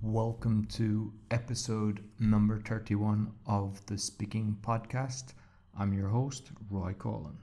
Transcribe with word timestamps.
Welcome 0.00 0.66
to 0.74 1.12
episode 1.32 2.04
number 2.20 2.60
31 2.60 3.32
of 3.48 3.84
the 3.86 3.98
Speaking 3.98 4.56
Podcast. 4.62 5.32
I'm 5.76 5.92
your 5.92 6.06
host, 6.06 6.52
Roy 6.70 6.92
Coughlan. 6.92 7.34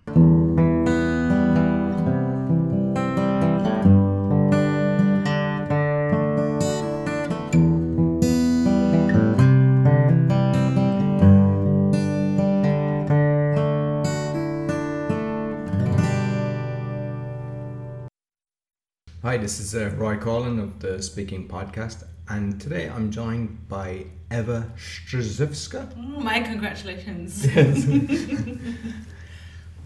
Hi, 19.23 19.35
this 19.35 19.59
is 19.59 19.75
uh, 19.75 19.89
Roy 19.97 20.15
Coughlan 20.15 20.63
of 20.63 20.79
the 20.79 21.01
Speaking 21.01 21.49
Podcast, 21.49 22.05
and 22.29 22.59
today 22.59 22.89
I'm 22.89 23.11
joined 23.11 23.67
by 23.69 24.05
Ewa 24.31 24.71
Strzyzewska. 24.77 25.91
Oh, 25.97 26.19
my 26.19 26.39
congratulations. 26.41 27.45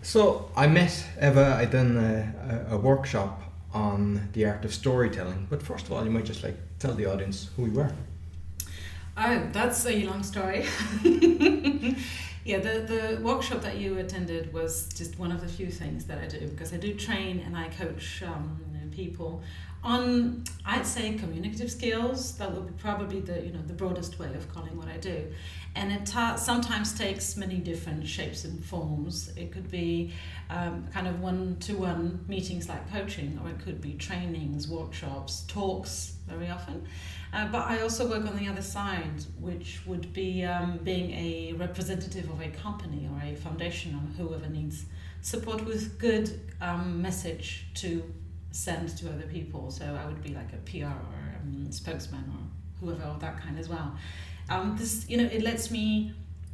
So 0.02 0.50
I 0.55 0.67
met 0.67 1.05
Ewa. 1.22 1.55
I 1.55 1.66
done 1.66 1.98
a, 1.98 2.73
a, 2.73 2.78
workshop 2.78 3.41
on 3.73 4.30
the 4.34 4.45
art 4.45 4.64
of 4.64 4.73
storytelling. 4.73 5.48
But 5.50 5.62
first 5.62 5.86
of 5.86 5.91
all, 5.91 6.04
you 6.04 6.12
might 6.12 6.26
just 6.26 6.44
like 6.44 6.58
tell 6.80 6.94
the 6.94 7.05
audience 7.05 7.50
who 7.55 7.66
you 7.66 7.73
were. 7.73 7.91
Oh, 9.17 9.48
that's 9.52 9.86
a 9.86 10.06
long 10.06 10.23
story. 10.23 10.66
yeah, 12.45 12.59
the, 12.59 12.80
the 12.88 13.20
workshop 13.22 13.62
that 13.62 13.78
you 13.78 13.98
attended 13.98 14.53
was 14.53 14.88
just 14.95 15.20
one 15.20 15.31
of 15.31 15.42
the 15.42 15.48
few 15.48 15.67
things 15.67 16.06
that 16.06 16.20
I 16.20 16.28
do 16.28 16.48
because 16.48 16.73
I 16.73 16.78
do 16.78 16.94
train 16.94 17.44
and 17.45 17.58
I 17.58 17.67
coach 17.67 18.23
um, 18.26 18.62
people 18.92 19.44
on, 19.84 20.44
I'd 20.66 20.86
say, 20.86 21.14
communicative 21.14 21.72
skills. 21.72 22.38
That 22.38 22.52
would 22.52 22.68
be 22.68 22.74
probably 22.82 23.22
the 23.22 23.46
you 23.46 23.54
know 23.54 23.62
the 23.66 23.74
broadest 23.74 24.20
way 24.20 24.34
of 24.34 24.52
calling 24.54 24.76
what 24.78 24.88
I 24.88 24.98
do, 24.98 25.28
and 25.76 25.92
it 25.92 26.06
ta- 26.06 26.36
sometimes 26.36 26.98
takes 26.98 27.38
many 27.38 27.58
different 27.58 28.06
shapes 28.08 28.44
and 28.44 28.64
forms. 28.64 29.31
It 29.38 29.52
could 29.52 29.72
be 29.72 30.14
um, 30.50 30.88
kind 30.94 31.08
of 31.08 31.22
one-to-one 31.22 32.26
meetings 32.28 32.68
like 32.68 32.92
coaching, 32.92 33.40
or 33.44 33.50
it 33.50 33.59
could 33.64 33.81
be 33.81 33.94
trainings, 33.94 34.68
workshops, 34.68 35.45
talks 35.48 36.16
very 36.28 36.50
often. 36.50 36.86
Uh, 37.31 37.48
but 37.48 37.68
I 37.68 37.81
also 37.81 38.09
work 38.09 38.25
on 38.25 38.36
the 38.38 38.48
other 38.48 38.62
side, 38.62 39.23
which 39.40 39.81
would 39.86 40.12
be 40.14 40.44
um, 40.44 40.80
being 40.84 41.12
a 41.12 41.53
representative 41.53 42.30
of 42.30 42.42
a 42.42 42.50
company 42.50 43.08
or 43.14 43.22
a 43.23 43.36
foundation 43.36 43.94
or 43.96 44.23
whoever 44.23 44.50
needs 44.50 44.86
support 45.22 45.64
with 45.66 46.00
good 46.00 46.40
um, 46.62 47.02
message 47.02 47.66
to 47.75 48.03
send 48.52 48.97
to 48.97 49.09
other 49.09 49.28
people. 49.28 49.72
So 49.72 49.86
I 49.86 50.05
would 50.05 50.22
be 50.22 50.33
like 50.33 50.52
a 50.53 50.58
PR 50.58 50.88
or 50.88 51.39
um, 51.42 51.72
spokesman 51.72 52.23
or 52.33 52.86
whoever 52.86 53.03
of 53.03 53.19
that 53.19 53.41
kind 53.41 53.58
as 53.59 53.69
well. 53.69 53.95
Um, 54.50 54.75
this, 54.78 55.08
you 55.09 55.17
know, 55.17 55.25
it 55.25 55.44
lets 55.44 55.69
me 55.69 56.14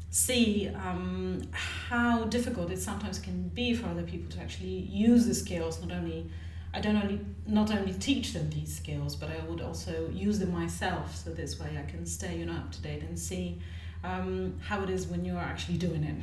see 0.10 0.70
um, 0.70 1.42
how 1.52 2.24
difficult 2.26 2.72
it 2.72 2.80
sometimes 2.80 3.20
can 3.20 3.50
be 3.50 3.74
for 3.74 3.88
other 3.88 4.04
people 4.04 4.30
to 4.32 4.40
actually 4.42 4.80
use 4.90 5.26
the 5.26 5.36
skills. 5.36 5.82
Not 5.82 5.92
only 5.92 6.30
I 6.74 6.82
don't 6.82 6.98
only 6.98 7.20
not 7.48 7.72
only 7.72 7.94
teach 7.94 8.34
them 8.34 8.50
these 8.50 8.76
skills, 8.76 9.16
but 9.16 9.30
I 9.30 9.40
would 9.48 9.62
also 9.62 10.10
use 10.12 10.40
them 10.40 10.52
myself. 10.52 11.16
So 11.16 11.30
this 11.32 11.60
way 11.60 11.80
I 11.82 11.90
can 11.90 12.06
stay, 12.06 12.38
you 12.38 12.46
know, 12.46 12.54
up 12.54 12.72
to 12.74 12.82
date 12.82 13.02
and 13.02 13.18
see 13.18 13.60
um, 14.04 14.60
how 14.62 14.84
it 14.84 14.90
is 14.90 15.08
when 15.08 15.24
you're 15.24 15.40
actually 15.40 15.78
doing 15.78 16.04
it. 16.04 16.16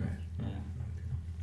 Right. 0.00 0.10
Yeah. 0.40 0.75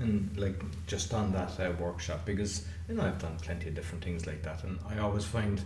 And 0.03 0.37
like 0.37 0.61
just 0.87 1.13
on 1.13 1.31
that 1.33 1.59
uh, 1.59 1.71
workshop, 1.79 2.25
because 2.25 2.65
you 2.87 2.95
know 2.95 3.03
I've 3.03 3.19
done 3.19 3.37
plenty 3.41 3.69
of 3.69 3.75
different 3.75 4.03
things 4.03 4.27
like 4.27 4.43
that, 4.43 4.63
and 4.63 4.77
I 4.89 4.99
always 4.99 5.25
find 5.25 5.61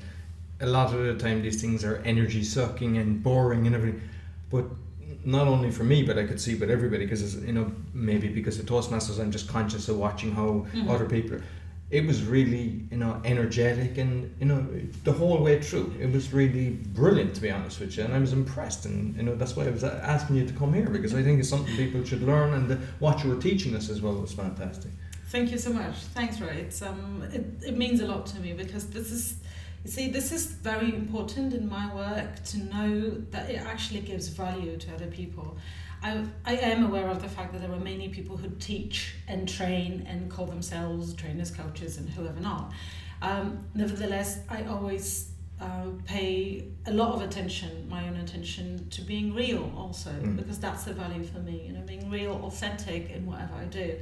a 0.62 0.66
lot 0.66 0.94
of 0.94 1.04
the 1.04 1.16
time 1.24 1.42
these 1.42 1.60
things 1.62 1.84
are 1.84 1.98
energy 2.06 2.44
sucking 2.44 2.98
and 2.98 3.22
boring 3.24 3.66
and 3.68 3.76
everything. 3.76 4.02
But 4.50 4.66
not 5.26 5.48
only 5.48 5.72
for 5.72 5.84
me, 5.84 6.04
but 6.04 6.18
I 6.18 6.26
could 6.26 6.40
see 6.40 6.56
with 6.56 6.70
everybody 6.70 7.06
because 7.06 7.36
you 7.44 7.52
know 7.54 7.72
maybe 7.94 8.28
because 8.28 8.60
of 8.60 8.66
Toastmasters, 8.66 9.20
I'm 9.20 9.32
just 9.32 9.48
conscious 9.50 9.90
of 9.90 9.98
watching 9.98 10.32
how 10.34 10.66
Mhm. 10.74 10.90
other 10.90 11.06
people. 11.06 11.40
It 11.90 12.06
was 12.06 12.24
really 12.26 12.82
you 12.92 12.98
know 12.98 13.22
energetic 13.24 13.98
and 13.98 14.36
you 14.40 14.46
know 14.46 14.68
the 15.06 15.14
whole 15.14 15.42
way 15.42 15.62
through. 15.62 15.94
It 16.00 16.12
was 16.12 16.34
really 16.34 16.72
brilliant 16.72 17.34
to 17.36 17.42
be 17.42 17.50
honest 17.50 17.80
with 17.80 17.96
you, 17.98 18.04
and 18.04 18.14
I 18.14 18.20
was 18.20 18.34
impressed. 18.34 18.86
And 18.86 19.16
you 19.16 19.24
know 19.24 19.36
that's 19.36 19.56
why 19.56 19.66
I 19.66 19.70
was 19.70 19.84
asking 19.84 20.36
you 20.36 20.46
to 20.46 20.54
come 20.54 20.74
here 20.74 20.90
because 20.90 21.14
I 21.14 21.24
think 21.24 21.40
it's 21.40 21.50
something 21.50 21.76
people 21.78 22.04
should 22.04 22.24
learn, 22.24 22.54
and 22.54 22.68
the, 22.68 22.76
what 23.00 23.24
you 23.24 23.30
were 23.30 23.42
teaching 23.42 23.76
us 23.76 23.90
as 23.90 24.02
well 24.02 24.16
was 24.16 24.34
fantastic. 24.34 24.92
Thank 25.28 25.52
you 25.52 25.58
so 25.58 25.74
much. 25.74 25.96
Thanks, 26.14 26.40
Roy. 26.40 26.48
It's 26.48 26.82
um, 26.82 27.24
it, 27.34 27.46
it 27.66 27.78
means 27.78 28.00
a 28.00 28.08
lot 28.08 28.26
to 28.28 28.40
me 28.40 28.54
because 28.54 28.88
this 28.88 29.12
is, 29.12 29.36
you 29.84 29.92
see, 29.92 30.08
this 30.10 30.32
is 30.32 30.46
very 30.46 30.96
important 30.96 31.54
in 31.54 31.68
my 31.68 31.94
work 31.94 32.44
to 32.46 32.60
know 32.60 33.10
that 33.32 33.50
it 33.50 33.62
actually 33.62 34.00
gives 34.02 34.30
value 34.30 34.78
to 34.78 34.94
other 34.94 35.08
people. 35.08 35.58
I, 36.04 36.24
I 36.46 36.54
am 36.58 36.86
aware 36.86 37.10
of 37.10 37.22
the 37.22 37.28
fact 37.30 37.54
that 37.54 37.62
there 37.62 37.72
are 37.72 37.80
many 37.80 38.10
people 38.10 38.38
who 38.38 38.50
teach 38.60 39.16
and 39.28 39.48
train 39.50 40.06
and 40.10 40.30
call 40.30 40.46
themselves 40.46 41.14
trainers, 41.14 41.52
coaches, 41.52 41.98
and 41.98 42.08
whoever 42.10 42.40
not. 42.40 42.72
Um, 43.22 43.66
nevertheless, 43.74 44.40
I 44.48 44.64
always 44.66 45.32
uh, 45.60 45.88
pay 46.06 46.66
a 46.86 46.92
lot 46.92 47.16
of 47.16 47.22
attention, 47.24 47.88
my 47.90 48.08
own 48.08 48.16
attention, 48.18 48.88
to 48.92 49.02
being 49.02 49.34
real 49.34 49.72
also, 49.76 50.12
Mm. 50.12 50.36
because 50.38 50.60
that's 50.60 50.84
the 50.84 50.94
value 50.94 51.24
for 51.24 51.40
me, 51.40 51.64
you 51.66 51.74
know, 51.74 51.82
being 51.82 52.10
real, 52.12 52.34
authentic 52.46 53.10
in 53.10 53.26
whatever 53.26 53.56
I 53.56 53.66
do. 53.66 53.96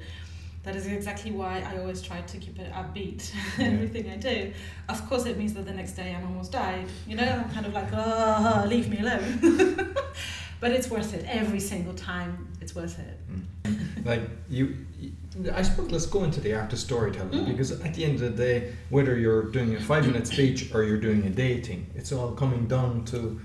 That 0.63 0.75
is 0.75 0.87
exactly 0.87 1.31
why 1.31 1.59
I 1.61 1.77
always 1.77 2.01
try 2.01 2.21
to 2.21 2.37
keep 2.37 2.59
it 2.59 2.73
upbeat, 2.73 3.31
Yeah. 3.57 3.67
everything 3.67 4.09
I 4.09 4.17
do. 4.17 4.51
Of 4.89 5.07
course, 5.07 5.25
it 5.27 5.37
means 5.37 5.53
that 5.53 5.65
the 5.65 5.73
next 5.73 5.93
day 5.93 6.13
I'm 6.13 6.25
almost 6.25 6.51
died. 6.51 6.87
You 7.07 7.15
know, 7.15 7.23
I'm 7.45 7.49
kind 7.53 7.65
of 7.67 7.73
like, 7.73 7.87
oh, 7.93 8.65
leave 8.67 8.89
me 8.89 8.99
alone. 8.99 9.95
but 10.65 10.71
it's 10.73 10.89
worth 10.89 11.13
it. 11.13 11.23
Every 11.29 11.59
single 11.59 11.93
time, 11.93 12.47
it's 12.59 12.73
worth 12.73 12.97
it. 12.97 13.19
like 14.03 14.21
you, 14.49 14.75
I 15.53 15.61
suppose 15.61 15.91
let's 15.91 16.07
go 16.07 16.23
into 16.23 16.41
the 16.41 16.55
art 16.55 16.73
of 16.73 16.79
storytelling 16.79 17.29
Mm. 17.45 17.45
because 17.51 17.71
at 17.71 17.93
the 17.93 18.03
end 18.03 18.15
of 18.15 18.35
the 18.35 18.43
day, 18.45 18.73
whether 18.89 19.15
you're 19.15 19.43
doing 19.43 19.75
a 19.75 19.79
five 19.79 20.07
minute 20.07 20.25
speech 20.25 20.73
or 20.73 20.81
you're 20.83 20.97
doing 21.09 21.23
a 21.27 21.29
dating, 21.29 21.85
it's 21.93 22.11
all 22.11 22.31
coming 22.31 22.65
down 22.65 23.05
to, 23.11 23.39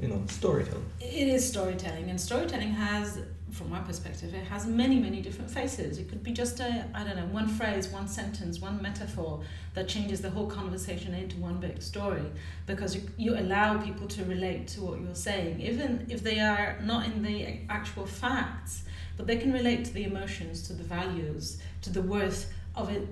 you 0.00 0.08
know, 0.08 0.22
storytelling. 0.28 0.84
It 1.00 1.28
is 1.28 1.48
storytelling, 1.48 2.10
and 2.10 2.20
storytelling 2.20 2.70
has, 2.70 3.20
from 3.50 3.70
my 3.70 3.80
perspective, 3.80 4.34
it 4.34 4.44
has 4.44 4.66
many, 4.66 4.98
many 4.98 5.20
different 5.20 5.50
faces. 5.50 5.98
It 5.98 6.08
could 6.08 6.22
be 6.22 6.32
just 6.32 6.60
a, 6.60 6.86
I 6.94 7.04
don't 7.04 7.16
know, 7.16 7.26
one 7.26 7.48
phrase, 7.48 7.88
one 7.88 8.08
sentence, 8.08 8.60
one 8.60 8.82
metaphor 8.82 9.40
that 9.74 9.88
changes 9.88 10.20
the 10.20 10.30
whole 10.30 10.46
conversation 10.46 11.14
into 11.14 11.36
one 11.36 11.58
big 11.58 11.80
story 11.82 12.24
because 12.66 12.94
you, 12.94 13.02
you 13.16 13.38
allow 13.38 13.78
people 13.78 14.06
to 14.08 14.24
relate 14.24 14.68
to 14.68 14.82
what 14.82 15.00
you're 15.00 15.14
saying, 15.14 15.60
even 15.60 16.06
if 16.08 16.22
they 16.22 16.40
are 16.40 16.78
not 16.82 17.06
in 17.06 17.22
the 17.22 17.58
actual 17.68 18.06
facts, 18.06 18.84
but 19.16 19.26
they 19.26 19.36
can 19.36 19.52
relate 19.52 19.84
to 19.84 19.94
the 19.94 20.04
emotions, 20.04 20.62
to 20.66 20.72
the 20.72 20.82
values, 20.82 21.58
to 21.82 21.90
the 21.90 22.02
worth 22.02 22.52
of 22.74 22.90
it, 22.90 23.06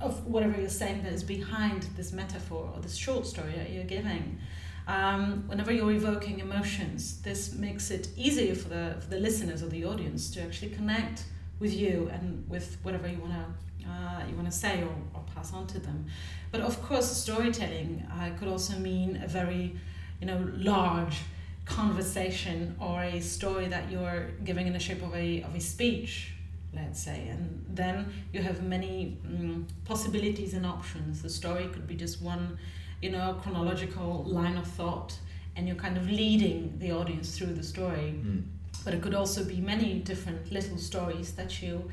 of 0.00 0.26
whatever 0.26 0.60
you're 0.60 0.68
saying 0.68 1.02
that 1.02 1.12
is 1.12 1.22
behind 1.22 1.84
this 1.96 2.12
metaphor 2.12 2.70
or 2.74 2.80
this 2.82 2.96
short 2.96 3.24
story 3.24 3.52
that 3.56 3.70
you're 3.70 3.84
giving 3.84 4.38
um, 4.86 5.44
whenever 5.46 5.72
you're 5.72 5.92
evoking 5.92 6.40
emotions, 6.40 7.20
this 7.22 7.54
makes 7.54 7.90
it 7.90 8.08
easier 8.16 8.54
for 8.54 8.68
the, 8.68 8.96
for 9.00 9.08
the 9.08 9.18
listeners 9.18 9.62
or 9.62 9.68
the 9.68 9.84
audience 9.84 10.30
to 10.32 10.42
actually 10.42 10.70
connect 10.70 11.24
with 11.58 11.74
you 11.74 12.10
and 12.12 12.48
with 12.48 12.78
whatever 12.82 13.06
you 13.08 13.18
want 13.18 13.32
to 13.32 13.44
uh, 13.88 14.22
you 14.28 14.36
want 14.36 14.46
to 14.46 14.56
say 14.56 14.82
or, 14.82 14.94
or 15.14 15.24
pass 15.34 15.52
on 15.52 15.66
to 15.66 15.78
them. 15.78 16.04
But 16.52 16.60
of 16.60 16.80
course, 16.82 17.10
storytelling 17.10 18.06
uh, 18.12 18.30
could 18.38 18.46
also 18.46 18.78
mean 18.78 19.20
a 19.22 19.26
very 19.26 19.74
you 20.20 20.26
know 20.26 20.48
large 20.56 21.16
conversation 21.64 22.76
or 22.80 23.02
a 23.02 23.20
story 23.20 23.68
that 23.68 23.90
you're 23.90 24.30
giving 24.44 24.66
in 24.66 24.72
the 24.72 24.78
shape 24.78 25.02
of 25.02 25.14
a 25.14 25.42
of 25.42 25.54
a 25.54 25.60
speech 25.60 26.34
let's 26.74 27.00
say 27.00 27.28
and 27.28 27.64
then 27.68 28.12
you 28.32 28.42
have 28.42 28.62
many 28.62 29.18
mm, 29.26 29.64
possibilities 29.84 30.54
and 30.54 30.64
options 30.66 31.22
the 31.22 31.28
story 31.28 31.66
could 31.68 31.86
be 31.86 31.94
just 31.94 32.20
one 32.22 32.58
you 33.02 33.10
know 33.10 33.38
chronological 33.42 34.24
line 34.24 34.56
of 34.56 34.66
thought 34.66 35.18
and 35.56 35.66
you're 35.66 35.76
kind 35.76 35.96
of 35.96 36.08
leading 36.08 36.78
the 36.78 36.92
audience 36.92 37.36
through 37.36 37.54
the 37.54 37.62
story. 37.62 38.14
Mm. 38.16 38.42
but 38.84 38.94
it 38.94 39.02
could 39.02 39.14
also 39.14 39.44
be 39.44 39.60
many 39.60 39.94
different 39.98 40.50
little 40.52 40.78
stories 40.78 41.32
that 41.32 41.60
you 41.62 41.90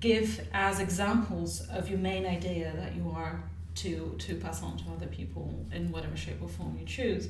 give 0.00 0.46
as 0.54 0.80
examples 0.80 1.60
of 1.68 1.90
your 1.90 1.98
main 1.98 2.24
idea 2.24 2.72
that 2.76 2.94
you 2.96 3.10
are 3.14 3.42
to 3.74 4.14
to 4.18 4.34
pass 4.36 4.62
on 4.62 4.76
to 4.78 4.84
other 4.96 5.06
people 5.06 5.46
in 5.72 5.90
whatever 5.92 6.16
shape 6.16 6.40
or 6.42 6.48
form 6.48 6.76
you 6.78 6.86
choose. 6.86 7.28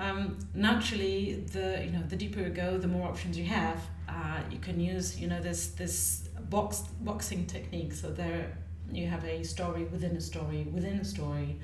Um, 0.00 0.38
naturally 0.54 1.44
the 1.52 1.82
you 1.84 1.92
know 1.92 2.02
the 2.08 2.16
deeper 2.16 2.40
you 2.40 2.48
go 2.48 2.78
the 2.78 2.88
more 2.88 3.08
options 3.08 3.38
you 3.38 3.44
have. 3.46 3.78
Uh, 4.08 4.40
you 4.50 4.58
can 4.58 4.78
use 4.80 5.18
you 5.20 5.28
know 5.28 5.40
this 5.40 5.68
this 5.68 6.28
box 6.50 6.82
boxing 7.00 7.46
technique 7.46 7.92
so 7.94 8.10
there 8.10 8.56
you 8.90 9.06
have 9.06 9.24
a 9.24 9.42
story 9.42 9.84
within 9.84 10.16
a 10.16 10.20
story 10.20 10.66
within 10.72 10.98
a 10.98 11.04
story 11.04 11.58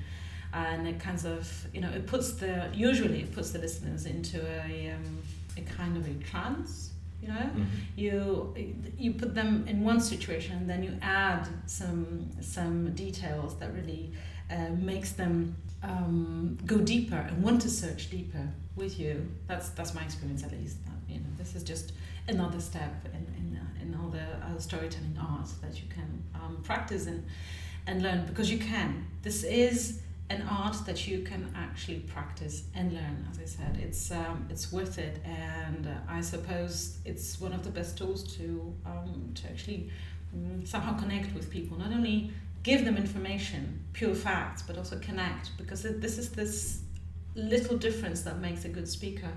and 0.53 0.87
it 0.87 0.99
kind 0.99 1.23
of 1.25 1.67
you 1.73 1.81
know 1.81 1.89
it 1.89 2.05
puts 2.07 2.33
the 2.33 2.69
usually 2.73 3.21
it 3.21 3.31
puts 3.33 3.51
the 3.51 3.59
listeners 3.59 4.05
into 4.05 4.39
a 4.67 4.91
um, 4.95 5.17
a 5.57 5.61
kind 5.61 5.95
of 5.97 6.07
a 6.07 6.13
trance 6.23 6.91
you 7.21 7.27
know 7.27 7.49
Mhm. 7.55 7.65
you 7.95 8.55
you 8.97 9.13
put 9.13 9.35
them 9.35 9.65
in 9.67 9.83
one 9.83 9.99
situation 9.99 10.55
and 10.57 10.69
then 10.69 10.81
you 10.83 10.93
add 11.01 11.47
some 11.65 12.29
some 12.41 12.93
details 12.95 13.57
that 13.59 13.73
really 13.73 14.11
uh, 14.51 14.69
makes 14.91 15.11
them 15.13 15.55
um, 15.83 16.57
go 16.65 16.77
deeper 16.79 17.15
and 17.15 17.43
want 17.43 17.61
to 17.61 17.69
search 17.69 18.09
deeper 18.09 18.45
with 18.75 18.99
you. 18.99 19.13
That's 19.47 19.69
that's 19.69 19.93
my 19.93 20.03
experience 20.03 20.43
at 20.43 20.51
least. 20.51 20.77
That, 20.85 20.97
you 21.13 21.19
know, 21.19 21.29
this 21.37 21.55
is 21.55 21.63
just 21.63 21.93
another 22.27 22.59
step 22.59 22.93
in 23.13 23.23
in, 23.39 23.47
uh, 23.61 23.81
in 23.83 23.95
all 23.95 24.09
the 24.09 24.19
uh, 24.47 24.57
storytelling 24.59 25.17
arts 25.19 25.53
that 25.61 25.75
you 25.81 25.87
can 25.93 26.09
um, 26.35 26.57
practice 26.63 27.05
and 27.07 27.23
and 27.87 28.01
learn 28.01 28.25
because 28.25 28.51
you 28.51 28.57
can. 28.59 29.05
This 29.21 29.43
is 29.43 30.01
an 30.29 30.43
art 30.43 30.77
that 30.85 31.07
you 31.07 31.19
can 31.19 31.51
actually 31.55 31.99
practice 31.99 32.63
and 32.75 32.93
learn. 32.93 33.27
As 33.31 33.39
I 33.39 33.45
said, 33.45 33.77
it's 33.81 34.11
um, 34.11 34.47
it's 34.49 34.71
worth 34.71 34.97
it, 34.97 35.19
and 35.25 35.87
uh, 35.87 35.91
I 36.07 36.21
suppose 36.21 36.97
it's 37.05 37.41
one 37.41 37.53
of 37.53 37.63
the 37.63 37.71
best 37.71 37.97
tools 37.97 38.23
to 38.37 38.73
um, 38.85 39.31
to 39.35 39.47
actually 39.47 39.89
um, 40.33 40.65
somehow 40.65 40.97
connect 40.99 41.33
with 41.33 41.49
people. 41.49 41.77
Not 41.77 41.91
only 41.91 42.31
give 42.63 42.85
them 42.85 42.97
information, 42.97 43.83
pure 43.93 44.13
facts, 44.13 44.61
but 44.61 44.77
also 44.77 44.99
connect 44.99 45.57
because 45.57 45.83
this 45.83 46.17
is 46.17 46.29
this 46.31 46.81
little 47.35 47.77
difference 47.77 48.21
that 48.23 48.39
makes 48.39 48.65
a 48.65 48.69
good 48.69 48.87
speaker 48.87 49.31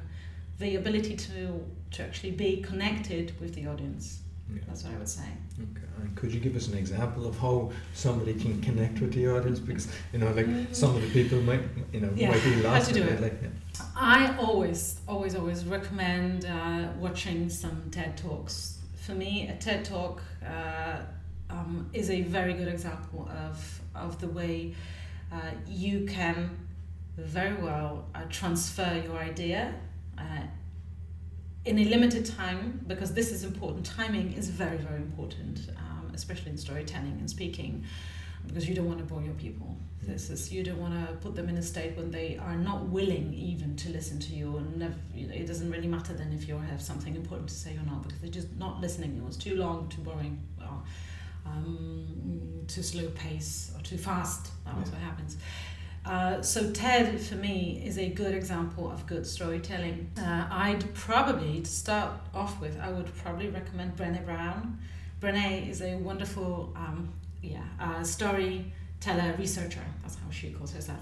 the 0.58 0.76
ability 0.76 1.16
to, 1.16 1.64
to 1.90 2.02
actually 2.02 2.30
be 2.30 2.62
connected 2.62 3.38
with 3.40 3.54
the 3.54 3.66
audience. 3.66 4.20
Yeah. 4.54 4.62
That's 4.66 4.84
what 4.84 4.94
I 4.94 4.98
would 4.98 5.08
say. 5.08 5.22
Okay. 5.58 5.86
And 6.00 6.16
could 6.16 6.32
you 6.32 6.40
give 6.40 6.56
us 6.56 6.68
an 6.68 6.76
example 6.76 7.26
of 7.26 7.38
how 7.38 7.70
somebody 7.94 8.34
can 8.34 8.60
connect 8.60 9.00
with 9.00 9.12
the 9.12 9.28
audience? 9.28 9.60
Because 9.60 9.88
you 10.12 10.18
know, 10.18 10.30
like 10.32 10.46
mm. 10.46 10.74
some 10.74 10.94
of 10.94 11.02
the 11.02 11.10
people 11.10 11.40
might, 11.42 11.62
you 11.92 12.00
know, 12.00 12.10
yeah. 12.14 12.30
might 12.30 12.42
be 12.42 12.56
lost. 12.56 12.88
How 12.88 12.92
to 12.92 13.00
do 13.00 13.06
it. 13.06 13.20
Like, 13.20 13.38
yeah. 13.42 13.48
I 13.96 14.36
always, 14.38 15.00
always, 15.08 15.34
always 15.34 15.64
recommend 15.64 16.46
uh, 16.46 16.88
watching 16.98 17.48
some 17.48 17.82
TED 17.90 18.16
talks. 18.16 18.78
For 18.96 19.12
me, 19.12 19.48
a 19.48 19.56
TED 19.56 19.84
talk 19.84 20.22
uh, 20.46 20.98
um, 21.50 21.88
is 21.92 22.10
a 22.10 22.22
very 22.22 22.54
good 22.54 22.68
example 22.68 23.30
of 23.46 23.80
of 23.94 24.20
the 24.20 24.28
way 24.28 24.74
uh, 25.32 25.36
you 25.68 26.06
can 26.06 26.50
very 27.16 27.54
well 27.62 28.06
uh, 28.14 28.22
transfer 28.30 29.02
your 29.04 29.18
idea 29.18 29.74
uh, 30.18 30.22
in 31.64 31.78
a 31.78 31.84
limited 31.84 32.26
time 32.26 32.84
because 32.86 33.14
this 33.14 33.30
is 33.30 33.44
important. 33.44 33.86
Timing 33.86 34.32
is 34.32 34.48
very 34.48 34.78
very 34.78 34.96
important, 34.96 35.70
um, 35.76 36.10
especially 36.14 36.50
in 36.50 36.58
storytelling 36.58 37.16
and 37.20 37.28
speaking, 37.28 37.84
because 38.46 38.68
you 38.68 38.74
don't 38.74 38.86
want 38.86 38.98
to 38.98 39.04
bore 39.04 39.22
your 39.22 39.34
people. 39.34 39.76
This 40.02 40.30
is 40.30 40.52
you 40.52 40.64
don't 40.64 40.80
want 40.80 40.94
to 40.94 41.14
put 41.16 41.36
them 41.36 41.48
in 41.48 41.56
a 41.58 41.62
state 41.62 41.96
when 41.96 42.10
they 42.10 42.36
are 42.36 42.56
not 42.56 42.88
willing 42.88 43.32
even 43.34 43.76
to 43.76 43.90
listen 43.90 44.18
to 44.20 44.34
you, 44.34 44.56
and 44.56 44.76
never, 44.76 44.96
you 45.14 45.28
know, 45.28 45.34
it 45.34 45.46
doesn't 45.46 45.70
really 45.70 45.86
matter 45.86 46.12
then 46.12 46.32
if 46.32 46.48
you 46.48 46.58
have 46.58 46.82
something 46.82 47.14
important 47.14 47.48
to 47.48 47.54
say 47.54 47.76
or 47.76 47.86
not 47.86 48.02
because 48.02 48.18
they're 48.20 48.30
just 48.30 48.52
not 48.56 48.80
listening. 48.80 49.16
It 49.16 49.24
was 49.24 49.36
too 49.36 49.56
long, 49.56 49.88
too 49.88 50.02
boring. 50.02 50.42
Well, 50.58 50.84
um, 51.46 52.64
too 52.68 52.82
slow 52.82 53.08
pace 53.10 53.72
or 53.76 53.82
too 53.82 53.98
fast. 53.98 54.50
That 54.64 54.74
yeah. 54.74 54.82
what 54.82 55.00
happens. 55.00 55.36
Uh, 56.04 56.42
so 56.42 56.70
TED 56.72 57.20
for 57.20 57.36
me 57.36 57.80
is 57.84 57.96
a 57.96 58.08
good 58.08 58.34
example 58.34 58.90
of 58.90 59.06
good 59.06 59.26
storytelling. 59.26 60.10
Uh, 60.18 60.46
I'd 60.50 60.92
probably 60.94 61.60
to 61.60 61.70
start 61.70 62.12
off 62.34 62.60
with, 62.60 62.78
I 62.80 62.90
would 62.90 63.14
probably 63.16 63.48
recommend 63.48 63.96
Brené 63.96 64.24
Brown. 64.24 64.78
Brené 65.20 65.68
is 65.68 65.80
a 65.80 65.94
wonderful, 65.96 66.72
um, 66.74 67.12
yeah, 67.40 67.62
uh, 67.80 68.02
storyteller 68.02 69.34
researcher. 69.38 69.84
That's 70.02 70.16
how 70.16 70.30
she 70.30 70.50
calls 70.50 70.72
herself. 70.72 71.00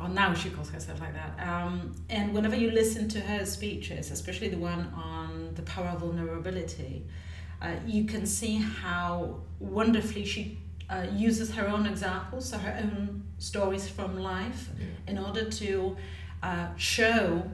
Or 0.00 0.08
now 0.08 0.32
she 0.32 0.48
calls 0.48 0.70
herself 0.70 1.00
like 1.00 1.12
that. 1.12 1.46
Um, 1.46 1.94
and 2.08 2.32
whenever 2.32 2.56
you 2.56 2.70
listen 2.70 3.08
to 3.10 3.20
her 3.20 3.44
speeches, 3.44 4.10
especially 4.10 4.48
the 4.48 4.56
one 4.56 4.90
on 4.94 5.52
the 5.54 5.62
power 5.62 5.88
of 5.88 6.00
vulnerability, 6.00 7.04
uh, 7.60 7.72
you 7.86 8.04
can 8.04 8.24
see 8.24 8.56
how 8.56 9.40
wonderfully 9.58 10.24
she 10.24 10.56
uh, 10.90 11.06
uses 11.14 11.54
her 11.54 11.68
own 11.68 11.86
examples, 11.86 12.48
so 12.48 12.58
her 12.58 12.76
own 12.82 13.22
stories 13.38 13.88
from 13.88 14.18
life, 14.18 14.68
yeah. 14.78 15.12
in 15.12 15.18
order 15.18 15.48
to 15.48 15.96
uh, 16.42 16.66
show 16.76 17.48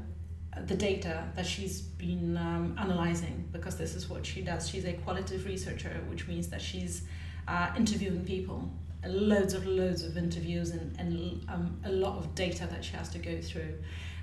the 0.67 0.75
data 0.75 1.25
that 1.37 1.45
she's 1.45 1.83
been 1.83 2.37
um, 2.39 2.75
analyzing, 2.79 3.47
because 3.53 3.77
this 3.77 3.95
is 3.95 4.09
what 4.09 4.25
she 4.25 4.41
does. 4.41 4.69
She's 4.69 4.87
a 4.87 4.95
qualitative 4.95 5.45
researcher, 5.45 6.03
which 6.09 6.27
means 6.27 6.49
that 6.49 6.63
she's 6.63 7.03
uh, 7.47 7.69
interviewing 7.77 8.25
people, 8.25 8.73
loads 9.07 9.53
of 9.53 9.67
loads 9.67 10.03
of 10.03 10.17
interviews, 10.17 10.71
and, 10.71 10.99
and 10.99 11.45
um, 11.49 11.79
a 11.85 11.93
lot 11.93 12.17
of 12.17 12.35
data 12.35 12.67
that 12.71 12.83
she 12.85 12.97
has 12.97 13.11
to 13.11 13.19
go 13.19 13.41
through. 13.41 13.75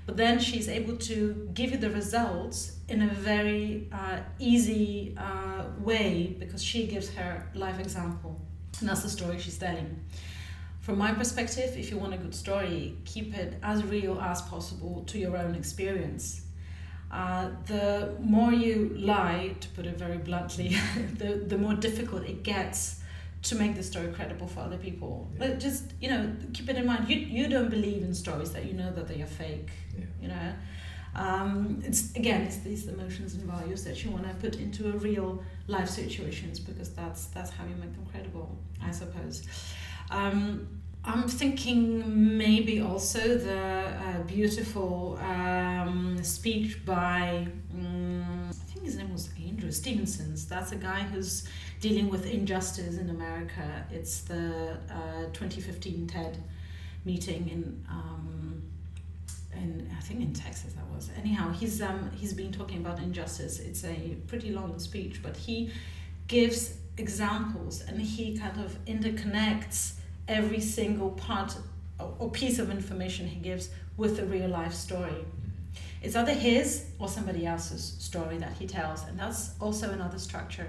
But 0.06 0.16
then 0.16 0.38
she's 0.38 0.68
able 0.68 0.96
to 0.96 1.48
give 1.54 1.70
you 1.70 1.78
the 1.78 1.90
results 1.90 2.78
in 2.88 3.02
a 3.02 3.08
very 3.08 3.88
uh, 3.92 4.18
easy 4.38 5.16
uh, 5.16 5.64
way 5.78 6.36
because 6.38 6.62
she 6.62 6.86
gives 6.86 7.14
her 7.14 7.48
life 7.54 7.78
example. 7.78 8.43
And 8.80 8.88
that's 8.88 9.02
the 9.02 9.08
story 9.08 9.38
she's 9.38 9.58
telling. 9.58 10.04
From 10.80 10.98
my 10.98 11.12
perspective, 11.12 11.76
if 11.76 11.90
you 11.90 11.96
want 11.96 12.12
a 12.14 12.18
good 12.18 12.34
story, 12.34 12.96
keep 13.04 13.36
it 13.36 13.54
as 13.62 13.82
real 13.84 14.20
as 14.20 14.42
possible 14.42 15.02
to 15.06 15.18
your 15.18 15.36
own 15.36 15.54
experience. 15.54 16.42
Uh, 17.10 17.48
the 17.66 18.14
more 18.20 18.52
you 18.52 18.94
lie, 18.98 19.54
to 19.60 19.68
put 19.68 19.86
it 19.86 19.96
very 19.96 20.18
bluntly, 20.18 20.76
the, 21.18 21.44
the 21.46 21.56
more 21.56 21.74
difficult 21.74 22.24
it 22.24 22.42
gets 22.42 23.00
to 23.44 23.54
make 23.54 23.76
the 23.76 23.82
story 23.82 24.08
credible 24.08 24.46
for 24.46 24.60
other 24.60 24.78
people. 24.78 25.28
Yeah. 25.32 25.46
But 25.46 25.60
just 25.60 25.92
you 26.00 26.10
know, 26.10 26.34
keep 26.52 26.68
it 26.68 26.76
in 26.76 26.86
mind. 26.86 27.08
You 27.08 27.16
you 27.16 27.48
don't 27.48 27.70
believe 27.70 28.02
in 28.02 28.14
stories 28.14 28.52
that 28.52 28.64
you 28.64 28.72
know 28.72 28.90
that 28.92 29.06
they 29.06 29.22
are 29.22 29.26
fake. 29.26 29.70
Yeah. 29.96 30.04
You 30.20 30.28
know, 30.28 30.52
um, 31.16 31.82
it's 31.84 32.14
again 32.14 32.42
it's 32.42 32.58
these 32.58 32.88
emotions 32.88 33.34
and 33.34 33.44
values 33.44 33.84
that 33.84 34.04
you 34.04 34.10
want 34.10 34.26
to 34.28 34.34
put 34.34 34.56
into 34.56 34.88
a 34.88 34.96
real 34.98 35.42
life 35.68 35.88
situations 35.88 36.58
because 36.58 36.90
that's 36.90 37.26
that's 37.26 37.50
how 37.50 37.64
you 37.64 37.76
make 37.76 37.92
them 37.92 38.06
credible, 38.10 38.58
I 38.82 38.90
suppose. 38.90 39.46
Um, 40.10 40.68
I'm 41.06 41.28
thinking 41.28 42.38
maybe 42.38 42.80
also 42.80 43.36
the 43.36 43.58
uh, 43.58 44.22
beautiful 44.22 45.18
um, 45.20 46.18
speech 46.22 46.84
by 46.86 47.46
um, 47.74 48.48
I 48.48 48.52
think 48.52 48.86
his 48.86 48.96
name 48.96 49.12
was 49.12 49.28
Andrew 49.46 49.70
Stevenson's. 49.70 50.46
That's 50.46 50.72
a 50.72 50.76
guy 50.76 51.00
who's 51.00 51.46
dealing 51.80 52.08
with 52.08 52.26
injustice 52.26 52.96
in 52.96 53.10
America. 53.10 53.84
It's 53.90 54.22
the 54.22 54.78
uh, 54.90 55.24
2015 55.34 56.06
TED 56.06 56.42
meeting 57.04 57.50
in 57.50 57.84
um, 57.90 58.62
in 59.56 59.90
I 59.96 60.00
think 60.00 60.20
in 60.20 60.32
Texas 60.32 60.72
that 60.74 60.86
was. 60.94 61.10
Anyhow, 61.18 61.52
he's 61.52 61.80
um 61.82 62.10
he's 62.14 62.32
been 62.32 62.52
talking 62.52 62.78
about 62.78 62.98
injustice. 62.98 63.58
It's 63.60 63.84
a 63.84 64.16
pretty 64.26 64.50
long 64.50 64.78
speech, 64.78 65.22
but 65.22 65.36
he 65.36 65.70
gives 66.26 66.74
examples 66.96 67.82
and 67.82 68.00
he 68.00 68.38
kind 68.38 68.58
of 68.64 68.82
interconnects 68.86 69.94
every 70.28 70.60
single 70.60 71.10
part 71.10 71.56
or 71.98 72.30
piece 72.30 72.58
of 72.58 72.70
information 72.70 73.26
he 73.26 73.40
gives 73.40 73.70
with 73.96 74.18
a 74.18 74.24
real 74.24 74.48
life 74.48 74.72
story. 74.72 75.24
It's 76.02 76.16
either 76.16 76.32
his 76.34 76.84
or 76.98 77.08
somebody 77.08 77.46
else's 77.46 77.96
story 77.98 78.36
that 78.38 78.52
he 78.52 78.66
tells, 78.66 79.04
and 79.04 79.18
that's 79.18 79.52
also 79.58 79.90
another 79.90 80.18
structure. 80.18 80.66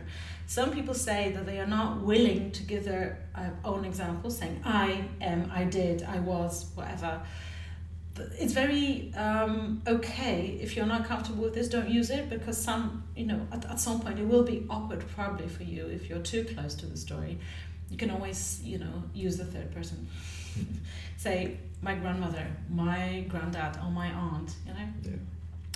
Some 0.47 0.71
people 0.71 0.93
say 0.93 1.33
that 1.33 1.45
they 1.45 1.59
are 1.59 1.67
not 1.67 2.01
willing 2.01 2.51
to 2.51 2.63
give 2.63 2.85
their 2.85 3.19
uh, 3.35 3.49
own 3.65 3.83
examples, 3.83 4.37
saying, 4.37 4.61
I 4.63 5.03
am, 5.19 5.51
I 5.53 5.65
did, 5.65 6.03
I 6.03 6.19
was, 6.19 6.67
whatever. 6.75 7.21
It's 8.39 8.53
very 8.53 9.13
um, 9.15 9.81
okay 9.87 10.57
if 10.61 10.75
you're 10.75 10.85
not 10.85 11.05
comfortable 11.05 11.43
with 11.43 11.53
this, 11.53 11.67
don't 11.67 11.89
use 11.89 12.09
it 12.09 12.29
because 12.29 12.57
some, 12.57 13.03
you 13.15 13.25
know, 13.25 13.47
at, 13.51 13.65
at 13.65 13.79
some 13.79 13.99
point 13.99 14.19
it 14.19 14.27
will 14.27 14.43
be 14.43 14.65
awkward 14.69 15.03
probably 15.15 15.47
for 15.47 15.63
you 15.63 15.87
if 15.87 16.09
you're 16.09 16.19
too 16.19 16.45
close 16.45 16.75
to 16.75 16.85
the 16.85 16.97
story. 16.97 17.39
You 17.89 17.97
can 17.97 18.09
always, 18.09 18.61
you 18.63 18.79
know, 18.79 19.03
use 19.13 19.37
the 19.37 19.45
third 19.45 19.73
person. 19.73 20.07
Say, 21.17 21.59
my 21.81 21.95
grandmother, 21.95 22.47
my 22.69 23.25
granddad, 23.29 23.77
or 23.83 23.91
my 23.91 24.07
aunt, 24.07 24.55
you 24.65 24.73
know? 24.73 24.87
Yeah. 25.03 25.11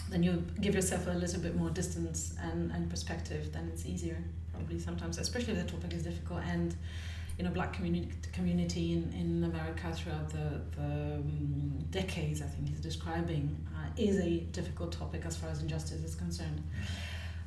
Then 0.10 0.24
you 0.24 0.44
give 0.60 0.74
yourself 0.74 1.06
a 1.08 1.12
little 1.12 1.40
bit 1.40 1.56
more 1.56 1.70
distance 1.70 2.36
and, 2.42 2.72
and 2.72 2.90
perspective, 2.90 3.54
then 3.54 3.70
it's 3.72 3.86
easier 3.86 4.18
probably 4.60 4.80
sometimes, 4.80 5.18
especially 5.18 5.54
if 5.54 5.66
the 5.66 5.72
topic 5.72 5.94
is 5.94 6.04
difficult 6.04 6.42
and 6.48 6.76
you 7.40 7.46
know 7.46 7.52
black 7.52 7.72
community 7.74 8.12
community 8.34 8.92
in, 8.94 9.12
in 9.14 9.44
America 9.46 9.92
throughout 9.94 10.30
the, 10.30 10.62
the 10.78 11.16
um, 11.16 11.86
decades 11.90 12.42
I 12.42 12.46
think 12.46 12.68
he's 12.68 12.82
describing 12.82 13.58
uh, 13.76 13.88
is 13.98 14.20
a 14.20 14.40
difficult 14.52 14.92
topic 14.92 15.24
as 15.26 15.38
far 15.38 15.50
as 15.50 15.62
injustice 15.62 16.04
is 16.04 16.16
concerned. 16.16 16.62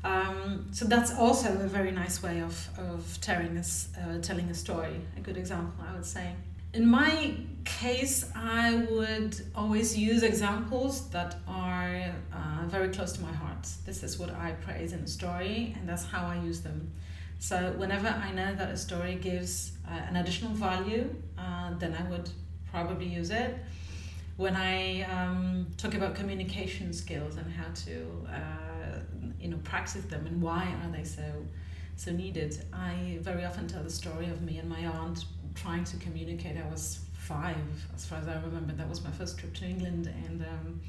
Um, 0.03 0.67
so 0.73 0.87
that's 0.87 1.15
also 1.15 1.49
a 1.53 1.69
very 1.69 1.93
nice 1.93 2.23
way 2.23 2.41
of, 2.41 2.69
of 2.77 3.19
telling, 3.21 3.57
us, 3.57 3.89
uh, 3.97 4.21
telling 4.21 4.49
a 4.51 4.55
story, 4.55 5.01
a 5.17 5.21
good 5.21 5.37
example 5.37 5.85
I 5.89 5.93
would 5.95 6.07
say. 6.07 6.33
In 6.73 6.87
my 6.87 7.35
case, 7.65 8.25
I 8.35 8.87
would 8.91 9.37
always 9.55 9.97
use 9.97 10.23
examples 10.23 11.09
that 11.11 11.37
are 11.47 12.15
uh, 12.33 12.67
very 12.67 12.89
close 12.89 13.13
to 13.13 13.21
my 13.21 13.33
heart. 13.33 13.69
This 13.85 14.03
is 14.03 14.19
what 14.19 14.31
I 14.31 14.53
praise 14.53 14.95
in 14.95 15.01
a 15.01 15.07
story, 15.07 15.77
and 15.79 15.87
that's 15.87 16.07
how 16.07 16.25
I 16.27 16.43
use 16.43 16.63
them. 16.63 16.91
So, 17.39 17.75
whenever 17.77 18.09
I 18.09 18.33
know 18.33 18.55
that 18.55 18.71
a 18.71 18.77
story 18.77 19.17
gives 19.17 19.72
uh, 19.89 19.93
an 20.09 20.17
additional 20.17 20.53
value, 20.53 21.15
uh, 21.39 21.71
then 21.79 21.95
I 21.95 22.09
would 22.11 22.29
probably 22.71 23.07
use 23.07 23.31
it. 23.31 23.57
When 24.37 24.57
I 24.57 25.03
um, 25.03 25.67
talk 25.77 25.95
about 25.95 26.15
communication 26.15 26.93
skills 26.93 27.37
and 27.37 27.53
how 27.53 27.71
to, 27.87 28.27
uh, 28.29 29.01
you 29.39 29.49
know, 29.49 29.59
practice 29.63 30.05
them 30.05 30.27
and 30.27 30.41
why 30.41 30.75
are 30.83 30.91
they 30.91 31.05
so 31.05 31.23
so 31.95 32.11
needed, 32.11 32.65
I 32.73 33.19
very 33.21 33.45
often 33.45 33.69
tell 33.69 33.83
the 33.83 33.91
story 33.91 34.27
of 34.27 34.41
me 34.43 34.59
and 34.59 34.69
my 34.69 34.87
aunt 34.87 35.27
trying 35.55 35.85
to 35.85 35.97
communicate. 35.99 36.57
I 36.57 36.69
was 36.71 37.01
five, 37.13 37.57
as 37.95 38.07
far 38.07 38.19
as 38.19 38.27
I 38.29 38.41
remember. 38.41 38.73
That 38.73 38.89
was 38.89 39.05
my 39.05 39.11
first 39.11 39.39
trip 39.39 39.55
to 39.55 39.65
England, 39.67 40.13
and 40.27 40.43
um, 40.43 40.81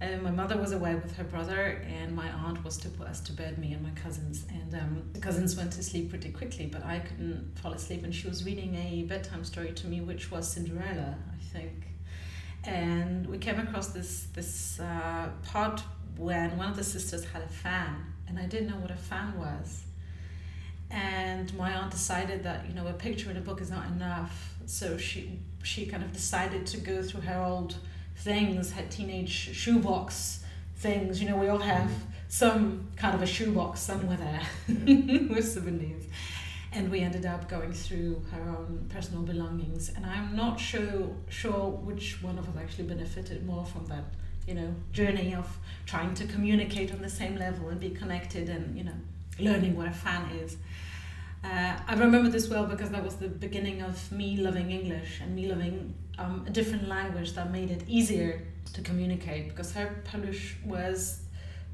and 0.00 0.22
my 0.22 0.30
mother 0.30 0.58
was 0.58 0.72
away 0.72 0.94
with 0.94 1.16
her 1.16 1.24
brother, 1.24 1.82
and 1.88 2.14
my 2.14 2.30
aunt 2.30 2.62
was 2.62 2.76
to 2.78 2.88
put 2.88 3.06
us 3.06 3.20
to 3.20 3.32
bed, 3.32 3.56
me 3.58 3.72
and 3.72 3.82
my 3.82 3.90
cousins. 3.90 4.44
And 4.50 4.74
um, 4.74 5.02
the 5.14 5.20
cousins 5.20 5.56
went 5.56 5.72
to 5.72 5.82
sleep 5.82 6.10
pretty 6.10 6.30
quickly, 6.30 6.66
but 6.66 6.84
I 6.84 6.98
couldn't 6.98 7.58
fall 7.58 7.72
asleep. 7.72 8.04
And 8.04 8.14
she 8.14 8.28
was 8.28 8.44
reading 8.44 8.74
a 8.74 9.04
bedtime 9.04 9.42
story 9.44 9.72
to 9.72 9.86
me, 9.86 10.02
which 10.02 10.30
was 10.30 10.48
Cinderella, 10.48 11.16
I 11.32 11.44
think. 11.52 11.86
And 12.64 13.26
we 13.26 13.38
came 13.38 13.58
across 13.58 13.88
this 13.88 14.26
this 14.34 14.80
uh, 14.80 15.30
part 15.44 15.82
when 16.18 16.56
one 16.58 16.68
of 16.68 16.76
the 16.76 16.84
sisters 16.84 17.24
had 17.24 17.42
a 17.42 17.48
fan, 17.48 18.04
and 18.28 18.38
I 18.38 18.46
didn't 18.46 18.68
know 18.68 18.78
what 18.78 18.90
a 18.90 18.96
fan 18.96 19.38
was. 19.38 19.84
And 20.90 21.52
my 21.56 21.74
aunt 21.74 21.90
decided 21.90 22.42
that 22.44 22.66
you 22.68 22.74
know 22.74 22.86
a 22.86 22.92
picture 22.92 23.30
in 23.30 23.36
a 23.36 23.40
book 23.40 23.60
is 23.60 23.70
not 23.70 23.86
enough, 23.86 24.54
so 24.66 24.98
she 24.98 25.38
she 25.62 25.86
kind 25.86 26.02
of 26.02 26.12
decided 26.12 26.66
to 26.66 26.78
go 26.78 27.02
through 27.02 27.22
her 27.22 27.40
old 27.40 27.76
things, 28.16 28.72
had 28.72 28.90
teenage 28.90 29.30
shoebox 29.30 30.44
things. 30.76 31.22
You 31.22 31.28
know, 31.28 31.36
we 31.36 31.48
all 31.48 31.58
have 31.58 31.90
mm-hmm. 31.90 32.10
some 32.28 32.88
kind 32.96 33.14
of 33.14 33.22
a 33.22 33.26
shoebox 33.26 33.80
somewhere 33.80 34.16
there 34.16 34.42
with 35.28 35.48
souvenirs. 35.48 36.04
And 36.72 36.90
we 36.90 37.00
ended 37.00 37.24
up 37.24 37.48
going 37.48 37.72
through 37.72 38.22
her 38.32 38.50
own 38.50 38.90
personal 38.92 39.22
belongings. 39.22 39.90
And 39.94 40.04
I'm 40.04 40.36
not 40.36 40.60
sure 40.60 41.08
sure 41.28 41.70
which 41.70 42.22
one 42.22 42.38
of 42.38 42.48
us 42.48 42.54
actually 42.60 42.84
benefited 42.84 43.46
more 43.46 43.64
from 43.64 43.86
that, 43.86 44.04
you 44.46 44.54
know, 44.54 44.74
journey 44.92 45.34
of 45.34 45.56
trying 45.86 46.12
to 46.14 46.26
communicate 46.26 46.92
on 46.92 47.00
the 47.00 47.08
same 47.08 47.36
level 47.36 47.68
and 47.68 47.80
be 47.80 47.90
connected 47.90 48.48
and, 48.50 48.76
you 48.76 48.84
know, 48.84 48.98
learning 49.38 49.76
what 49.76 49.88
a 49.88 49.92
fan 49.92 50.30
is. 50.32 50.56
Uh, 51.44 51.78
I 51.86 51.94
remember 51.94 52.28
this 52.28 52.48
well 52.48 52.66
because 52.66 52.90
that 52.90 53.04
was 53.04 53.16
the 53.16 53.28
beginning 53.28 53.80
of 53.80 54.10
me 54.10 54.36
loving 54.36 54.70
English 54.70 55.20
and 55.20 55.34
me 55.34 55.46
loving 55.46 55.94
um, 56.18 56.44
a 56.46 56.50
different 56.50 56.88
language 56.88 57.32
that 57.34 57.50
made 57.50 57.70
it 57.70 57.82
easier 57.86 58.42
to 58.72 58.82
communicate 58.82 59.48
because 59.48 59.72
her 59.72 60.02
Polish 60.04 60.56
was 60.64 61.20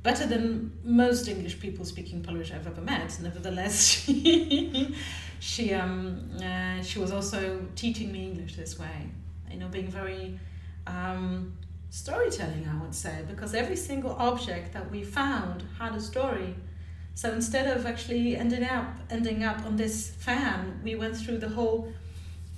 better 0.03 0.27
than 0.27 0.73
most 0.85 1.29
English 1.29 1.61
people 1.61 1.85
speaking 1.85 2.23
Polish 2.23 2.53
I've 2.53 2.67
ever 2.67 2.81
met. 2.81 3.17
Nevertheless, 3.21 3.83
she 4.05 4.95
she 5.41 5.75
um 5.75 6.31
uh, 6.43 6.83
she 6.83 6.99
was 6.99 7.13
also 7.13 7.67
teaching 7.77 8.13
me 8.13 8.25
English 8.25 8.57
this 8.57 8.79
way. 8.79 9.11
You 9.51 9.59
know, 9.59 9.69
being 9.69 9.89
very 9.89 10.39
um, 10.87 11.53
storytelling, 11.91 12.67
I 12.67 12.81
would 12.81 12.95
say, 12.95 13.23
because 13.29 13.55
every 13.55 13.77
single 13.77 14.13
object 14.13 14.73
that 14.73 14.91
we 14.91 15.05
found 15.05 15.63
had 15.79 15.95
a 15.95 16.01
story. 16.01 16.55
So 17.15 17.31
instead 17.31 17.67
of 17.77 17.85
actually 17.85 18.37
ending 18.37 18.65
up 18.65 18.97
ending 19.11 19.45
up 19.45 19.65
on 19.67 19.77
this 19.77 20.11
fan, 20.11 20.81
we 20.83 20.95
went 20.95 21.17
through 21.17 21.39
the 21.39 21.51
whole 21.51 21.93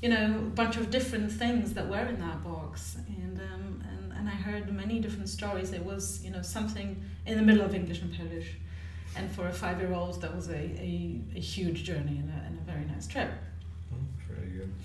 you 0.04 0.11
know, 0.11 0.34
a 0.37 0.50
bunch 0.50 0.76
of 0.76 0.90
different 0.90 1.32
things 1.32 1.73
that 1.73 1.88
were 1.88 2.06
in 2.06 2.20
that 2.20 2.44
box. 2.44 2.99
And, 3.08 3.40
um, 3.40 3.82
and, 3.88 4.12
and 4.12 4.28
I 4.28 4.32
heard 4.32 4.70
many 4.70 4.99
different 4.99 5.30
stories. 5.30 5.73
It 5.73 5.82
was, 5.82 6.23
you 6.23 6.30
know, 6.30 6.42
something 6.42 7.02
in 7.25 7.38
the 7.38 7.42
middle 7.42 7.64
of 7.64 7.75
English 7.75 8.02
and 8.02 8.14
Polish. 8.14 8.49
And 9.16 9.30
for 9.30 9.49
a 9.49 9.52
five 9.52 9.80
year 9.80 9.94
old, 9.94 10.20
that 10.20 10.37
was 10.37 10.50
a, 10.50 10.56
a, 10.56 11.23
a 11.34 11.40
huge 11.40 11.84
journey 11.84 12.18
and 12.18 12.28
a, 12.28 12.46
and 12.46 12.58
a 12.58 12.70
very 12.70 12.84
nice 12.84 13.06
trip. 13.06 13.30
Oh, 13.94 13.96
very 14.28 14.50
good. 14.50 14.75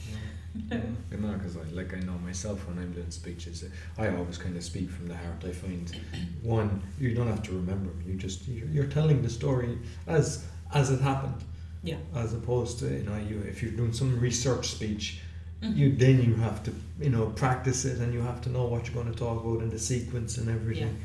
Yeah. 0.72 0.78
yeah. 1.12 1.18
know, 1.20 1.34
because 1.34 1.58
I, 1.58 1.64
like 1.74 1.94
I 1.94 2.00
know 2.00 2.18
myself 2.26 2.68
when 2.68 2.80
I'm 2.80 2.92
doing 2.92 3.12
speeches, 3.12 3.64
I 3.98 4.08
always 4.08 4.38
kind 4.38 4.58
of 4.58 4.64
speak 4.64 4.90
from 4.90 5.08
the 5.08 5.16
heart. 5.16 5.44
I 5.46 5.52
find 5.52 5.96
one, 6.42 6.82
you 6.98 7.14
don't 7.14 7.28
have 7.28 7.44
to 7.44 7.52
remember. 7.52 7.92
You 8.06 8.16
just 8.16 8.48
you're, 8.48 8.68
you're 8.68 8.88
telling 8.88 9.22
the 9.22 9.30
story 9.30 9.78
as 10.08 10.46
as 10.74 10.90
it 10.90 11.02
happened 11.02 11.44
yeah. 11.84 11.98
As 12.16 12.34
opposed 12.34 12.80
to 12.80 12.86
you 12.86 13.04
know 13.04 13.18
you 13.18 13.42
if 13.48 13.62
you're 13.62 13.72
doing 13.72 13.94
some 13.94 14.20
research 14.20 14.70
speech, 14.70 15.22
mm-hmm. 15.62 15.78
you 15.78 15.96
then 15.96 16.22
you 16.22 16.36
have 16.36 16.64
to 16.64 16.74
you 17.00 17.10
know 17.10 17.28
practice 17.28 17.86
it 17.86 18.00
and 18.00 18.14
you 18.14 18.22
have 18.22 18.42
to 18.42 18.50
know 18.50 18.66
what 18.66 18.86
you're 18.86 19.02
going 19.02 19.14
to 19.14 19.18
talk 19.18 19.44
about 19.44 19.62
and 19.62 19.72
the 19.72 19.80
sequence 19.80 20.38
and 20.38 20.50
everything. 20.50 20.98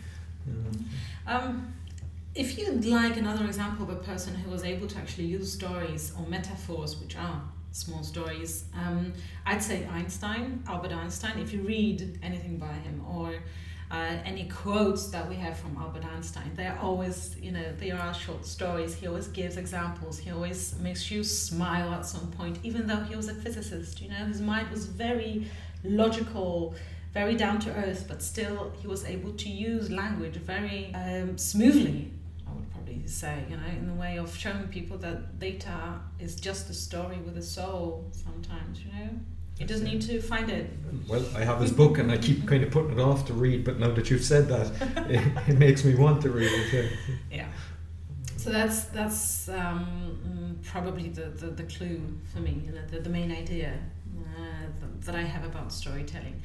Yeah. 0.46 0.52
You 0.52 0.60
know. 0.62 0.70
um, 1.26 1.74
if 2.34 2.58
you'd 2.58 2.84
like 2.84 3.16
another 3.16 3.44
example 3.44 3.88
of 3.88 3.90
a 3.90 4.02
person 4.02 4.34
who 4.34 4.50
was 4.50 4.64
able 4.64 4.88
to 4.88 4.98
actually 4.98 5.26
use 5.26 5.52
stories 5.52 6.12
or 6.18 6.26
metaphors, 6.26 7.00
which 7.00 7.16
are 7.16 7.40
small 7.70 8.02
stories, 8.02 8.64
um, 8.74 9.12
I'd 9.46 9.62
say 9.62 9.86
Einstein, 9.86 10.64
Albert 10.66 10.92
Einstein. 10.92 11.38
If 11.38 11.52
you 11.52 11.62
read 11.62 12.18
anything 12.22 12.58
by 12.58 12.72
him 12.72 13.04
or 13.08 13.36
uh, 13.90 14.16
any 14.24 14.48
quotes 14.48 15.08
that 15.08 15.28
we 15.28 15.36
have 15.36 15.58
from 15.58 15.76
Albert 15.76 16.04
Einstein. 16.04 16.50
They're 16.54 16.78
always, 16.80 17.36
you 17.40 17.52
know, 17.52 17.72
they 17.78 17.90
are 17.90 18.14
short 18.14 18.44
stories. 18.46 18.94
He 18.94 19.06
always 19.06 19.28
gives 19.28 19.56
examples. 19.56 20.18
He 20.18 20.30
always 20.30 20.74
makes 20.80 21.10
you 21.10 21.22
smile 21.22 21.92
at 21.92 22.06
some 22.06 22.30
point, 22.32 22.58
even 22.62 22.86
though 22.86 23.02
he 23.02 23.14
was 23.14 23.28
a 23.28 23.34
physicist. 23.34 24.00
You 24.00 24.08
know, 24.08 24.24
his 24.26 24.40
mind 24.40 24.70
was 24.70 24.86
very 24.86 25.48
logical, 25.84 26.74
very 27.12 27.36
down 27.36 27.60
to 27.60 27.74
earth, 27.74 28.06
but 28.08 28.22
still 28.22 28.72
he 28.80 28.86
was 28.86 29.04
able 29.04 29.32
to 29.34 29.48
use 29.48 29.90
language 29.90 30.36
very 30.36 30.92
um, 30.94 31.36
smoothly. 31.38 32.10
I 32.46 32.52
would 32.54 32.70
probably 32.72 33.06
say, 33.06 33.44
you 33.48 33.56
know, 33.56 33.66
in 33.66 33.86
the 33.86 33.94
way 33.94 34.18
of 34.18 34.34
showing 34.34 34.68
people 34.68 34.96
that 34.98 35.38
data 35.38 36.00
is 36.18 36.36
just 36.36 36.70
a 36.70 36.74
story 36.74 37.18
with 37.18 37.36
a 37.36 37.42
soul. 37.42 38.08
Sometimes, 38.12 38.80
you 38.80 38.92
know. 38.92 39.10
You 39.58 39.66
just 39.66 39.84
need 39.84 40.02
to 40.02 40.20
find 40.20 40.50
it. 40.50 40.68
Well, 41.08 41.24
I 41.36 41.44
have 41.44 41.60
his 41.60 41.70
book 41.70 41.98
and 41.98 42.10
I 42.10 42.18
keep 42.18 42.46
kind 42.46 42.64
of 42.64 42.70
putting 42.72 42.98
it 42.98 43.00
off 43.00 43.26
to 43.26 43.32
read, 43.32 43.64
but 43.64 43.78
now 43.78 43.92
that 43.92 44.10
you've 44.10 44.24
said 44.24 44.48
that, 44.48 44.66
it, 45.08 45.48
it, 45.48 45.58
makes 45.58 45.84
me 45.84 45.94
want 45.94 46.22
to 46.22 46.30
read 46.30 46.50
it. 46.50 46.92
Yeah. 47.30 47.46
So 48.36 48.50
that's 48.50 48.84
that's 48.86 49.48
um, 49.48 50.58
probably 50.64 51.08
the, 51.08 51.26
the, 51.26 51.46
the 51.46 51.62
clue 51.62 52.00
for 52.32 52.40
me, 52.40 52.62
you 52.66 52.72
know, 52.72 52.84
the, 52.90 52.98
the 52.98 53.10
main 53.10 53.30
idea 53.30 53.78
uh, 54.36 54.66
that 55.00 55.14
I 55.14 55.22
have 55.22 55.44
about 55.44 55.72
storytelling. 55.72 56.42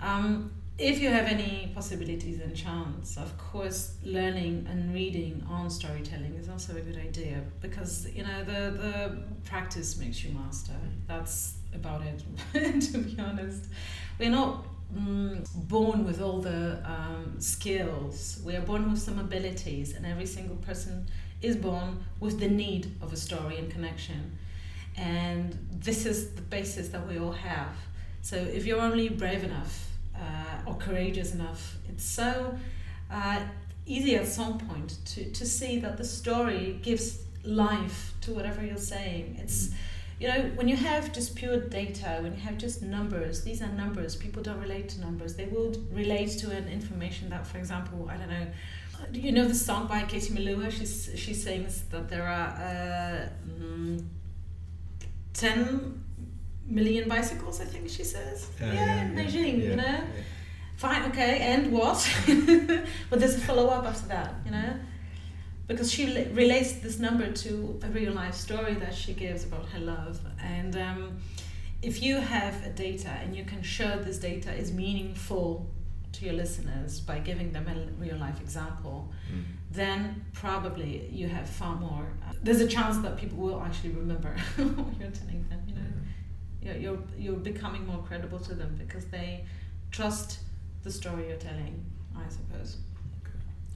Um, 0.00 0.52
if 0.78 1.00
you 1.00 1.10
have 1.10 1.26
any 1.26 1.72
possibilities 1.74 2.40
and 2.40 2.54
chance, 2.54 3.16
of 3.16 3.36
course, 3.36 3.94
learning 4.04 4.64
and 4.70 4.94
reading 4.94 5.44
on 5.50 5.68
storytelling 5.68 6.34
is 6.36 6.48
also 6.48 6.76
a 6.76 6.80
good 6.80 6.96
idea 6.96 7.42
because 7.60 8.08
you 8.14 8.22
know 8.22 8.44
the 8.44 8.70
the 8.82 9.18
practice 9.44 9.98
makes 9.98 10.22
you 10.22 10.32
master. 10.32 10.78
That's 11.08 11.54
about 11.74 12.02
it, 12.02 12.22
to 12.92 12.98
be 12.98 13.18
honest. 13.18 13.64
We're 14.20 14.30
not 14.30 14.64
mm, 14.96 15.44
born 15.68 16.04
with 16.04 16.22
all 16.22 16.40
the 16.40 16.80
um, 16.84 17.40
skills. 17.40 18.40
We 18.44 18.54
are 18.54 18.62
born 18.62 18.88
with 18.88 19.00
some 19.00 19.18
abilities, 19.18 19.96
and 19.96 20.06
every 20.06 20.26
single 20.26 20.56
person 20.56 21.08
is 21.42 21.56
born 21.56 22.04
with 22.20 22.38
the 22.38 22.48
need 22.48 22.94
of 23.02 23.12
a 23.12 23.16
story 23.16 23.56
and 23.58 23.68
connection. 23.68 24.38
And 24.96 25.58
this 25.72 26.06
is 26.06 26.30
the 26.34 26.42
basis 26.42 26.88
that 26.88 27.06
we 27.08 27.18
all 27.18 27.32
have. 27.32 27.74
So 28.22 28.36
if 28.36 28.64
you're 28.64 28.80
only 28.80 29.08
brave 29.08 29.42
enough 29.42 29.87
or 30.66 30.74
courageous 30.74 31.34
enough, 31.34 31.76
it's 31.88 32.04
so 32.04 32.56
uh, 33.10 33.40
easy 33.86 34.16
at 34.16 34.26
some 34.26 34.58
point 34.58 34.98
to, 35.06 35.30
to 35.30 35.46
see 35.46 35.78
that 35.80 35.96
the 35.96 36.04
story 36.04 36.78
gives 36.82 37.22
life 37.44 38.14
to 38.20 38.32
whatever 38.32 38.64
you're 38.64 38.76
saying. 38.76 39.38
It's 39.40 39.70
you 40.20 40.26
know, 40.26 40.50
when 40.56 40.66
you 40.66 40.76
have 40.76 41.12
just 41.12 41.36
pure 41.36 41.60
data, 41.60 42.18
when 42.22 42.34
you 42.34 42.40
have 42.40 42.58
just 42.58 42.82
numbers, 42.82 43.44
these 43.44 43.62
are 43.62 43.68
numbers. 43.68 44.16
People 44.16 44.42
don't 44.42 44.60
relate 44.60 44.88
to 44.90 45.00
numbers. 45.00 45.36
They 45.36 45.46
will 45.46 45.72
relate 45.92 46.30
to 46.38 46.50
an 46.50 46.66
information 46.66 47.30
that, 47.30 47.46
for 47.46 47.58
example, 47.58 48.08
I 48.10 48.16
don't 48.16 48.28
know. 48.28 48.46
Do 49.12 49.20
you 49.20 49.30
know 49.30 49.46
the 49.46 49.54
song 49.54 49.86
by 49.86 50.02
Katie 50.02 50.34
Melua? 50.34 50.72
She's 50.72 51.08
she 51.14 51.34
sings 51.34 51.82
that 51.90 52.08
there 52.08 52.26
are 52.26 52.48
uh, 52.48 53.28
mm, 53.48 54.04
ten 55.34 56.02
million 56.68 57.08
bicycles. 57.08 57.60
I 57.60 57.64
think 57.64 57.88
she 57.88 58.04
says. 58.04 58.48
Uh, 58.60 58.66
yeah, 58.66 58.72
yeah, 58.74 59.02
in 59.02 59.14
Beijing. 59.14 59.58
Yeah, 59.58 59.70
you 59.70 59.76
know. 59.76 59.82
Yeah. 59.82 60.22
Fine. 60.76 61.02
Okay. 61.10 61.38
And 61.40 61.72
what? 61.72 61.98
but 63.10 63.18
there's 63.20 63.36
a 63.36 63.40
follow 63.40 63.68
up 63.68 63.86
after 63.86 64.08
that. 64.08 64.34
You 64.44 64.52
know 64.52 64.74
because 65.68 65.92
she 65.92 66.06
relates 66.32 66.72
this 66.72 66.98
number 66.98 67.30
to 67.30 67.78
a 67.82 67.88
real 67.88 68.14
life 68.14 68.34
story 68.34 68.74
that 68.74 68.94
she 68.94 69.12
gives 69.12 69.44
about 69.44 69.66
her 69.68 69.78
love 69.78 70.18
and 70.42 70.74
um, 70.76 71.18
if 71.82 72.02
you 72.02 72.16
have 72.16 72.66
a 72.66 72.70
data 72.70 73.10
and 73.22 73.36
you 73.36 73.44
can 73.44 73.62
show 73.62 73.98
this 73.98 74.18
data 74.18 74.52
is 74.52 74.72
meaningful 74.72 75.70
to 76.10 76.24
your 76.24 76.34
listeners 76.34 77.00
by 77.00 77.18
giving 77.18 77.52
them 77.52 77.66
a 77.68 78.02
real 78.02 78.16
life 78.16 78.40
example 78.40 79.12
mm. 79.30 79.44
then 79.70 80.24
probably 80.32 81.06
you 81.12 81.28
have 81.28 81.48
far 81.48 81.76
more 81.76 82.08
uh, 82.26 82.32
there's 82.42 82.60
a 82.60 82.66
chance 82.66 82.96
that 82.98 83.18
people 83.18 83.36
will 83.36 83.60
actually 83.60 83.90
remember 83.90 84.30
what 84.56 84.98
you're 84.98 85.10
telling 85.10 85.46
them 85.50 85.62
you 85.67 85.67
know 85.67 85.67
yeah. 85.67 85.67
You're, 86.62 86.76
you're, 86.76 86.98
you're 87.16 87.36
becoming 87.36 87.86
more 87.86 88.02
credible 88.06 88.38
to 88.38 88.54
them 88.54 88.74
because 88.78 89.06
they 89.06 89.44
trust 89.90 90.40
the 90.82 90.90
story 90.90 91.28
you're 91.28 91.36
telling 91.36 91.84
i 92.16 92.28
suppose 92.28 92.78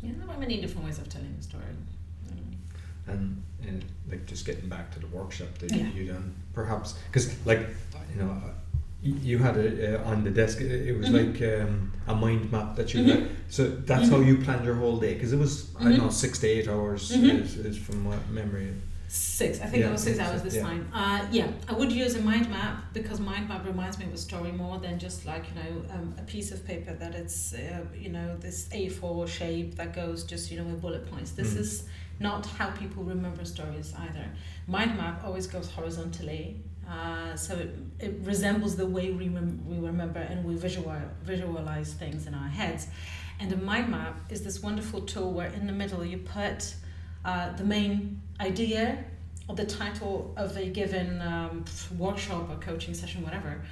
yeah, 0.03 0.11
there 0.19 0.35
are 0.35 0.39
many 0.39 0.61
different 0.61 0.85
ways 0.87 0.99
of 0.99 1.09
telling 1.09 1.35
a 1.39 1.43
story. 1.43 1.63
And, 3.07 3.43
and 3.63 3.85
like 4.09 4.27
just 4.27 4.47
getting 4.47 4.69
back 4.69 4.93
to 4.93 5.01
the 5.01 5.09
workshop 5.09 5.59
that 5.59 5.73
yeah. 5.73 5.89
you 5.89 6.07
done, 6.07 6.35
perhaps 6.53 6.95
because 7.09 7.35
like 7.45 7.67
you 8.15 8.23
know 8.23 8.41
you 9.03 9.39
had 9.39 9.57
it 9.57 9.95
uh, 9.95 10.05
on 10.05 10.23
the 10.23 10.31
desk. 10.31 10.61
It 10.61 10.97
was 10.97 11.09
mm-hmm. 11.09 11.33
like 11.33 11.63
um, 11.67 11.93
a 12.07 12.15
mind 12.15 12.53
map 12.53 12.77
that 12.77 12.95
you 12.95 13.01
mm-hmm. 13.01 13.23
had. 13.23 13.31
So 13.49 13.69
that's 13.69 14.05
mm-hmm. 14.05 14.13
how 14.13 14.21
you 14.21 14.39
planned 14.39 14.65
your 14.65 14.77
whole 14.77 14.99
day 14.99 15.15
because 15.15 15.33
it 15.33 15.39
was 15.39 15.75
I 15.81 15.85
don't 15.85 15.93
know 15.95 15.99
mm-hmm. 16.05 16.11
six 16.11 16.39
to 16.41 16.47
eight 16.47 16.69
hours 16.69 17.11
mm-hmm. 17.11 17.43
is, 17.43 17.57
is 17.57 17.77
from 17.77 18.05
my 18.05 18.17
memory. 18.31 18.73
Six. 19.15 19.61
I 19.61 19.67
think 19.67 19.83
Yeah, 19.83 19.89
it 19.91 19.93
was 19.93 20.03
six 20.05 20.19
hours 20.19 20.43
this 20.43 20.55
yeah. 20.55 20.63
time. 20.63 20.89
Uh, 20.91 21.27
yeah, 21.31 21.49
I 21.69 21.75
would 21.75 21.93
use 21.93 22.15
a 22.17 22.23
mind 22.23 22.49
map 22.49 22.83
because 22.95 23.21
mind 23.21 23.47
map 23.47 23.63
reminds 23.67 23.99
me 23.99 24.07
of 24.07 24.15
a 24.15 24.17
story 24.17 24.53
more 24.53 24.79
than 24.79 24.99
just 24.99 25.27
like 25.27 25.45
you 25.51 25.55
know 25.63 25.85
um, 25.93 26.15
a 26.19 26.23
piece 26.23 26.51
of 26.51 26.65
paper 26.67 26.95
that 26.95 27.15
it's 27.15 27.53
uh, 27.53 27.85
you 27.95 28.09
know 28.09 28.37
this 28.39 28.69
A4 28.73 29.29
shape 29.29 29.75
that 29.77 29.95
goes 29.95 30.25
just 30.25 30.51
you 30.51 30.57
know 30.59 30.65
with 30.65 30.81
bullet 30.81 31.05
points. 31.11 31.33
This 31.33 31.53
Mm. 31.53 31.59
is 31.61 31.85
not 32.21 32.47
how 32.47 32.71
people 32.71 33.03
remember 33.05 33.45
stories 33.45 33.93
either. 33.99 34.27
Mind 34.67 34.97
map 34.97 35.23
always 35.27 35.47
goes 35.47 35.69
horizontally. 35.71 36.63
Uh, 36.89 37.37
so 37.37 37.55
it, 37.55 37.71
it 38.01 38.15
resembles 38.23 38.77
the 38.77 38.87
way 38.87 39.11
we, 39.13 39.29
rem- 39.29 39.63
we 39.67 39.79
remember 39.79 40.21
and 40.21 40.43
we 40.45 40.55
visual, 40.57 40.91
visualize 41.23 41.93
things 41.95 42.27
in 42.27 42.35
our 42.35 42.49
heads. 42.49 42.87
And 43.41 43.53
a 43.53 43.57
mind 43.57 43.89
map 43.91 44.19
is 44.31 44.43
this 44.43 44.63
wonderful 44.63 45.03
tool 45.03 45.33
where 45.33 45.49
in 45.49 45.67
the 45.67 45.73
middle 45.73 46.05
you 46.05 46.19
put 46.19 46.75
uh, 47.25 47.53
the 47.57 47.65
main 47.65 48.21
idea 48.43 49.05
or 49.49 49.55
the 49.55 49.65
title 49.65 50.33
of 50.37 50.57
a 50.57 50.67
given 50.67 51.21
um, 51.23 51.65
workshop 51.99 52.49
or 52.51 52.57
coaching 52.57 52.95
session, 52.95 53.23
whatever. 53.23 53.63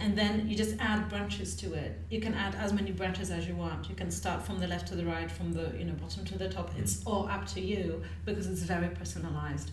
And 0.00 0.18
then 0.18 0.48
you 0.48 0.56
just 0.56 0.74
add 0.80 1.08
branches 1.08 1.54
to 1.56 1.72
it. 1.74 1.98
You 2.10 2.20
can 2.20 2.34
add 2.34 2.54
as 2.56 2.72
many 2.72 2.90
branches 2.90 3.30
as 3.30 3.46
you 3.46 3.54
want. 3.54 3.88
You 3.88 3.94
can 3.94 4.10
start 4.10 4.42
from 4.42 4.58
the 4.58 4.66
left 4.66 4.88
to 4.88 4.96
the 4.96 5.06
right, 5.06 5.30
from 5.30 5.52
the 5.52 5.72
you 5.78 5.84
know 5.84 5.94
bottom 5.94 6.24
to 6.24 6.36
the 6.36 6.48
top. 6.48 6.70
It's 6.76 7.04
all 7.06 7.28
up 7.28 7.46
to 7.54 7.60
you 7.60 8.02
because 8.24 8.46
it's 8.48 8.62
very 8.62 8.88
personalized. 8.88 9.70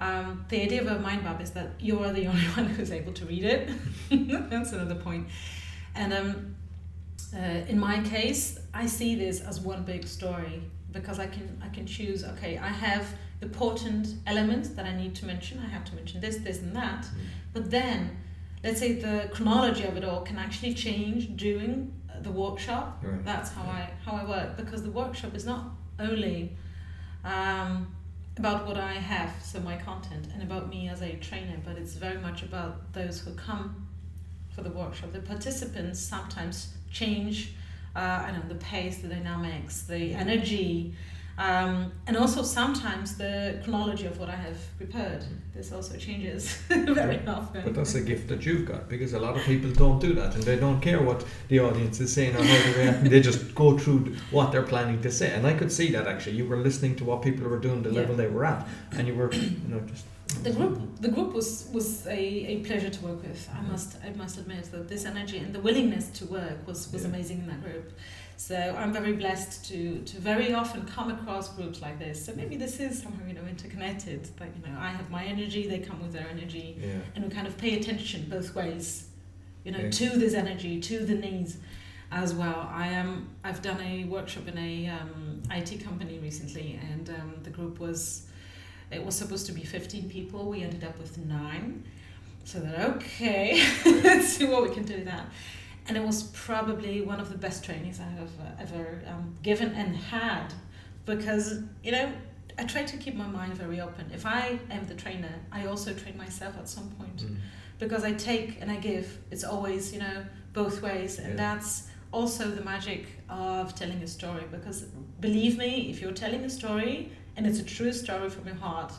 Um, 0.00 0.44
the 0.48 0.60
idea 0.62 0.80
of 0.82 0.88
a 0.88 0.98
mind 0.98 1.22
map 1.22 1.40
is 1.40 1.52
that 1.52 1.70
you 1.78 2.02
are 2.02 2.12
the 2.12 2.26
only 2.32 2.46
one 2.56 2.66
who's 2.66 2.90
able 2.90 3.12
to 3.12 3.24
read 3.24 3.44
it. 3.44 3.70
That's 4.50 4.72
another 4.72 4.96
point. 4.96 5.28
And 5.94 6.12
um, 6.12 6.56
uh, 7.34 7.72
in 7.72 7.78
my 7.78 8.02
case, 8.02 8.58
I 8.74 8.86
see 8.86 9.14
this 9.14 9.40
as 9.40 9.60
one 9.60 9.84
big 9.84 10.06
story 10.06 10.62
because 10.90 11.20
I 11.20 11.28
can 11.28 11.62
I 11.62 11.68
can 11.68 11.86
choose. 11.86 12.24
Okay, 12.24 12.58
I 12.58 12.68
have 12.68 13.06
important 13.42 14.14
elements 14.26 14.70
that 14.70 14.86
I 14.86 14.94
need 14.96 15.14
to 15.16 15.26
mention. 15.26 15.60
I 15.64 15.68
have 15.68 15.84
to 15.86 15.94
mention 15.94 16.20
this, 16.20 16.38
this, 16.38 16.60
and 16.60 16.74
that. 16.74 17.06
But 17.52 17.70
then, 17.70 18.16
let's 18.62 18.78
say 18.78 18.94
the 18.94 19.28
chronology 19.32 19.84
of 19.84 19.96
it 19.96 20.04
all 20.04 20.22
can 20.22 20.38
actually 20.38 20.74
change 20.74 21.36
during 21.36 21.92
uh, 22.08 22.20
the 22.20 22.30
workshop. 22.30 23.02
Right. 23.02 23.24
That's 23.24 23.50
how 23.50 23.62
I 23.62 23.90
how 24.04 24.12
I 24.12 24.24
work 24.24 24.56
because 24.56 24.82
the 24.82 24.90
workshop 24.90 25.34
is 25.34 25.44
not 25.44 25.64
only 25.98 26.56
um, 27.24 27.94
about 28.38 28.66
what 28.66 28.78
I 28.78 28.94
have, 28.94 29.34
so 29.42 29.60
my 29.60 29.76
content, 29.76 30.28
and 30.32 30.42
about 30.42 30.68
me 30.68 30.88
as 30.88 31.02
a 31.02 31.16
trainer, 31.16 31.58
but 31.64 31.76
it's 31.76 31.94
very 31.94 32.18
much 32.18 32.42
about 32.42 32.92
those 32.92 33.20
who 33.20 33.34
come 33.34 33.86
for 34.54 34.62
the 34.62 34.70
workshop. 34.70 35.12
The 35.12 35.20
participants 35.20 36.00
sometimes 36.00 36.74
change. 36.90 37.54
Uh, 37.94 37.98
I 38.26 38.32
know 38.32 38.42
the 38.48 38.54
pace, 38.54 38.98
the 38.98 39.08
dynamics, 39.08 39.82
the 39.82 40.14
energy, 40.14 40.94
um, 41.38 41.90
and 42.06 42.16
also 42.16 42.42
sometimes 42.42 43.16
the 43.16 43.60
chronology 43.64 44.06
of 44.06 44.18
what 44.18 44.28
I 44.28 44.36
have 44.36 44.56
prepared. 44.76 45.24
This 45.54 45.72
also 45.72 45.96
changes 45.96 46.54
very 46.68 47.20
often. 47.26 47.62
But 47.64 47.74
that's 47.74 47.94
a 47.94 48.00
gift 48.00 48.28
that 48.28 48.44
you've 48.46 48.66
got 48.66 48.88
because 48.88 49.12
a 49.12 49.18
lot 49.18 49.36
of 49.36 49.42
people 49.44 49.70
don't 49.70 49.98
do 49.98 50.12
that 50.14 50.34
and 50.34 50.42
they 50.44 50.56
don't 50.56 50.80
care 50.80 51.00
what 51.02 51.24
the 51.48 51.58
audience 51.60 52.00
is 52.00 52.12
saying 52.12 52.34
or 52.36 52.42
how 52.42 52.72
they 52.72 52.78
react. 52.84 53.04
They 53.04 53.20
just 53.20 53.54
go 53.64 53.78
through 53.78 54.14
what 54.30 54.52
they're 54.52 54.62
planning 54.62 55.00
to 55.02 55.10
say. 55.10 55.32
And 55.34 55.46
I 55.46 55.54
could 55.54 55.72
see 55.72 55.90
that 55.92 56.06
actually. 56.06 56.36
You 56.36 56.46
were 56.46 56.56
listening 56.58 56.96
to 56.96 57.04
what 57.04 57.22
people 57.22 57.48
were 57.48 57.58
doing, 57.58 57.82
the 57.82 57.90
Yeah. 57.90 58.00
level 58.00 58.16
they 58.16 58.28
were 58.28 58.44
at, 58.44 58.66
and 58.92 59.06
you 59.08 59.14
were, 59.14 59.32
you 59.32 59.68
know, 59.68 59.80
just. 59.80 60.04
the 60.44 60.50
group 60.58 60.74
the 61.06 61.10
group 61.16 61.30
was 61.34 61.68
was 61.76 61.88
a, 62.06 62.22
a 62.52 62.54
pleasure 62.68 62.88
to 62.96 63.00
work 63.08 63.20
with 63.28 63.40
i 63.58 63.62
must 63.72 63.90
i 64.08 64.10
must 64.22 64.34
admit 64.42 64.64
that 64.72 64.84
this 64.92 65.04
energy 65.12 65.38
and 65.44 65.50
the 65.56 65.62
willingness 65.68 66.06
to 66.18 66.24
work 66.38 66.58
was 66.68 66.78
was 66.92 67.02
Yeah. 67.02 67.10
amazing 67.12 67.38
in 67.42 67.46
that 67.52 67.62
group 67.66 67.86
so 68.36 68.56
i'm 68.78 68.92
very 68.92 69.12
blessed 69.12 69.64
to 69.68 70.00
to 70.02 70.18
very 70.18 70.52
often 70.52 70.84
come 70.86 71.10
across 71.10 71.48
groups 71.54 71.80
like 71.80 71.98
this. 71.98 72.24
So 72.24 72.34
maybe 72.34 72.56
this 72.56 72.80
is 72.80 73.00
somehow 73.02 73.26
you 73.26 73.34
know 73.34 73.42
interconnected 73.48 74.24
that 74.38 74.48
you 74.56 74.62
know 74.66 74.78
i 74.78 74.90
have 74.90 75.10
my 75.10 75.24
energy 75.24 75.68
they 75.68 75.78
come 75.78 76.00
with 76.02 76.12
their 76.12 76.28
energy. 76.28 76.76
Yeah. 76.80 76.94
and 77.14 77.24
we 77.24 77.30
kind 77.30 77.46
of 77.46 77.56
pay 77.56 77.78
attention 77.80 78.26
both 78.28 78.54
ways 78.54 79.08
you 79.64 79.72
know 79.72 79.78
Yeah. 79.78 79.90
to 79.90 80.06
this 80.18 80.34
energy 80.34 80.80
to 80.80 81.04
the 81.04 81.14
needs 81.14 81.58
as 82.10 82.34
well. 82.34 82.68
I 82.70 82.88
am 82.88 83.08
i've 83.44 83.62
done 83.62 83.80
a 83.80 84.04
workshop 84.04 84.46
in 84.48 84.58
a 84.58 84.88
um, 84.88 85.42
it 85.50 85.84
company 85.84 86.18
recently 86.18 86.78
and 86.90 87.08
um, 87.10 87.36
the 87.42 87.50
group 87.50 87.78
was 87.78 88.26
it 88.90 89.02
was 89.02 89.14
supposed 89.14 89.46
to 89.46 89.52
be 89.52 89.64
15 89.64 90.10
people. 90.10 90.50
We 90.50 90.62
ended 90.62 90.84
up 90.84 90.98
with 90.98 91.16
nine. 91.16 91.84
So 92.44 92.58
that 92.60 92.80
okay 92.96 93.64
let's 93.86 94.28
see 94.34 94.44
what 94.44 94.62
we 94.64 94.70
can 94.74 94.84
do 94.84 94.94
with 94.96 95.04
that 95.04 95.26
and 95.88 95.96
it 95.96 96.02
was 96.02 96.24
probably 96.48 97.00
one 97.02 97.20
of 97.20 97.28
the 97.30 97.36
best 97.38 97.64
trainings 97.64 97.98
i 98.00 98.10
have 98.20 98.30
uh, 98.40 98.62
ever 98.64 99.02
um, 99.10 99.34
given 99.42 99.70
and 99.72 99.96
had 99.96 100.48
because 101.04 101.60
you 101.82 101.92
know 101.92 102.10
i 102.58 102.64
try 102.64 102.82
to 102.82 102.96
keep 102.96 103.14
my 103.14 103.26
mind 103.26 103.54
very 103.54 103.80
open 103.80 104.04
if 104.14 104.24
i 104.26 104.58
am 104.70 104.86
the 104.86 104.94
trainer 104.94 105.34
i 105.50 105.66
also 105.66 105.92
train 105.92 106.16
myself 106.16 106.54
at 106.58 106.68
some 106.68 106.88
point 106.98 107.18
Mm. 107.26 107.36
because 107.78 108.04
I 108.04 108.12
take 108.12 108.60
and 108.60 108.70
I 108.70 108.76
give. 108.76 109.06
It's 109.32 109.42
always, 109.44 109.92
you 109.94 109.98
know, 110.04 110.18
both 110.52 110.76
ways. 110.82 111.18
And 111.18 111.30
Yeah. 111.30 111.36
that's 111.44 111.88
also 112.18 112.44
the 112.58 112.62
magic 112.72 113.02
of 113.28 113.74
telling 113.80 114.00
a 114.02 114.06
story. 114.06 114.44
Because 114.56 114.78
believe 115.26 115.54
me, 115.64 115.70
if 115.90 115.96
you're 116.00 116.18
telling 116.24 116.42
a 116.44 116.50
story 116.60 116.94
and 117.36 117.44
it's 117.48 117.58
a 117.66 117.68
true 117.76 117.92
story 117.92 118.28
from 118.30 118.44
your 118.46 118.60
heart, 118.66 118.92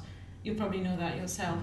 you 0.43 0.51
probably 0.55 0.81
know 0.87 0.97
that 1.03 1.15
yourself. 1.21 1.59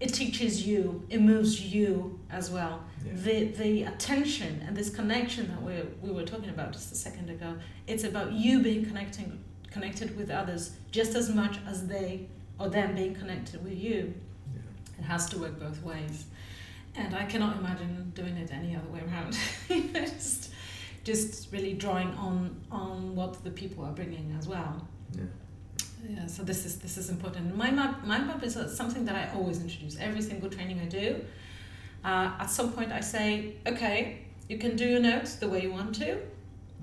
It 0.00 0.14
teaches 0.14 0.66
you, 0.66 1.04
it 1.08 1.20
moves 1.20 1.60
you 1.60 2.20
as 2.30 2.50
well. 2.50 2.84
Yeah. 3.04 3.12
The 3.14 3.44
the 3.46 3.82
attention 3.84 4.62
and 4.66 4.76
this 4.76 4.90
connection 4.90 5.48
that 5.48 5.62
we 5.62 5.74
we 6.00 6.14
were 6.14 6.24
talking 6.24 6.50
about 6.50 6.72
just 6.72 6.92
a 6.92 6.94
second 6.94 7.30
ago, 7.30 7.56
it's 7.86 8.04
about 8.04 8.32
you 8.32 8.60
being 8.62 8.84
connecting 8.86 9.42
connected 9.70 10.16
with 10.16 10.30
others 10.30 10.72
just 10.90 11.14
as 11.14 11.28
much 11.30 11.58
as 11.66 11.86
they 11.88 12.28
or 12.58 12.68
them 12.68 12.94
being 12.94 13.14
connected 13.14 13.62
with 13.64 13.76
you. 13.76 14.14
Yeah. 14.54 14.98
It 14.98 15.04
has 15.04 15.28
to 15.30 15.38
work 15.38 15.58
both 15.58 15.82
ways. 15.82 16.26
And 16.94 17.14
I 17.14 17.24
cannot 17.24 17.58
imagine 17.58 18.12
doing 18.14 18.36
it 18.36 18.50
any 18.52 18.74
other 18.74 18.88
way 18.88 19.00
around. 19.00 19.36
just, 19.94 20.52
just 21.04 21.52
really 21.52 21.74
drawing 21.74 22.08
on 22.14 22.60
on 22.70 23.14
what 23.14 23.42
the 23.44 23.50
people 23.50 23.84
are 23.84 23.92
bringing 23.92 24.34
as 24.38 24.48
well. 24.48 24.88
Yeah. 25.12 25.24
Yeah, 26.06 26.26
so 26.26 26.42
this 26.42 26.64
is 26.64 26.78
this 26.78 26.96
is 26.96 27.10
important. 27.10 27.56
Mind 27.56 27.76
map, 27.76 28.04
mind 28.04 28.26
map 28.26 28.42
is 28.42 28.58
something 28.74 29.04
that 29.04 29.16
I 29.16 29.34
always 29.34 29.60
introduce. 29.60 29.96
Every 29.98 30.22
single 30.22 30.48
training 30.48 30.80
I 30.80 30.86
do, 30.86 31.20
uh, 32.04 32.32
at 32.38 32.50
some 32.50 32.72
point 32.72 32.92
I 32.92 33.00
say, 33.00 33.54
okay, 33.66 34.20
you 34.48 34.58
can 34.58 34.76
do 34.76 34.86
your 34.86 35.00
notes 35.00 35.36
the 35.36 35.48
way 35.48 35.62
you 35.62 35.72
want 35.72 35.94
to, 35.96 36.18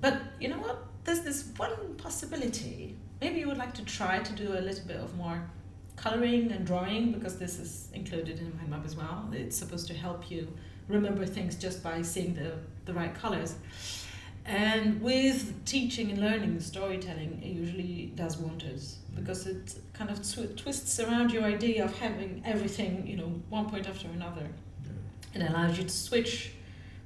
but 0.00 0.20
you 0.40 0.48
know 0.48 0.58
what? 0.58 0.84
There's 1.04 1.20
this 1.20 1.48
one 1.56 1.94
possibility. 1.96 2.96
Maybe 3.20 3.40
you 3.40 3.48
would 3.48 3.58
like 3.58 3.74
to 3.74 3.84
try 3.84 4.18
to 4.18 4.32
do 4.32 4.52
a 4.52 4.60
little 4.60 4.86
bit 4.86 4.96
of 4.96 5.16
more 5.16 5.48
coloring 5.96 6.52
and 6.52 6.66
drawing 6.66 7.12
because 7.12 7.38
this 7.38 7.58
is 7.58 7.88
included 7.94 8.38
in 8.38 8.54
mind 8.56 8.68
map 8.68 8.84
as 8.84 8.96
well. 8.96 9.28
It's 9.32 9.56
supposed 9.56 9.86
to 9.86 9.94
help 9.94 10.30
you 10.30 10.46
remember 10.88 11.24
things 11.24 11.56
just 11.56 11.82
by 11.82 12.02
seeing 12.02 12.34
the 12.34 12.52
the 12.84 12.92
right 12.92 13.14
colors. 13.14 13.54
And 14.46 15.02
with 15.02 15.64
teaching 15.64 16.10
and 16.10 16.20
learning 16.20 16.60
storytelling, 16.60 17.42
it 17.42 17.48
usually 17.48 18.12
does 18.14 18.36
wonders 18.36 18.98
because 19.16 19.46
it 19.48 19.74
kind 19.92 20.08
of 20.08 20.22
tw- 20.22 20.56
twists 20.56 21.00
around 21.00 21.32
your 21.32 21.42
idea 21.42 21.84
of 21.84 21.98
having 21.98 22.42
everything, 22.44 23.04
you 23.08 23.16
know, 23.16 23.32
one 23.48 23.68
point 23.68 23.88
after 23.88 24.06
another. 24.08 24.46
It 25.34 25.42
allows 25.42 25.78
you 25.78 25.84
to 25.84 25.90
switch, 25.90 26.52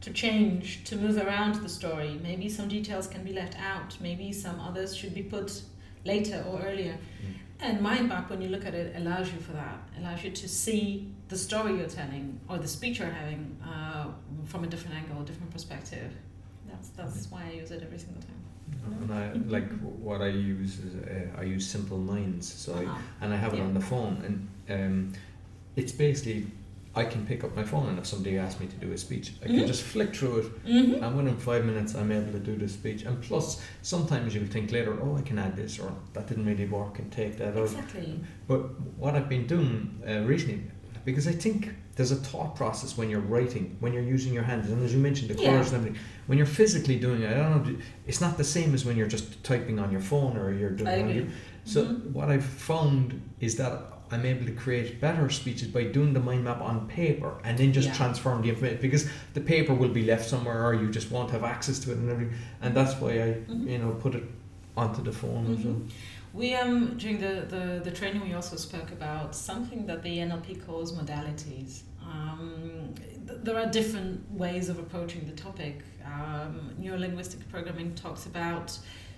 to 0.03 0.13
change, 0.13 0.85
to 0.85 0.97
move 0.97 1.17
around 1.17 1.55
the 1.63 1.69
story. 1.69 2.21
Maybe 2.23 2.51
some 2.51 2.69
details 2.69 3.07
can 3.07 3.25
be 3.25 3.33
left 3.33 3.59
out, 3.59 3.97
maybe 4.01 4.33
some 4.35 4.61
others 4.61 4.95
should 4.95 5.15
be 5.15 5.23
put 5.23 5.63
later 6.05 6.45
or 6.47 6.61
earlier. 6.61 6.99
And 7.59 7.81
mind 7.81 8.09
map, 8.11 8.29
when 8.29 8.43
you 8.43 8.49
look 8.49 8.67
at 8.67 8.75
it, 8.75 8.95
allows 8.97 9.33
you 9.33 9.39
for 9.39 9.53
that. 9.53 9.79
Allows 9.99 10.25
you 10.25 10.31
to 10.31 10.49
see 10.49 11.11
the 11.29 11.39
story 11.39 11.79
you're 11.79 11.89
telling 11.89 12.39
or 12.49 12.59
the 12.59 12.69
speech 12.69 12.99
you're 12.99 13.09
having 13.09 13.59
uh, 13.65 14.09
from 14.45 14.65
a 14.65 14.67
different 14.67 14.97
angle, 14.97 15.23
a 15.23 15.25
different 15.25 15.51
perspective. 15.51 16.13
That's 16.81 17.13
that's 17.15 17.31
why 17.31 17.43
I 17.49 17.53
use 17.53 17.71
it 17.71 17.83
every 17.83 17.99
single 17.99 18.23
time. 18.23 18.37
And 19.03 19.13
I 19.13 19.33
like 19.49 19.69
what 19.81 20.21
I 20.23 20.29
use 20.29 20.79
is 20.79 20.95
uh, 20.95 21.41
I 21.41 21.43
use 21.43 21.67
Simple 21.69 21.99
Minds. 21.99 22.51
So 22.53 22.75
I, 22.75 22.85
Ah, 22.89 23.03
and 23.21 23.33
I 23.35 23.37
have 23.37 23.53
it 23.53 23.59
Yeah. 23.59 23.65
on 23.65 23.75
the 23.75 23.81
phone, 23.81 24.17
and 24.27 24.37
um, 24.77 25.13
it's 25.77 25.93
basically 25.93 26.47
I 26.95 27.05
can 27.05 27.25
pick 27.27 27.45
up 27.45 27.55
my 27.55 27.63
phone, 27.63 27.89
and 27.89 27.99
if 27.99 28.07
somebody 28.07 28.37
asks 28.39 28.61
me 28.61 28.67
to 28.67 28.77
do 28.77 28.93
a 28.93 28.99
speech, 28.99 29.33
I 29.43 29.47
Mhm. 29.47 29.59
can 29.59 29.67
just 29.67 29.83
flick 29.83 30.15
through 30.17 30.39
it, 30.41 30.65
mm-hmm. 30.67 31.05
and 31.05 31.17
within 31.17 31.37
five 31.37 31.65
minutes, 31.65 31.95
I'm 31.95 32.11
able 32.11 32.33
to 32.33 32.39
do 32.41 32.57
the 32.57 32.69
speech. 32.69 33.05
And 33.05 33.21
plus, 33.23 33.61
sometimes 33.83 34.35
you'll 34.35 34.47
think 34.57 34.73
later, 34.73 34.93
oh, 35.03 35.17
I 35.17 35.23
can 35.23 35.39
add 35.39 35.55
this, 35.57 35.79
or 35.79 35.93
that 36.15 36.27
didn't 36.27 36.47
really 36.47 36.67
work, 36.67 36.99
and 36.99 37.11
take 37.13 37.37
that 37.39 37.57
out. 37.57 37.65
Exactly. 37.65 38.19
But 38.49 38.61
what 38.99 39.15
I've 39.15 39.29
been 39.29 39.47
doing 39.47 40.01
uh, 40.09 40.23
recently, 40.27 40.63
because 41.05 41.29
I 41.29 41.33
think 41.33 41.69
there's 42.01 42.13
a 42.13 42.17
thought 42.17 42.57
process 42.57 42.97
when 42.97 43.11
you're 43.11 43.21
writing, 43.21 43.77
when 43.81 43.93
you're 43.93 44.03
using 44.17 44.33
your 44.33 44.43
hands, 44.43 44.71
and 44.71 44.83
as 44.83 44.95
you 44.95 44.99
mentioned, 44.99 45.29
the 45.29 45.35
Yeah. 45.43 45.51
colours 45.51 45.67
and 45.71 45.77
everything. 45.81 46.01
When 46.29 46.39
you're 46.39 46.47
physically 46.47 46.99
doing 46.99 47.21
it, 47.21 47.31
I 47.31 47.35
don't 47.35 47.67
know, 47.67 47.77
it's 48.07 48.23
not 48.23 48.39
the 48.39 48.45
same 48.57 48.73
as 48.73 48.87
when 48.87 48.97
you're 48.97 49.07
just 49.07 49.45
typing 49.45 49.79
on 49.79 49.93
your 49.93 50.01
phone 50.01 50.39
or 50.39 50.51
you're 50.51 50.71
doing. 50.71 50.89
I 50.89 51.13
your- 51.13 51.27
So 51.65 51.85
Mhm. 51.85 52.13
what 52.13 52.31
I've 52.31 52.43
found 52.71 53.21
is 53.39 53.57
that 53.57 53.75
I'm 54.11 54.25
able 54.25 54.47
to 54.47 54.53
create 54.53 54.99
better 54.99 55.29
speeches 55.29 55.69
by 55.69 55.85
doing 55.85 56.15
the 56.15 56.21
mind 56.21 56.43
map 56.43 56.63
on 56.63 56.89
paper 56.89 57.35
and 57.45 57.59
then 57.59 57.71
just 57.75 57.89
Yeah. 57.89 57.95
transferring 58.01 58.41
the 58.41 58.49
information 58.49 58.79
because 58.81 59.05
the 59.35 59.43
paper 59.43 59.75
will 59.75 59.91
be 60.01 60.03
left 60.13 60.27
somewhere 60.27 60.65
or 60.67 60.73
you 60.73 60.89
just 60.91 61.11
won't 61.11 61.31
have 61.33 61.45
access 61.45 61.79
to 61.81 61.91
it 61.93 61.99
and 61.99 62.11
everything. 62.11 62.35
And 62.63 62.75
that's 62.75 62.95
why 62.99 63.11
I, 63.11 63.29
Mhm. 63.47 63.71
you 63.73 63.79
know, 63.79 63.91
put 64.07 64.15
it 64.15 64.25
onto 64.75 65.03
the 65.03 65.13
phone 65.13 65.45
mm-hmm. 65.45 65.59
as 65.59 65.65
well. 65.67 65.83
We 66.33 66.55
um 66.55 66.97
during 66.97 67.19
the, 67.21 67.35
the, 67.55 67.81
the 67.85 67.91
training 67.91 68.23
we 68.29 68.35
also 68.35 68.57
spoke 68.57 68.91
about 68.93 69.35
something 69.35 69.87
that 69.87 70.03
the 70.03 70.19
NLP 70.19 70.65
calls 70.65 70.93
modalities. 70.93 71.83
Um, 72.11 72.95
th- 73.27 73.41
there 73.43 73.57
are 73.57 73.67
different 73.67 74.31
ways 74.33 74.69
of 74.69 74.79
approaching 74.79 75.27
the 75.27 75.33
topic. 75.33 75.83
Um, 76.05 76.73
neurolinguistic 76.81 77.49
programming 77.51 77.95
talks 77.95 78.27
about 78.27 78.77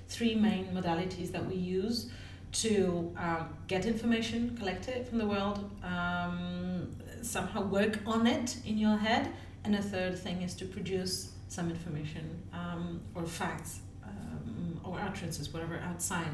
three 0.09 0.35
main 0.35 0.67
modalities 0.75 1.33
that 1.33 1.45
we 1.47 1.55
use 1.55 2.11
to 2.53 3.15
uh, 3.19 3.45
get 3.67 3.87
information, 3.87 4.57
collect 4.59 4.89
it 4.89 5.09
from 5.09 5.19
the 5.19 5.27
world, 5.27 5.71
um, 5.83 6.95
somehow 7.23 7.63
work 7.63 7.99
on 8.07 8.27
it 8.27 8.59
in 8.67 8.77
your 8.77 8.97
head, 8.97 9.33
and 9.65 9.75
a 9.75 9.83
third 9.83 10.19
thing 10.19 10.43
is 10.43 10.55
to 10.57 10.67
produce 10.67 11.33
some 11.49 11.71
information 11.71 12.43
um, 12.53 13.01
or 13.15 13.25
facts 13.25 13.81
um, 14.05 14.81
or 14.85 14.99
utterances, 15.01 15.53
whatever 15.53 15.79
outside. 15.79 16.29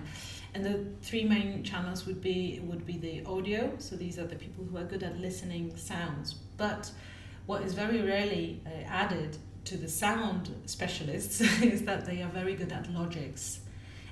And 0.55 0.65
the 0.65 0.85
three 1.03 1.25
main 1.25 1.63
channels 1.63 2.07
would 2.07 2.21
be 2.21 2.61
would 2.65 2.85
be 2.87 2.97
the 2.99 3.25
audio. 3.25 3.73
So 3.79 3.97
these 3.97 4.19
are 4.19 4.27
the 4.27 4.37
people 4.37 4.65
who 4.65 4.77
are 4.79 4.85
good 4.85 5.03
at 5.03 5.19
listening 5.21 5.77
sounds. 5.77 6.37
But 6.59 6.91
what 7.47 7.63
is 7.63 7.73
very 7.73 8.03
rarely 8.03 8.61
uh, 8.67 8.71
added 8.87 9.39
to 9.65 9.79
the 9.79 9.89
sound 9.89 10.51
specialists 10.67 11.41
is 11.63 11.83
that 11.85 12.05
they 12.05 12.23
are 12.23 12.29
very 12.29 12.55
good 12.55 12.73
at 12.73 12.93
logics. 12.93 13.61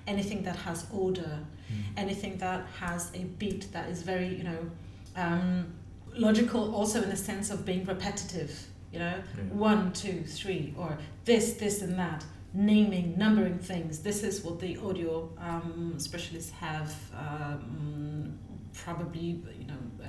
Anything 0.06 0.42
that 0.44 0.56
has 0.56 0.86
order, 0.90 1.40
mm. 1.70 1.82
anything 1.98 2.38
that 2.38 2.64
has 2.80 3.10
a 3.14 3.24
beat 3.38 3.70
that 3.72 3.90
is 3.90 4.02
very 4.02 4.28
you 4.28 4.44
know 4.44 4.70
um, 5.16 5.74
logical, 6.14 6.74
also 6.74 7.02
in 7.02 7.10
the 7.10 7.16
sense 7.16 7.50
of 7.50 7.66
being 7.66 7.84
repetitive 7.84 8.66
you 8.92 8.98
know 8.98 9.14
yeah. 9.36 9.42
one 9.52 9.92
two 9.92 10.22
three 10.22 10.74
or 10.78 10.96
this 11.24 11.54
this 11.54 11.82
and 11.82 11.98
that 11.98 12.24
naming 12.54 13.16
numbering 13.18 13.58
things 13.58 13.98
this 13.98 14.22
is 14.22 14.42
what 14.42 14.58
the 14.60 14.78
audio 14.78 15.28
um, 15.38 15.94
specialists 15.98 16.50
have 16.52 16.94
um, 17.14 18.38
probably 18.72 19.42
you 19.58 19.66
know 19.66 19.82
uh, 20.02 20.06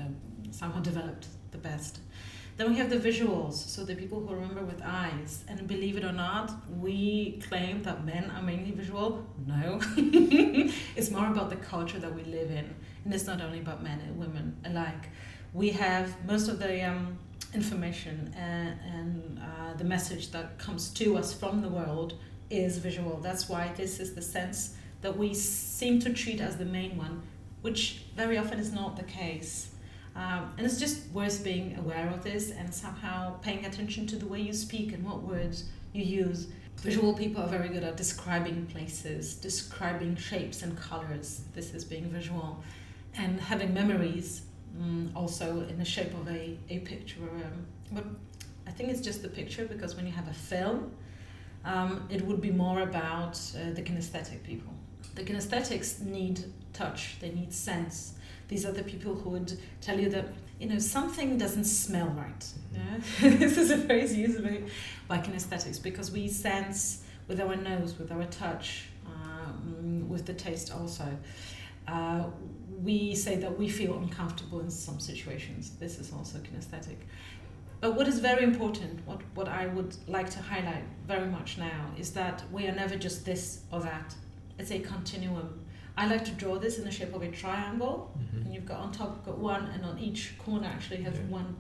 somehow 0.52 0.80
developed 0.80 1.28
the 1.52 1.58
best 1.58 2.00
then 2.58 2.72
we 2.72 2.78
have 2.78 2.90
the 2.90 2.98
visuals. 2.98 3.54
So 3.54 3.84
the 3.86 3.96
people 3.96 4.20
who 4.20 4.34
remember 4.34 4.64
with 4.64 4.82
eyes. 4.84 5.44
And 5.48 5.68
believe 5.68 5.96
it 5.96 6.04
or 6.04 6.12
not 6.12 6.52
we 6.78 7.40
claim 7.48 7.84
that 7.84 8.04
men 8.04 8.32
are 8.32 8.42
mainly 8.42 8.72
visual. 8.72 9.26
No. 9.46 9.80
It's 10.96 11.12
more 11.12 11.28
about 11.28 11.50
the 11.50 11.56
culture 11.58 12.00
that 12.00 12.14
we 12.14 12.24
live 12.24 12.50
in. 12.50 12.74
And 13.06 13.14
it's 13.14 13.28
not 13.28 13.42
only 13.42 13.60
about 13.60 13.84
men 13.84 14.00
and 14.00 14.18
women 14.18 14.58
alike. 14.66 15.10
We 15.54 15.70
have 15.70 16.26
most 16.26 16.50
of 16.50 16.60
the 16.60 16.84
um, 16.84 17.18
information 17.54 18.34
and, 18.36 18.80
and 18.94 19.40
uh, 19.40 19.74
the 19.78 19.84
message 19.84 20.32
that 20.32 20.58
comes 20.58 20.90
to 20.96 21.18
us 21.18 21.34
from 21.34 21.62
the 21.62 21.70
world 21.70 22.16
is 22.50 22.80
visual. 22.80 23.20
That's 23.22 23.48
why 23.48 23.72
this 23.76 24.00
is 24.00 24.14
the 24.16 24.22
sense 24.22 24.76
that 25.02 25.16
we 25.16 25.34
seem 25.34 26.00
to 26.00 26.12
treat 26.12 26.42
as 26.42 26.58
the 26.58 26.66
main 26.66 26.98
one, 26.98 27.22
which 27.62 28.06
very 28.16 28.38
often 28.38 28.60
is 28.60 28.74
not 28.74 28.98
the 28.98 29.04
case. 29.04 29.70
Um, 30.18 30.52
and 30.58 30.66
it's 30.66 30.80
just 30.80 31.08
worth 31.12 31.44
being 31.44 31.78
aware 31.78 32.10
of 32.10 32.24
this 32.24 32.50
and 32.50 32.74
somehow 32.74 33.38
paying 33.42 33.66
attention 33.66 34.08
to 34.08 34.16
the 34.16 34.26
way 34.26 34.42
you 34.42 34.52
speak 34.52 34.92
and 34.92 35.06
what 35.06 35.22
words 35.22 35.66
you 35.94 36.04
use. 36.04 36.48
Visual 36.78 37.14
people 37.14 37.44
are 37.44 37.48
very 37.48 37.70
good 37.70 37.84
at 37.84 37.98
describing 37.98 38.66
places, 38.66 39.36
describing 39.36 40.16
shapes 40.16 40.64
and 40.64 40.76
colors. 40.76 41.42
This 41.54 41.74
is 41.76 41.84
being 41.86 42.10
visual. 42.10 42.64
And 43.16 43.40
having 43.40 43.76
memories 43.76 44.42
mm, 44.76 45.16
also 45.16 45.62
in 45.70 45.78
the 45.78 45.86
shape 45.86 46.14
of 46.16 46.28
a, 46.28 46.58
a 46.70 46.80
picture. 46.80 47.22
Um, 47.22 47.68
but 47.92 48.06
I 48.66 48.72
think 48.72 48.90
it's 48.90 49.02
just 49.02 49.22
the 49.22 49.30
picture 49.30 49.66
because 49.66 49.96
when 49.96 50.08
you 50.08 50.14
have 50.14 50.28
a 50.28 50.34
film, 50.34 50.92
um, 51.64 52.08
it 52.10 52.24
would 52.24 52.42
be 52.42 52.52
more 52.52 52.82
about 52.82 53.40
uh, 53.56 53.72
the 53.74 53.84
kinesthetic 53.84 54.42
people. 54.44 54.74
The 55.14 55.24
kinesthetics 55.24 56.00
need 56.02 56.44
touch, 56.74 57.18
they 57.20 57.30
need 57.30 57.54
sense. 57.54 58.14
These 58.48 58.66
are 58.66 58.72
the 58.72 58.84
people 58.84 59.16
who 59.16 59.32
would 59.32 59.60
tell 59.82 60.00
you 60.00 60.10
that 60.10 60.28
you 60.60 60.68
know 60.68 60.80
something 60.80 61.38
doesn't 61.38 61.66
smell 61.66 62.08
right. 62.10 62.40
Mm-hmm. 62.40 63.26
Yeah? 63.26 63.38
this 63.38 63.58
is 63.58 63.72
a 63.72 63.78
phrase 63.78 64.16
used 64.16 64.44
by, 64.44 64.62
by 65.08 65.18
kinesthetics 65.20 65.82
because 65.82 66.12
we 66.12 66.28
sense 66.28 67.04
with 67.28 67.40
our 67.42 67.56
nose, 67.56 67.98
with 67.98 68.12
our 68.12 68.26
touch, 68.26 68.86
um, 69.06 70.08
with 70.10 70.26
the 70.26 70.34
taste 70.34 70.74
also. 70.74 71.06
Uh, 71.88 72.26
we 72.84 73.16
say 73.16 73.36
that 73.38 73.58
we 73.58 73.68
feel 73.68 73.98
uncomfortable 73.98 74.60
in 74.60 74.70
some 74.70 75.00
situations. 75.00 75.72
This 75.80 76.00
is 76.00 76.12
also 76.14 76.38
kinesthetic. 76.40 76.98
But 77.80 77.96
what 77.96 78.08
is 78.08 78.20
very 78.20 78.44
important, 78.44 79.06
what, 79.06 79.22
what 79.36 79.48
I 79.48 79.68
would 79.68 79.96
like 80.08 80.30
to 80.32 80.42
highlight 80.42 80.84
very 81.06 81.28
much 81.28 81.58
now, 81.58 81.92
is 81.98 82.12
that 82.14 82.44
we 82.52 82.68
are 82.68 82.72
never 82.74 82.96
just 82.96 83.26
this 83.26 83.62
or 83.72 83.82
that. 83.82 84.16
It's 84.58 84.72
a 84.72 84.80
continuum. 84.80 85.60
I 85.98 86.08
like 86.08 86.24
to 86.26 86.32
draw 86.32 86.58
this 86.60 86.78
in 86.78 86.86
the 86.86 86.92
shape 86.92 87.14
of 87.16 87.24
a 87.24 87.32
triangle, 87.32 88.12
mm-hmm. 88.18 88.46
and 88.46 88.54
you've 88.54 88.66
got 88.66 88.80
on 88.80 88.92
top 88.92 89.26
got 89.26 89.38
one, 89.38 89.66
and 89.74 89.84
on 89.84 89.98
each 89.98 90.38
corner 90.38 90.68
actually 90.68 91.02
have 91.04 91.16
yeah. 91.16 91.38
one 91.40 91.56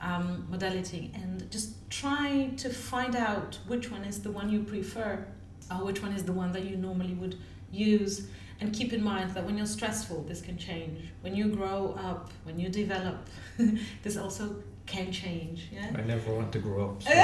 um, 0.00 0.46
modality. 0.48 1.10
And 1.14 1.50
just 1.50 1.90
try 1.90 2.50
to 2.56 2.70
find 2.70 3.16
out 3.16 3.58
which 3.66 3.90
one 3.90 4.04
is 4.04 4.22
the 4.22 4.30
one 4.30 4.50
you 4.50 4.62
prefer, 4.62 5.26
or 5.70 5.84
which 5.84 6.02
one 6.02 6.12
is 6.12 6.22
the 6.24 6.32
one 6.32 6.52
that 6.52 6.64
you 6.64 6.76
normally 6.76 7.14
would 7.14 7.36
use 7.70 8.28
and 8.62 8.72
keep 8.72 8.92
in 8.92 9.02
mind 9.02 9.34
that 9.34 9.44
when 9.44 9.56
you're 9.56 9.66
stressful, 9.66 10.22
this 10.22 10.40
can 10.40 10.56
change. 10.56 11.10
When 11.22 11.34
you 11.34 11.48
grow 11.48 11.98
up, 11.98 12.30
when 12.44 12.60
you 12.60 12.68
develop, 12.68 13.26
this 14.04 14.16
also 14.16 14.54
can 14.86 15.10
change. 15.10 15.68
Yeah. 15.72 15.90
I 15.92 16.02
never 16.02 16.32
want 16.32 16.52
to 16.52 16.60
grow 16.60 16.90
up. 16.90 17.02
So. 17.02 17.10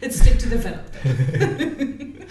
Let's 0.00 0.20
stick 0.20 0.38
to 0.38 0.48
develop. 0.48 0.94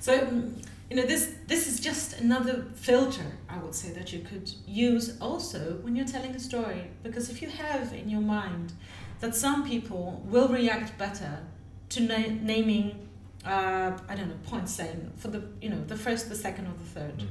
so 0.00 0.42
you 0.90 0.96
know 0.96 1.06
this 1.06 1.34
this 1.46 1.66
is 1.68 1.80
just 1.80 2.20
another 2.20 2.66
filter 2.74 3.38
I 3.48 3.58
would 3.58 3.74
say 3.74 3.90
that 3.92 4.12
you 4.12 4.20
could 4.20 4.52
use 4.66 5.16
also 5.20 5.78
when 5.82 5.94
you're 5.96 6.06
telling 6.06 6.34
a 6.34 6.40
story 6.40 6.90
because 7.02 7.30
if 7.30 7.40
you 7.40 7.48
have 7.48 7.92
in 7.92 8.10
your 8.10 8.20
mind 8.20 8.72
that 9.20 9.36
some 9.36 9.66
people 9.66 10.22
will 10.26 10.48
react 10.48 10.98
better 10.98 11.46
to 11.90 12.00
na- 12.00 12.34
naming 12.42 13.08
uh, 13.44 13.96
I 14.08 14.14
don't 14.14 14.28
know, 14.28 14.38
points 14.44 14.74
saying 14.74 15.12
for 15.16 15.28
the 15.28 15.42
you 15.60 15.70
know 15.70 15.82
the 15.84 15.96
first, 15.96 16.28
the 16.28 16.34
second, 16.34 16.66
or 16.66 16.74
the 16.74 16.84
third. 16.84 17.18
Mm. 17.18 17.28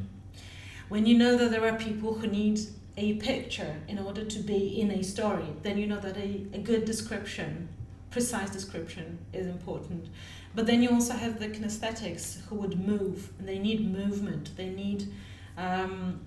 When 0.90 1.06
you 1.06 1.18
know 1.18 1.38
that 1.38 1.52
there 1.52 1.66
are 1.66 1.78
people 1.78 2.16
who 2.16 2.28
need 2.28 2.60
a 2.98 3.14
picture 3.16 3.76
in 3.88 4.00
order 4.00 4.26
to 4.26 4.40
be 4.40 4.82
in 4.82 4.92
a 4.92 5.04
story, 5.04 5.46
then 5.62 5.78
you 5.78 5.86
know 5.86 6.00
that 6.00 6.18
a, 6.18 6.48
a 6.54 6.58
good 6.58 6.86
description, 6.86 7.70
precise 8.10 8.50
description, 8.50 9.20
is 9.34 9.46
important. 9.46 10.10
But 10.56 10.66
then 10.66 10.82
you 10.82 10.90
also 10.90 11.14
have 11.14 11.40
the 11.40 11.48
kinesthetics 11.48 12.46
who 12.48 12.56
would 12.56 12.80
move, 12.80 13.32
and 13.38 13.48
they 13.48 13.60
need 13.60 13.92
movement. 13.92 14.56
They 14.58 14.70
need 14.70 15.12
um, 15.58 16.20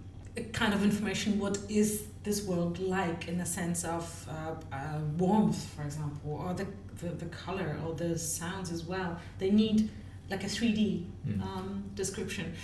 kind 0.52 0.72
of 0.72 0.84
information. 0.84 1.38
What 1.38 1.58
is 1.68 2.06
this 2.22 2.44
world 2.44 2.78
like 2.78 3.28
in 3.28 3.38
the 3.38 3.44
sense 3.44 3.84
of 3.84 4.28
uh, 4.28 4.54
uh, 4.74 4.98
warmth, 5.18 5.64
for 5.74 5.82
example, 5.82 6.40
or 6.44 6.54
the, 6.54 6.66
the, 7.00 7.14
the 7.14 7.26
color 7.26 7.76
or 7.84 7.94
the 7.94 8.16
sounds 8.18 8.70
as 8.70 8.84
well. 8.84 9.18
They 9.38 9.50
need 9.50 9.90
like 10.30 10.44
a 10.44 10.46
3D 10.46 11.04
mm. 11.26 11.42
um, 11.42 11.84
description. 11.94 12.54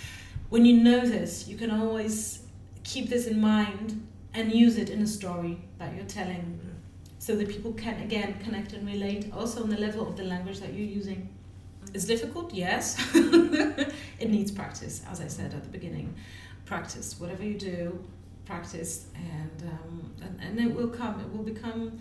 When 0.49 0.65
you 0.65 0.81
know 0.81 1.05
this, 1.05 1.47
you 1.47 1.57
can 1.57 1.71
always 1.71 2.43
keep 2.83 3.09
this 3.09 3.27
in 3.27 3.39
mind 3.39 4.07
and 4.33 4.51
use 4.51 4.77
it 4.77 4.89
in 4.89 5.01
a 5.01 5.07
story 5.07 5.59
that 5.77 5.93
you're 5.95 6.05
telling 6.05 6.59
so 7.19 7.35
that 7.35 7.49
people 7.49 7.73
can 7.73 8.01
again 8.01 8.39
connect 8.43 8.71
and 8.73 8.87
relate 8.87 9.31
also 9.33 9.61
on 9.61 9.69
the 9.69 9.77
level 9.77 10.07
of 10.07 10.15
the 10.15 10.23
language 10.23 10.59
that 10.61 10.73
you're 10.73 10.87
using. 10.87 11.27
It's 11.93 12.05
difficult, 12.05 12.53
yes. 12.53 12.97
it 13.15 14.29
needs 14.29 14.51
practice, 14.51 15.03
as 15.09 15.21
I 15.21 15.27
said 15.27 15.53
at 15.53 15.63
the 15.63 15.69
beginning. 15.69 16.15
Practice. 16.65 17.19
Whatever 17.19 17.43
you 17.43 17.57
do, 17.57 17.99
practice 18.45 19.07
and, 19.15 19.69
um, 19.69 20.11
and, 20.21 20.39
and 20.41 20.59
it 20.59 20.75
will 20.75 20.87
come, 20.87 21.19
it 21.19 21.35
will 21.35 21.43
become 21.43 21.99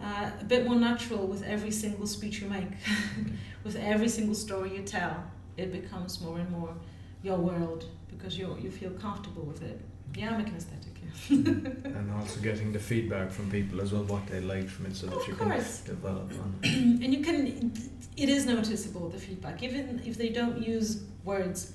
uh, 0.00 0.30
a 0.40 0.44
bit 0.44 0.66
more 0.66 0.74
natural 0.74 1.26
with 1.26 1.42
every 1.44 1.70
single 1.70 2.06
speech 2.06 2.40
you 2.40 2.48
make, 2.48 2.72
with 3.64 3.76
every 3.76 4.08
single 4.08 4.34
story 4.34 4.74
you 4.74 4.82
tell. 4.82 5.22
It 5.56 5.70
becomes 5.70 6.20
more 6.20 6.38
and 6.38 6.50
more 6.50 6.74
your 7.22 7.36
world 7.36 7.84
because 8.08 8.38
you 8.38 8.56
you 8.60 8.70
feel 8.70 8.90
comfortable 8.90 9.42
with 9.42 9.62
it. 9.62 9.78
Yeah, 10.16 10.30
I'm 10.30 10.40
a 10.40 10.44
kinesthetic. 10.44 10.91
And 11.30 12.12
also 12.12 12.40
getting 12.40 12.72
the 12.72 12.78
feedback 12.78 13.30
from 13.30 13.50
people 13.50 13.80
as 13.80 13.92
well, 13.92 14.04
what 14.04 14.26
they 14.26 14.40
like 14.40 14.68
from 14.68 14.86
it, 14.86 14.96
so 14.96 15.06
that 15.06 15.26
you 15.26 15.34
course. 15.34 15.82
can 15.82 15.94
develop 15.94 16.30
on. 16.32 16.58
and 16.64 17.14
you 17.14 17.22
can, 17.22 17.72
it 18.16 18.28
is 18.28 18.46
noticeable 18.46 19.08
the 19.08 19.18
feedback, 19.18 19.62
even 19.62 20.02
if 20.04 20.16
they 20.16 20.28
don't 20.28 20.62
use 20.62 21.02
words 21.24 21.72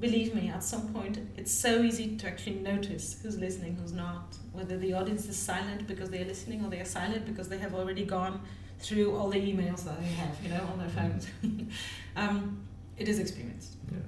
believe 0.00 0.34
me, 0.34 0.48
at 0.48 0.64
some 0.64 0.88
point, 0.92 1.18
it's 1.36 1.52
so 1.52 1.82
easy 1.82 2.16
to 2.16 2.26
actually 2.26 2.56
notice 2.56 3.20
who's 3.22 3.38
listening, 3.38 3.76
who's 3.76 3.92
not. 3.92 4.34
Whether 4.52 4.78
the 4.78 4.94
audience 4.94 5.28
is 5.28 5.36
silent 5.36 5.86
because 5.86 6.10
they're 6.10 6.24
listening, 6.24 6.64
or 6.64 6.70
they 6.70 6.80
are 6.80 6.86
silent 6.86 7.26
because 7.26 7.48
they 7.48 7.58
have 7.58 7.74
already 7.74 8.04
gone 8.04 8.40
through 8.78 9.14
all 9.14 9.28
the 9.28 9.38
emails 9.38 9.84
that 9.84 10.00
they 10.00 10.08
have, 10.08 10.36
you 10.42 10.48
know, 10.48 10.66
on 10.72 10.78
their 10.78 10.88
phones. 10.88 11.28
um, 12.16 12.62
it 12.96 13.08
is 13.08 13.18
experience. 13.18 13.76
Yeah, 13.92 13.98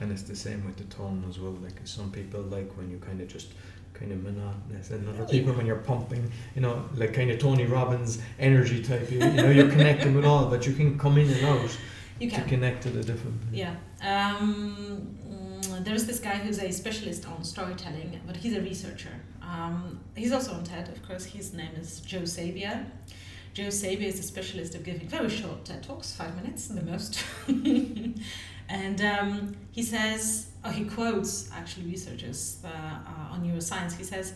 and 0.00 0.12
it's 0.12 0.22
the 0.22 0.36
same 0.36 0.64
with 0.64 0.76
the 0.76 0.84
tone 0.84 1.24
as 1.28 1.38
well. 1.38 1.52
Like 1.52 1.80
some 1.84 2.10
people 2.10 2.40
like 2.42 2.76
when 2.76 2.90
you 2.90 2.98
kind 2.98 3.20
of 3.20 3.28
just 3.28 3.48
kind 3.94 4.12
of 4.12 4.22
monotonous, 4.22 4.90
and 4.90 5.08
other 5.08 5.24
people 5.26 5.52
when 5.52 5.66
you're 5.66 5.76
pumping, 5.76 6.30
you 6.54 6.60
know, 6.62 6.84
like 6.96 7.12
kind 7.14 7.30
of 7.30 7.38
Tony 7.38 7.66
Robbins 7.66 8.20
energy 8.38 8.82
type. 8.82 9.10
You, 9.10 9.18
you 9.18 9.30
know, 9.32 9.50
you're 9.50 9.70
connecting 9.70 10.14
with 10.14 10.24
all, 10.24 10.46
but 10.46 10.66
you 10.66 10.72
can 10.72 10.98
come 10.98 11.18
in 11.18 11.28
and 11.30 11.44
out 11.44 11.78
You 12.18 12.30
to 12.30 12.36
can. 12.36 12.48
connect 12.48 12.82
to 12.84 12.90
the 12.90 13.02
different. 13.02 13.40
Yeah. 13.52 13.74
Um, 14.02 15.16
mm, 15.28 15.84
there's 15.84 16.06
this 16.06 16.18
guy 16.20 16.36
who's 16.36 16.58
a 16.58 16.70
specialist 16.72 17.26
on 17.28 17.44
storytelling, 17.44 18.20
but 18.26 18.36
he's 18.36 18.56
a 18.56 18.60
researcher. 18.60 19.14
Um, 19.42 20.00
he's 20.16 20.32
also 20.32 20.52
on 20.52 20.64
TED, 20.64 20.88
of 20.88 21.06
course. 21.06 21.24
His 21.24 21.52
name 21.52 21.72
is 21.78 22.00
Joe 22.00 22.20
Sabia. 22.22 22.86
Joe 23.54 23.64
Sabia 23.68 24.04
is 24.04 24.18
a 24.18 24.22
specialist 24.22 24.74
of 24.74 24.82
giving 24.82 25.06
very 25.08 25.28
short 25.28 25.64
TED 25.64 25.82
talks, 25.82 26.12
five 26.12 26.34
minutes 26.36 26.68
the 26.68 26.82
most. 26.82 27.22
and 27.46 29.00
um, 29.02 29.54
he 29.72 29.82
says, 29.82 30.46
oh, 30.64 30.70
he 30.70 30.84
quotes 30.84 31.50
actually 31.52 31.86
researchers 31.86 32.58
uh, 32.64 32.68
uh, 32.68 33.32
on 33.32 33.42
neuroscience. 33.42 33.96
He 33.96 34.04
says, 34.04 34.34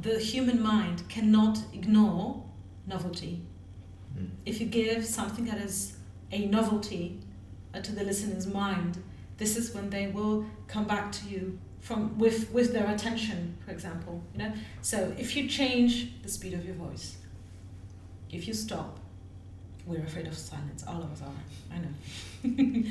the 0.00 0.18
human 0.18 0.62
mind 0.62 1.08
cannot 1.08 1.58
ignore 1.72 2.44
novelty. 2.86 3.42
Mm. 4.16 4.30
If 4.46 4.60
you 4.60 4.66
give 4.66 5.04
something 5.04 5.44
that 5.46 5.58
is 5.58 5.96
a 6.30 6.46
novelty 6.46 7.20
uh, 7.74 7.80
to 7.80 7.92
the 7.92 8.04
listener's 8.04 8.46
mind, 8.46 9.02
this 9.38 9.56
is 9.56 9.74
when 9.74 9.90
they 9.90 10.08
will 10.08 10.46
come 10.66 10.84
back 10.84 11.12
to 11.12 11.28
you 11.28 11.58
from 11.80 12.18
with 12.18 12.50
with 12.52 12.72
their 12.72 12.88
attention, 12.92 13.56
for 13.64 13.70
example. 13.70 14.22
You 14.32 14.40
know, 14.40 14.52
so 14.82 15.14
if 15.16 15.36
you 15.36 15.48
change 15.48 16.22
the 16.22 16.28
speed 16.28 16.54
of 16.54 16.64
your 16.64 16.74
voice, 16.74 17.16
if 18.30 18.46
you 18.46 18.54
stop, 18.54 18.98
we're 19.86 20.02
afraid 20.02 20.26
of 20.26 20.36
silence. 20.36 20.84
All 20.86 21.02
of 21.02 21.12
us 21.12 21.22
are. 21.22 21.74
I 21.74 21.78
know. 21.78 22.90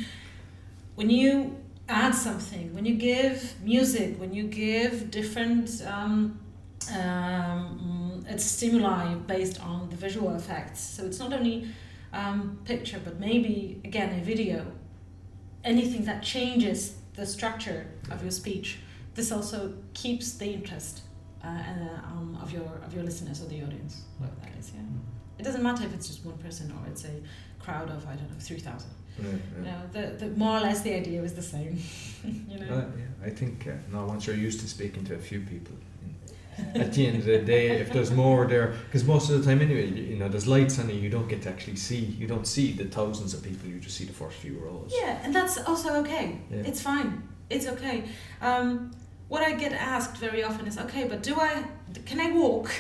when 0.96 1.10
you 1.10 1.58
add 1.90 2.14
something, 2.14 2.74
when 2.74 2.86
you 2.86 2.96
give 2.96 3.54
music, 3.64 4.20
when 4.20 4.34
you 4.34 4.44
give 4.44 5.12
different 5.12 5.82
um, 5.86 6.40
um, 6.96 8.24
it's 8.28 8.46
stimuli 8.46 9.16
based 9.16 9.62
on 9.62 9.90
the 9.90 9.96
visual 9.96 10.36
effects. 10.36 10.80
So 10.80 11.06
it's 11.06 11.20
not 11.20 11.34
only 11.34 11.68
um, 12.14 12.60
picture, 12.66 13.00
but 13.04 13.20
maybe 13.20 13.82
again 13.84 14.20
a 14.20 14.24
video. 14.24 14.66
Anything 15.64 16.06
that 16.06 16.24
changes 16.24 16.96
the 17.16 17.26
structure 17.26 17.88
of 18.12 18.22
your 18.22 18.32
speech. 18.32 18.80
This 19.16 19.32
also 19.32 19.74
keeps 19.94 20.34
the 20.34 20.46
interest 20.46 21.02
uh, 21.44 21.48
uh, 21.48 22.08
um, 22.08 22.38
of 22.42 22.52
your 22.52 22.80
of 22.86 22.94
your 22.94 23.04
listeners 23.04 23.42
or 23.42 23.48
the 23.48 23.62
audience. 23.64 24.04
What 24.18 24.30
that 24.42 24.52
is, 24.60 24.72
yeah. 24.74 24.82
It 25.40 25.44
doesn't 25.44 25.64
matter 25.64 25.84
if 25.84 25.94
it's 25.94 26.08
just 26.08 26.26
one 26.26 26.38
person 26.38 26.72
or 26.72 26.88
it's 26.90 27.06
a 27.06 27.22
crowd 27.60 27.90
of 27.90 28.06
I 28.08 28.16
don't 28.16 28.30
know 28.30 28.40
three 28.40 28.60
thousand. 28.60 28.92
Yeah, 29.20 29.30
You 29.58 29.64
know, 29.64 29.82
the, 29.92 30.26
the 30.26 30.28
more 30.38 30.58
or 30.58 30.62
less 30.62 30.82
the 30.82 30.94
idea 30.94 31.22
was 31.22 31.34
the 31.34 31.42
same. 31.42 31.80
you 32.24 32.60
know. 32.60 32.76
Uh, 32.76 32.86
yeah, 32.98 33.28
I 33.28 33.30
think 33.30 33.68
uh, 33.68 33.72
now 33.92 34.06
once 34.06 34.28
you're 34.28 34.36
used 34.36 34.60
to 34.62 34.68
speaking 34.68 35.04
to 35.06 35.16
a 35.16 35.20
few 35.20 35.42
people, 35.42 35.76
at 36.76 36.94
the 36.94 37.08
end 37.08 37.18
of 37.18 37.26
the 37.26 37.40
day, 37.40 37.70
if 37.70 37.92
there's 37.92 38.12
more 38.12 38.48
there, 38.48 38.74
because 38.86 39.04
most 39.04 39.30
of 39.30 39.40
the 39.40 39.46
time 39.46 39.62
anyway, 39.62 39.88
you, 39.88 40.04
you 40.04 40.16
know, 40.16 40.28
there's 40.28 40.48
lights 40.48 40.80
on 40.80 40.90
it, 40.90 40.96
you 40.96 41.10
don't 41.10 41.28
get 41.28 41.42
to 41.44 41.50
actually 41.50 41.76
see, 41.76 41.98
you 41.98 42.28
don't 42.28 42.48
see 42.48 42.72
the 42.72 42.86
thousands 42.86 43.34
of 43.34 43.44
people, 43.44 43.70
you 43.70 43.80
just 43.80 43.96
see 43.96 44.06
the 44.06 44.14
first 44.14 44.38
few 44.38 44.58
rows. 44.60 44.92
Yeah, 44.96 45.20
and 45.24 45.34
that's 45.34 45.58
also 45.66 45.96
okay. 46.02 46.40
Yeah. 46.50 46.64
It's 46.66 46.82
fine. 46.82 47.28
It's 47.50 47.68
okay. 47.68 48.06
Um, 48.42 48.92
what 49.28 49.44
I 49.44 49.54
get 49.54 49.74
asked 49.74 50.18
very 50.18 50.44
often 50.44 50.68
is, 50.68 50.78
okay, 50.78 51.08
but 51.08 51.22
do 51.22 51.36
I, 51.36 51.64
can 52.06 52.20
I 52.20 52.32
walk? 52.32 52.72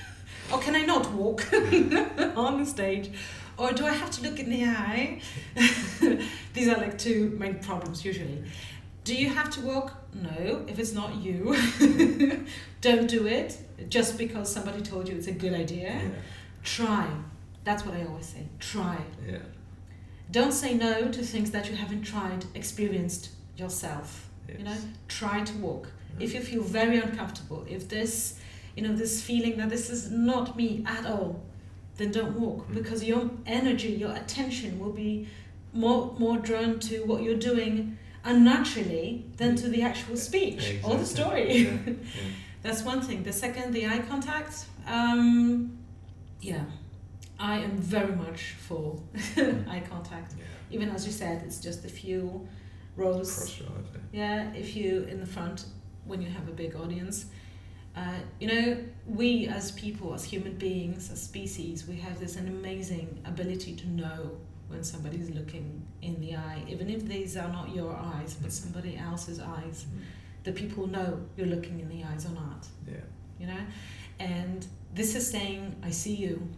or 0.52 0.58
can 0.58 0.76
I 0.76 0.82
not 0.82 1.10
walk 1.12 1.46
on 2.36 2.60
the 2.60 2.66
stage? 2.66 3.10
Or 3.58 3.72
do 3.72 3.84
I 3.86 3.92
have 3.92 4.10
to 4.12 4.22
look 4.22 4.38
in 4.40 4.50
the 4.50 4.64
eye? 4.64 5.20
These 6.54 6.68
are 6.68 6.76
like 6.76 6.98
two 6.98 7.36
main 7.38 7.56
problems 7.60 8.04
usually. 8.04 8.42
Do 9.04 9.14
you 9.14 9.28
have 9.30 9.50
to 9.50 9.60
walk? 9.60 9.94
No, 10.14 10.64
if 10.68 10.78
it's 10.78 10.92
not 10.92 11.16
you. 11.16 11.54
Don't 12.80 13.08
do 13.08 13.26
it 13.26 13.58
just 13.88 14.16
because 14.18 14.52
somebody 14.52 14.80
told 14.82 15.08
you 15.08 15.16
it's 15.16 15.26
a 15.26 15.32
good 15.32 15.54
idea. 15.54 15.90
Yeah, 15.92 16.08
Try. 16.62 17.08
That's 17.64 17.84
what 17.86 17.94
I 17.94 18.04
always 18.04 18.26
say. 18.26 18.46
Try. 18.58 18.98
yeah, 19.28 19.38
Don't 20.30 20.52
say 20.52 20.74
no 20.74 21.08
to 21.10 21.22
things 21.22 21.50
that 21.52 21.68
you 21.70 21.76
haven't 21.76 22.02
tried, 22.02 22.44
experienced 22.54 23.30
yourself. 23.56 24.28
yes. 24.48 24.58
You 24.58 24.64
know, 24.64 24.76
try 25.08 25.42
to 25.42 25.54
walk. 25.58 25.88
Yeah. 26.18 26.24
If 26.24 26.34
you 26.34 26.40
feel 26.40 26.62
very 26.62 26.98
uncomfortable, 26.98 27.64
if 27.68 27.88
this, 27.88 28.38
you 28.76 28.82
know, 28.82 28.94
this 28.94 29.22
feeling 29.22 29.56
that 29.58 29.70
this 29.70 29.90
is 29.90 30.10
not 30.10 30.56
me 30.56 30.84
at 30.86 31.06
all, 31.06 31.40
then 31.96 32.10
don't 32.12 32.38
walk 32.40 32.68
Mm. 32.68 32.74
because 32.74 33.04
your 33.04 33.30
energy, 33.46 33.88
your 34.04 34.12
attention 34.22 34.78
will 34.80 34.92
be 34.92 35.28
more 35.72 36.14
more 36.18 36.38
drawn 36.38 36.78
to 36.88 36.94
what 37.04 37.22
you're 37.22 37.42
doing 37.52 37.96
unnaturally 38.24 39.24
than 39.36 39.56
to 39.56 39.68
the 39.68 39.82
actual 39.82 40.16
speech 40.16 40.76
or 40.84 40.94
the 40.96 41.06
story. 41.06 41.46
Yeah, 41.64 41.76
yeah. 41.86 41.92
That's 42.62 42.82
one 42.84 43.00
thing. 43.02 43.22
The 43.24 43.32
second, 43.32 43.72
the 43.72 43.86
eye 43.86 44.02
contact. 44.08 44.54
Um, 44.86 45.78
yeah, 46.40 46.64
I 47.38 47.54
am 47.58 47.76
very 47.76 48.14
much 48.24 48.40
for 48.66 48.82
eye 49.72 49.82
contact. 49.88 50.34
Yeah. 50.38 50.44
Even 50.74 50.88
as 50.90 51.04
you 51.06 51.12
said, 51.12 51.42
it's 51.46 51.58
just 51.60 51.84
a 51.84 51.88
few 51.88 52.46
rows. 52.96 53.60
I'd. 53.60 54.00
Yeah, 54.12 54.52
if 54.54 54.76
you 54.76 54.88
in 55.12 55.18
the 55.20 55.26
front 55.26 55.64
when 56.04 56.20
you 56.22 56.28
have 56.30 56.46
a 56.48 56.52
big 56.52 56.74
audience. 56.76 57.26
Uh, 57.96 58.14
you 58.40 58.48
know, 58.48 58.76
we 59.06 59.46
as 59.48 59.70
people, 59.72 60.14
as 60.14 60.24
human 60.24 60.54
beings, 60.56 61.10
as 61.10 61.20
species, 61.22 61.86
we 61.86 61.96
have 61.96 62.18
this 62.18 62.36
an 62.36 62.48
amazing 62.48 63.20
ability 63.26 63.74
to 63.76 63.88
know 63.90 64.30
when 64.68 64.82
somebody's 64.82 65.28
looking 65.30 65.82
in 66.00 66.18
the 66.20 66.34
eye, 66.34 66.62
even 66.68 66.88
if 66.88 67.04
these 67.04 67.36
are 67.36 67.48
not 67.48 67.74
your 67.74 67.94
eyes, 67.94 68.34
but 68.40 68.50
somebody 68.50 68.96
else's 68.96 69.38
eyes. 69.40 69.84
The 70.44 70.52
people 70.52 70.86
know 70.86 71.20
you're 71.36 71.46
looking 71.46 71.80
in 71.80 71.88
the 71.88 72.02
eyes 72.04 72.24
or 72.26 72.30
not 72.30 72.66
Yeah. 72.88 72.94
you 73.38 73.46
know 73.46 73.60
and 74.18 74.66
this 74.94 75.14
is 75.14 75.28
saying 75.30 75.74
i 75.84 75.90
see 75.90 76.14
you 76.14 76.48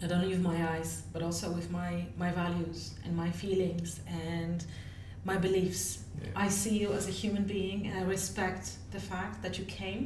not 0.00 0.12
only 0.12 0.28
with 0.28 0.40
my 0.40 0.58
eyes 0.72 1.02
but 1.12 1.20
also 1.22 1.50
with 1.50 1.70
my 1.70 2.06
my 2.16 2.30
values 2.30 2.94
and 3.04 3.16
my 3.16 3.30
feelings 3.30 4.00
and 4.06 4.64
my 5.30 5.36
beliefs 5.46 5.84
Yeah. 6.22 6.44
i 6.46 6.48
see 6.60 6.74
you 6.82 6.88
as 6.98 7.04
a 7.12 7.14
human 7.22 7.44
being 7.56 7.78
and 7.86 7.94
i 8.02 8.04
respect 8.16 8.64
the 8.96 9.02
fact 9.12 9.34
that 9.44 9.54
you 9.58 9.64
came 9.80 10.02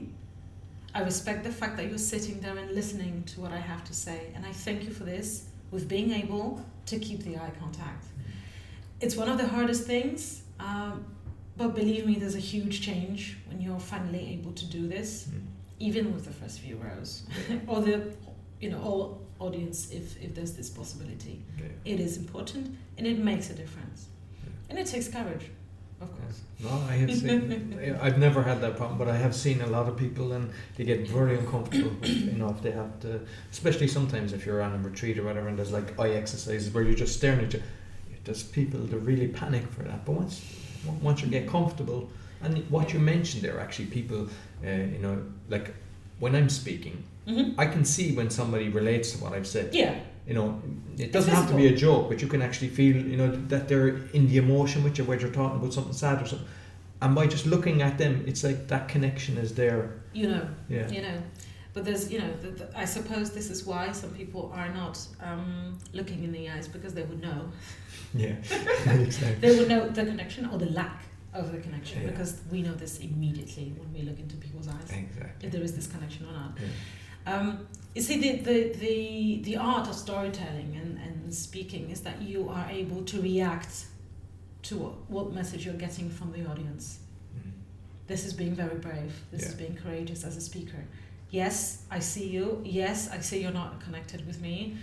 i 0.98 1.00
respect 1.10 1.38
the 1.48 1.54
fact 1.60 1.74
that 1.78 1.86
you're 1.88 2.06
sitting 2.14 2.36
there 2.44 2.56
and 2.62 2.68
listening 2.80 3.14
to 3.32 3.34
what 3.42 3.52
i 3.60 3.62
have 3.72 3.82
to 3.90 3.94
say 4.06 4.20
and 4.34 4.42
i 4.50 4.52
thank 4.66 4.78
you 4.86 4.92
for 4.98 5.04
this 5.14 5.28
with 5.74 5.84
being 5.96 6.10
able 6.22 6.46
to 6.90 6.94
keep 7.06 7.20
the 7.28 7.34
eye 7.44 7.52
contact 7.62 8.04
it's 9.04 9.16
one 9.22 9.28
of 9.32 9.38
the 9.42 9.48
hardest 9.56 9.82
things 9.94 10.20
um, 10.68 10.94
but 11.60 11.68
believe 11.80 12.02
me 12.10 12.14
there's 12.22 12.38
a 12.44 12.46
huge 12.54 12.76
change 12.88 13.20
when 13.48 13.58
you're 13.64 13.84
finally 13.94 14.24
able 14.36 14.52
to 14.62 14.66
do 14.78 14.82
this 14.96 15.10
Mm. 15.28 15.40
even 15.90 16.04
with 16.14 16.24
the 16.28 16.34
first 16.40 16.56
few 16.64 16.76
rows 16.86 17.10
or 17.70 17.78
the 17.88 17.96
you 18.62 18.68
know 18.72 18.80
all 18.88 19.04
audience 19.46 19.78
if 20.00 20.04
if 20.26 20.30
there's 20.36 20.54
this 20.60 20.70
possibility 20.80 21.36
Yeah. 21.58 21.92
it 21.92 21.98
is 22.06 22.12
important 22.24 22.64
and 22.96 23.04
it 23.12 23.18
makes 23.30 23.46
a 23.54 23.56
difference. 23.62 23.98
And 24.72 24.78
it 24.78 24.86
takes 24.86 25.08
courage 25.08 25.46
of 26.00 26.10
course 26.18 26.40
No, 26.64 26.70
I 26.92 26.94
have 27.02 27.14
seen. 27.14 27.98
I've 28.06 28.18
never 28.18 28.42
had 28.42 28.60
that 28.64 28.76
problem, 28.76 28.96
but 28.98 29.08
I 29.08 29.16
have 29.16 29.34
seen 29.34 29.60
a 29.60 29.66
lot 29.66 29.88
of 29.90 29.96
people, 29.96 30.32
and 30.36 30.50
they 30.76 30.84
get 30.84 31.00
very 31.08 31.34
uncomfortable. 31.38 31.94
You 32.32 32.38
know, 32.40 32.50
if 32.56 32.60
they 32.66 32.72
have 32.72 32.92
to, 33.04 33.20
especially 33.50 33.88
sometimes 33.88 34.32
if 34.32 34.46
you're 34.46 34.62
on 34.62 34.72
a 34.78 34.78
retreat 34.88 35.18
or 35.20 35.24
whatever, 35.28 35.48
and 35.50 35.56
there's 35.58 35.74
like 35.78 35.88
eye 36.04 36.12
exercises 36.22 36.72
where 36.74 36.84
you're 36.86 37.00
just 37.04 37.14
staring 37.20 37.44
at 37.46 37.52
you. 37.54 37.62
There's 38.24 38.42
people 38.58 38.80
that 38.80 38.98
really 39.10 39.28
panic 39.28 39.64
for 39.74 39.82
that. 39.90 40.04
But 40.06 40.14
once, 40.22 40.34
once 41.08 41.18
you 41.22 41.28
get 41.28 41.44
comfortable, 41.56 42.00
and 42.44 42.52
what 42.70 42.92
you 42.92 43.00
mentioned 43.14 43.42
there, 43.46 43.58
actually, 43.64 43.86
people, 43.98 44.20
uh, 44.64 44.70
you 44.94 45.00
know, 45.04 45.16
like 45.54 45.66
when 46.20 46.32
I'm 46.38 46.48
speaking, 46.62 46.96
hmm 47.28 47.50
I 47.64 47.66
can 47.74 47.84
see 47.84 48.06
when 48.18 48.30
somebody 48.30 48.68
relates 48.80 49.12
to 49.12 49.16
what 49.22 49.32
I've 49.36 49.50
said. 49.56 49.66
yeah 49.74 49.94
You 50.26 50.34
know, 50.34 50.62
it 50.98 51.10
doesn't 51.12 51.34
have 51.34 51.48
to 51.50 51.56
be 51.56 51.66
a 51.66 51.74
joke, 51.76 52.08
but 52.08 52.22
you 52.22 52.28
can 52.28 52.42
actually 52.42 52.68
feel, 52.68 52.94
you 52.96 53.16
know, 53.16 53.30
that 53.48 53.68
they're 53.68 53.96
in 54.12 54.28
the 54.28 54.36
emotion 54.36 54.84
with 54.84 54.96
you, 54.98 55.04
where 55.04 55.18
you're 55.20 55.30
talking 55.32 55.58
about 55.58 55.72
something 55.72 55.92
sad 55.92 56.22
or 56.22 56.26
something. 56.26 56.46
And 57.00 57.14
by 57.14 57.26
just 57.26 57.44
looking 57.46 57.82
at 57.82 57.98
them, 57.98 58.22
it's 58.28 58.44
like 58.44 58.68
that 58.68 58.86
connection 58.88 59.36
is 59.36 59.54
there. 59.54 59.82
you 60.14 60.28
know 60.28 60.46
Yeah. 60.68 60.88
you 60.96 61.02
know 61.06 61.18
but 61.74 61.82
there's 61.86 62.04
you 62.12 62.18
know 62.22 62.30
the, 62.42 62.50
the, 62.58 62.66
i 62.84 62.84
suppose 62.96 63.26
this 63.38 63.48
is 63.54 63.60
why 63.70 63.84
some 64.02 64.10
people 64.20 64.42
are 64.60 64.68
not 64.80 64.96
um, 65.28 65.78
looking 65.98 66.20
in 66.26 66.30
the 66.36 66.44
eyes 66.54 66.66
because 66.76 66.92
they 66.98 67.02
would 67.10 67.22
know 67.28 67.40
Yeah. 68.24 68.34
exactly. 69.08 69.40
they 69.44 69.52
would 69.58 69.68
know 69.72 69.82
the 69.98 70.04
connection 70.12 70.42
or 70.50 70.56
the 70.58 70.70
lack 70.80 70.98
of 71.40 71.44
the 71.54 71.58
connection 71.66 71.96
Yeah. 72.02 72.10
because 72.10 72.30
we 72.52 72.58
know 72.66 72.74
this 72.84 72.94
immediately 73.08 73.66
when 73.78 73.88
we 73.96 74.00
look 74.08 74.18
into 74.24 74.36
people's 74.36 74.68
eyes 74.76 74.90
Exactly. 75.04 75.46
if 75.46 75.48
there 75.54 75.64
is 75.68 75.72
this 75.78 75.86
connection 75.94 76.22
or 76.28 76.32
not 76.40 76.52
Yeah. 76.60 76.68
Um, 77.34 77.46
you 77.94 78.02
see, 78.02 78.18
the, 78.20 78.36
the, 78.38 78.72
the, 78.78 79.40
the 79.44 79.56
art 79.56 79.88
of 79.88 79.94
storytelling 79.94 80.76
and, 80.80 80.98
and 80.98 81.34
speaking 81.34 81.90
is 81.90 82.00
that 82.02 82.22
you 82.22 82.48
are 82.48 82.66
able 82.70 83.02
to 83.04 83.20
react 83.20 83.86
to 84.62 84.76
what, 84.76 85.10
what 85.10 85.32
message 85.32 85.66
you're 85.66 85.74
getting 85.74 86.08
from 86.08 86.32
the 86.32 86.46
audience. 86.46 87.00
Mm. 87.36 87.50
This 88.06 88.24
is 88.24 88.32
being 88.32 88.54
very 88.54 88.78
brave. 88.78 89.12
This 89.30 89.46
is 89.46 89.54
being 89.54 89.74
courageous 89.74 90.24
as 90.24 90.36
a 90.36 90.40
speaker. 90.40 90.84
Yes, 91.30 91.84
I 91.90 91.98
see 91.98 92.28
you. 92.28 92.60
Yes, 92.64 93.10
I 93.10 93.20
see 93.20 93.42
you're 93.42 93.52
not 93.52 93.80
connected 93.80 94.26
with 94.26 94.40
me. 94.40 94.76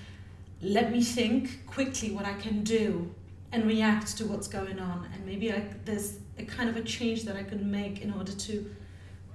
Let 0.61 0.91
me 0.91 1.01
think 1.01 1.65
quickly 1.67 2.11
what 2.11 2.25
I 2.25 2.33
can 2.33 2.63
do 2.63 3.13
and 3.51 3.65
react 3.65 4.17
to 4.17 4.25
what's 4.25 4.47
going 4.47 4.79
on. 4.79 5.07
And 5.13 5.25
maybe 5.25 5.51
I, 5.51 5.63
there's 5.85 6.19
a 6.37 6.43
kind 6.43 6.69
of 6.69 6.75
a 6.75 6.81
change 6.81 7.23
that 7.23 7.35
I 7.35 7.43
could 7.43 7.65
make 7.65 8.01
in 8.01 8.13
order 8.13 8.31
to 8.31 8.75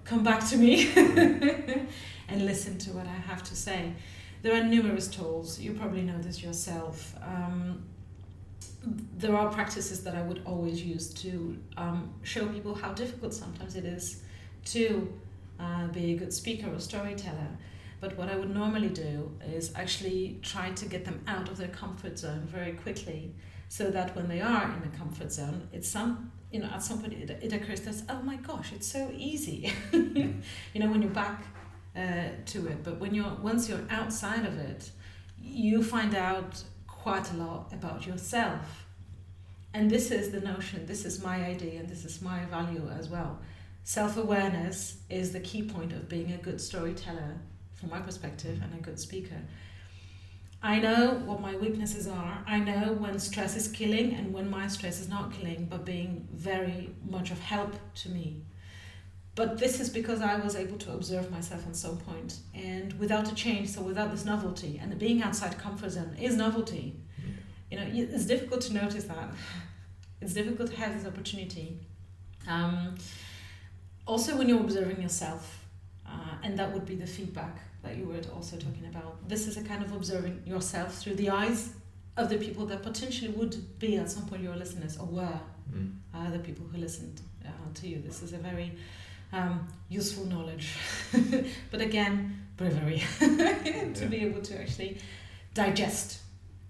come 0.05 0.23
back 0.23 0.47
to 0.49 0.57
me 0.57 0.93
and 2.29 2.45
listen 2.45 2.79
to 2.79 2.91
what 2.91 3.07
I 3.07 3.19
have 3.31 3.43
to 3.45 3.57
say. 3.57 3.93
There 4.43 4.55
are 4.55 4.65
numerous 4.65 5.09
tools. 5.09 5.59
You 5.59 5.73
probably 5.73 6.03
know 6.03 6.19
this 6.19 6.43
yourself. 6.43 7.15
Um, 7.23 7.85
there 9.17 9.35
are 9.35 9.51
practices 9.51 10.05
that 10.05 10.15
I 10.15 10.23
would 10.23 10.43
always 10.45 10.83
use 10.83 11.13
to 11.15 11.59
um, 11.77 12.13
show 12.23 12.47
people 12.47 12.75
how 12.75 12.93
difficult 12.93 13.33
sometimes 13.33 13.77
it 13.77 13.85
is 13.85 14.23
to 14.67 15.11
uh, 15.59 15.87
be 15.89 16.13
a 16.13 16.17
good 16.17 16.33
speaker 16.33 16.73
or 16.73 16.79
storyteller. 16.79 17.49
But 18.01 18.19
what 18.19 18.29
I 18.29 18.37
would 18.37 18.55
normally 18.55 18.91
do 18.91 19.33
is 19.47 19.73
actually 19.75 20.39
try 20.43 20.71
to 20.73 20.85
get 20.87 21.07
them 21.07 21.23
out 21.27 21.49
of 21.49 21.57
their 21.57 21.69
comfort 21.69 22.19
zone 22.19 22.43
very 22.47 22.73
quickly 22.73 23.33
so 23.71 23.91
that 23.91 24.15
when 24.15 24.29
they 24.29 24.43
are 24.43 24.71
in 24.75 24.83
the 24.83 24.95
comfort 24.97 25.33
zone, 25.33 25.69
it's 25.73 25.89
some 25.89 26.31
you 26.55 26.61
know 26.61 26.69
at 26.69 26.83
some 26.83 27.01
point 27.01 27.13
it, 27.13 27.31
it 27.43 27.53
occurs 27.53 27.85
us, 27.89 28.05
oh 28.09 28.23
my 28.23 28.37
gosh 28.37 28.73
it's 28.73 28.87
so 28.87 29.11
easy. 29.13 29.73
You 30.73 30.81
know 30.81 30.91
when 30.91 31.03
you're 31.03 31.11
back 31.25 31.43
uh, 31.97 32.29
to 32.47 32.67
it 32.69 32.85
but 32.85 33.01
when 33.01 33.13
you're 33.15 33.35
once 33.43 33.69
you're 33.69 33.87
outside 33.91 34.45
of 34.47 34.57
it 34.59 34.91
you 35.41 35.83
find 35.83 36.15
out 36.15 36.63
quite 36.87 37.31
a 37.33 37.37
lot 37.37 37.73
about 37.73 38.07
yourself. 38.07 38.87
And 39.75 39.91
this 39.91 40.13
is 40.13 40.31
the 40.31 40.41
notion 40.41 40.87
this 40.87 41.05
is 41.05 41.23
my 41.23 41.45
idea 41.45 41.81
and 41.81 41.89
this 41.89 42.05
is 42.05 42.23
my 42.23 42.45
value 42.47 42.89
as 42.99 43.09
well. 43.09 43.41
Self-awareness 43.83 44.99
is 45.11 45.33
the 45.33 45.41
key 45.41 45.63
point 45.63 45.93
of 45.93 46.09
being 46.09 46.33
a 46.33 46.39
good 46.39 46.61
storyteller 46.61 47.33
from 47.75 47.91
my 47.91 48.01
perspective 48.01 48.61
and 48.63 48.73
a 48.75 48.83
good 48.83 48.99
speaker 48.99 49.41
I 50.65 50.79
know 50.79 51.21
what 51.27 51.43
my 51.43 51.55
weaknesses 51.57 52.09
are. 52.09 52.43
I 52.47 52.59
know 52.59 52.95
when 52.95 53.19
stress 53.19 53.55
is 53.55 53.69
killing 53.69 54.15
and 54.15 54.33
when 54.33 54.49
my 54.49 54.67
stress 54.67 54.99
is 54.99 55.11
not 55.11 55.31
killing, 55.31 55.67
but 55.71 55.85
being 55.85 56.27
very 56.33 56.91
much 57.07 57.31
of 57.31 57.39
help 57.39 57.75
to 57.97 58.09
me. 58.09 58.47
But 59.35 59.59
this 59.59 59.79
is 59.79 59.91
because 59.91 60.23
I 60.23 60.37
was 60.37 60.57
able 60.57 60.79
to 60.79 60.93
observe 60.95 61.31
myself 61.31 61.67
at 61.67 61.77
some 61.77 61.99
point, 61.99 62.39
and 62.55 62.99
without 62.99 63.31
a 63.31 63.35
change, 63.35 63.69
so 63.69 63.83
without 63.83 64.11
this 64.11 64.25
novelty, 64.25 64.81
and 64.83 64.99
being 64.99 65.23
outside 65.23 65.59
comfort 65.59 65.91
zone 65.91 66.17
is 66.19 66.35
novelty. 66.35 66.97
You 67.71 67.81
know, 67.81 67.87
it's 67.93 68.25
difficult 68.25 68.63
to 68.63 68.73
notice 68.73 69.05
that. 69.05 69.35
It's 70.23 70.33
difficult 70.33 70.71
to 70.71 70.77
have 70.77 70.95
this 70.97 71.07
opportunity. 71.07 71.79
Um, 72.49 72.95
also, 74.07 74.35
when 74.39 74.49
you're 74.49 74.61
observing 74.61 75.03
yourself, 75.03 75.67
uh, 76.09 76.37
and 76.43 76.59
that 76.59 76.73
would 76.73 76.87
be 76.87 76.95
the 76.95 77.07
feedback 77.07 77.59
that 77.85 77.97
you 77.97 78.07
were 78.07 78.21
also 78.35 78.57
talking 78.57 78.87
about. 78.89 79.29
This 79.29 79.47
is 79.47 79.57
a 79.57 79.63
kind 79.63 79.85
of 79.85 79.93
observing 79.93 80.43
yourself 80.47 80.97
through 80.99 81.15
the 81.15 81.31
eyes 81.31 81.71
of 82.17 82.29
the 82.29 82.39
people 82.39 82.67
that 82.67 82.83
potentially 82.83 83.31
would 83.31 83.79
be 83.79 83.97
at 83.97 84.11
some 84.11 84.27
point 84.27 84.43
your 84.43 84.57
listeners 84.57 84.97
or 84.97 85.07
were 85.07 85.41
mm. 85.73 85.93
uh, 86.15 86.31
the 86.31 86.39
people 86.39 86.67
who 86.67 86.79
listened 86.79 87.21
uh, 87.45 87.49
to 87.75 87.89
you. 87.89 88.01
This 88.01 88.23
is 88.23 88.33
a 88.33 88.39
very 88.39 88.73
um, 89.33 89.67
useful 89.89 90.25
knowledge, 90.27 90.77
but 91.71 91.81
again, 91.81 92.47
bravery 92.57 93.03
to 93.19 93.93
yeah. 93.95 94.07
be 94.07 94.19
able 94.19 94.43
to 94.43 94.61
actually 94.61 94.99
digest 95.55 96.21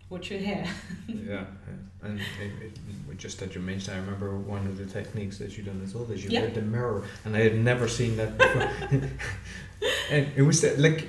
what 0.08 0.30
you 0.30 0.38
hear. 0.38 0.64
yeah, 1.08 1.44
and 2.02 2.18
it, 2.18 2.52
it, 2.62 3.18
just 3.18 3.38
that 3.38 3.54
you 3.54 3.60
mentioned, 3.60 3.96
I 3.96 4.00
remember 4.00 4.36
one 4.36 4.66
of 4.66 4.76
the 4.76 4.86
techniques 4.86 5.38
that 5.38 5.56
you 5.56 5.62
done 5.62 5.80
as 5.84 5.94
well 5.94 6.10
is 6.10 6.24
you 6.24 6.30
yeah. 6.30 6.40
read 6.40 6.54
the 6.54 6.62
mirror, 6.62 7.04
and 7.24 7.36
I 7.36 7.40
had 7.40 7.56
never 7.56 7.86
seen 7.86 8.16
that 8.16 8.36
before. 8.36 8.70
And 10.10 10.28
it 10.36 10.42
was 10.42 10.62
like 10.78 11.08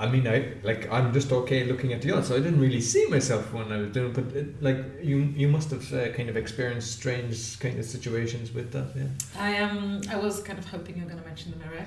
I 0.00 0.08
mean, 0.08 0.26
I 0.26 0.54
like 0.62 0.90
I'm 0.90 1.12
just 1.12 1.30
okay 1.30 1.64
looking 1.64 1.92
at 1.92 2.00
the 2.00 2.10
audience, 2.12 2.28
so 2.28 2.34
I 2.34 2.38
didn't 2.38 2.58
really 2.58 2.80
see 2.80 3.04
myself 3.08 3.52
when 3.52 3.70
I 3.70 3.76
was 3.76 3.90
doing. 3.92 4.08
It, 4.08 4.14
but 4.14 4.34
it, 4.34 4.62
like 4.62 4.78
you, 5.02 5.18
you 5.36 5.46
must 5.46 5.70
have 5.72 5.92
uh, 5.92 6.08
kind 6.12 6.30
of 6.30 6.38
experienced 6.38 6.90
strange 6.90 7.60
kind 7.60 7.78
of 7.78 7.84
situations 7.84 8.54
with 8.54 8.72
that. 8.72 8.88
Yeah. 8.96 9.08
I 9.38 9.58
um 9.58 10.00
I 10.10 10.16
was 10.16 10.42
kind 10.42 10.58
of 10.58 10.64
hoping 10.64 10.96
you 10.96 11.02
were 11.02 11.10
going 11.10 11.22
to 11.22 11.28
mention 11.28 11.50
the 11.50 11.58
mirror. 11.58 11.84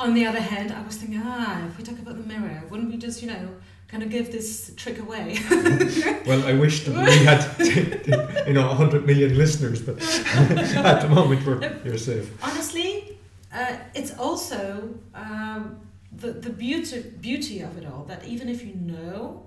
On 0.00 0.12
the 0.12 0.26
other 0.26 0.40
hand, 0.40 0.72
I 0.72 0.82
was 0.82 0.96
thinking, 0.96 1.22
ah, 1.24 1.64
if 1.68 1.78
we 1.78 1.84
talk 1.84 2.00
about 2.00 2.16
the 2.16 2.26
mirror, 2.26 2.64
wouldn't 2.68 2.90
we 2.90 2.96
just 2.96 3.22
you 3.22 3.28
know 3.28 3.48
kind 3.86 4.02
of 4.02 4.10
give 4.10 4.32
this 4.32 4.72
trick 4.74 4.98
away? 4.98 5.38
well, 6.26 6.44
I 6.44 6.54
wish 6.54 6.84
that 6.84 6.96
we 6.96 7.24
had 7.24 8.46
you 8.48 8.54
know 8.54 8.66
hundred 8.74 9.06
million 9.06 9.38
listeners, 9.38 9.80
but 9.80 10.02
at 10.34 11.00
the 11.00 11.08
moment 11.08 11.46
we're 11.46 11.60
you're 11.84 11.96
safe. 11.96 12.28
Honestly, 12.42 13.11
uh, 13.54 13.76
it's 13.94 14.16
also. 14.18 14.94
Um, 15.14 15.80
the, 16.14 16.32
the 16.32 16.50
beauty 16.50 17.00
beauty 17.20 17.60
of 17.60 17.78
it 17.78 17.86
all 17.86 18.04
that 18.04 18.24
even 18.26 18.48
if 18.48 18.64
you 18.64 18.74
know 18.74 19.46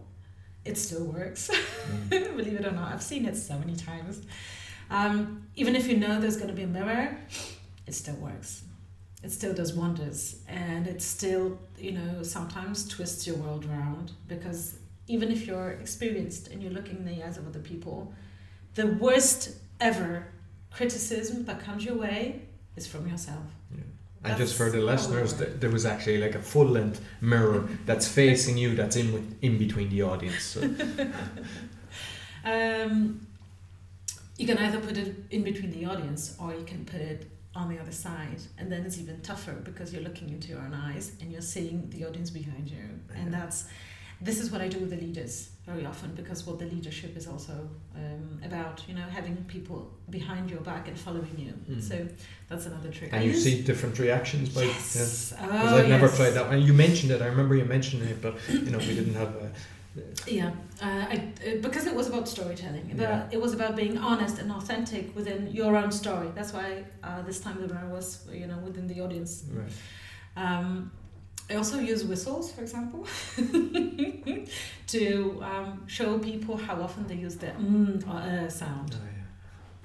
it 0.63 0.77
still 0.77 1.05
works 1.05 1.51
believe 2.09 2.59
it 2.59 2.65
or 2.65 2.71
not 2.71 2.91
i've 2.91 3.03
seen 3.03 3.25
it 3.25 3.37
so 3.37 3.57
many 3.59 3.75
times 3.75 4.23
um, 4.89 5.47
even 5.55 5.75
if 5.75 5.87
you 5.87 5.97
know 5.97 6.19
there's 6.19 6.37
going 6.37 6.47
to 6.47 6.53
be 6.55 6.63
a 6.63 6.67
mirror 6.67 7.17
it 7.85 7.93
still 7.93 8.15
works 8.15 8.63
it 9.23 9.31
still 9.31 9.53
does 9.53 9.73
wonders 9.73 10.41
and 10.47 10.87
it 10.87 11.01
still 11.01 11.57
you 11.77 11.91
know 11.91 12.23
sometimes 12.23 12.87
twists 12.87 13.27
your 13.27 13.35
world 13.37 13.65
around 13.65 14.11
because 14.27 14.79
even 15.07 15.31
if 15.31 15.45
you're 15.45 15.71
experienced 15.71 16.47
and 16.47 16.63
you're 16.63 16.71
looking 16.71 16.97
in 16.97 17.05
the 17.05 17.23
eyes 17.23 17.37
of 17.37 17.47
other 17.47 17.59
people 17.59 18.11
the 18.73 18.87
worst 18.87 19.55
ever 19.79 20.27
criticism 20.71 21.45
that 21.45 21.59
comes 21.59 21.85
your 21.85 21.95
way 21.95 22.41
is 22.75 22.85
from 22.85 23.07
yourself. 23.07 23.54
And 24.25 24.37
just 24.37 24.55
for 24.55 24.69
the 24.69 24.81
listeners, 24.81 25.33
there 25.35 25.69
was 25.69 25.85
actually 25.85 26.17
like 26.17 26.35
a 26.35 26.41
full 26.41 26.67
length 26.67 27.01
mirror 27.21 27.67
that's 27.85 28.07
facing 28.07 28.57
you, 28.57 28.75
that's 28.75 28.95
in 28.95 29.13
with, 29.13 29.37
in 29.41 29.57
between 29.57 29.89
the 29.89 30.01
audience. 30.01 30.43
So. 30.43 30.61
um, 32.45 33.25
you 34.37 34.45
can 34.45 34.57
either 34.57 34.79
put 34.79 34.97
it 34.97 35.15
in 35.31 35.43
between 35.43 35.71
the 35.71 35.85
audience, 35.85 36.35
or 36.39 36.53
you 36.53 36.65
can 36.65 36.85
put 36.85 37.01
it 37.01 37.29
on 37.55 37.69
the 37.69 37.79
other 37.79 37.91
side, 37.91 38.41
and 38.57 38.71
then 38.71 38.85
it's 38.85 38.99
even 38.99 39.21
tougher 39.21 39.53
because 39.53 39.93
you're 39.93 40.03
looking 40.03 40.29
into 40.29 40.49
your 40.49 40.59
own 40.59 40.73
eyes 40.73 41.13
and 41.21 41.31
you're 41.31 41.41
seeing 41.41 41.89
the 41.89 42.05
audience 42.05 42.29
behind 42.29 42.69
you, 42.69 42.99
and 43.15 43.33
that's 43.33 43.65
this 44.21 44.39
is 44.39 44.51
what 44.51 44.61
I 44.61 44.67
do 44.67 44.79
with 44.79 44.89
the 44.89 44.97
leaders 44.97 45.49
very 45.65 45.85
often 45.85 46.13
because 46.13 46.45
what 46.45 46.59
the 46.59 46.65
leadership 46.65 47.17
is 47.17 47.27
also 47.27 47.53
um, 47.95 48.39
about, 48.43 48.83
you 48.87 48.93
know, 48.93 49.01
having 49.01 49.35
people 49.47 49.91
behind 50.09 50.49
your 50.49 50.61
back 50.61 50.87
and 50.87 50.97
following 50.97 51.35
you. 51.37 51.75
Mm. 51.75 51.81
So 51.81 52.07
that's 52.47 52.65
another 52.67 52.89
trick. 52.89 53.11
And 53.11 53.21
I 53.21 53.25
you 53.25 53.31
use... 53.31 53.43
see 53.43 53.61
different 53.63 53.97
reactions 53.99 54.49
by 54.49 54.63
yes. 54.63 55.31
Because 55.31 55.73
oh, 55.73 55.77
I've 55.77 55.89
never 55.89 56.05
yes. 56.05 56.17
tried 56.17 56.31
that. 56.31 56.51
And 56.51 56.63
you 56.63 56.73
mentioned 56.73 57.11
it. 57.11 57.21
I 57.21 57.27
remember 57.27 57.55
you 57.55 57.65
mentioning 57.65 58.07
it, 58.07 58.21
but 58.21 58.35
you 58.49 58.69
know, 58.71 58.77
we 58.77 58.93
didn't 58.95 59.15
have. 59.15 59.29
A, 59.35 59.51
yeah, 60.27 60.51
uh, 60.81 60.85
I, 60.85 61.33
uh, 61.47 61.55
because 61.61 61.87
it 61.87 61.95
was 61.95 62.07
about 62.09 62.27
storytelling. 62.27 62.93
Yeah. 62.95 63.27
it 63.31 63.39
was 63.39 63.53
about 63.53 63.75
being 63.77 63.97
honest 63.97 64.39
and 64.39 64.51
authentic 64.51 65.15
within 65.15 65.47
your 65.51 65.77
own 65.77 65.91
story. 65.91 66.29
That's 66.35 66.53
why 66.53 66.83
uh, 67.01 67.21
this 67.21 67.39
time 67.39 67.61
the 67.61 67.73
mirror 67.73 67.89
was, 67.89 68.27
you 68.31 68.45
know, 68.45 68.57
within 68.57 68.87
the 68.87 68.99
audience. 68.99 69.45
Right. 69.49 69.71
Um, 70.35 70.91
I 71.49 71.55
also 71.55 71.79
use 71.79 72.03
whistles, 72.03 72.51
for 72.51 72.61
example, 72.61 73.05
to 74.87 75.43
um, 75.43 75.83
show 75.87 76.17
people 76.17 76.57
how 76.57 76.81
often 76.81 77.07
they 77.07 77.15
use 77.15 77.35
the 77.35 77.47
mm 77.47 78.07
or 78.07 78.17
uh 78.17 78.49
sound. 78.49 78.95
Oh, 78.95 79.05
yeah. 79.05 79.23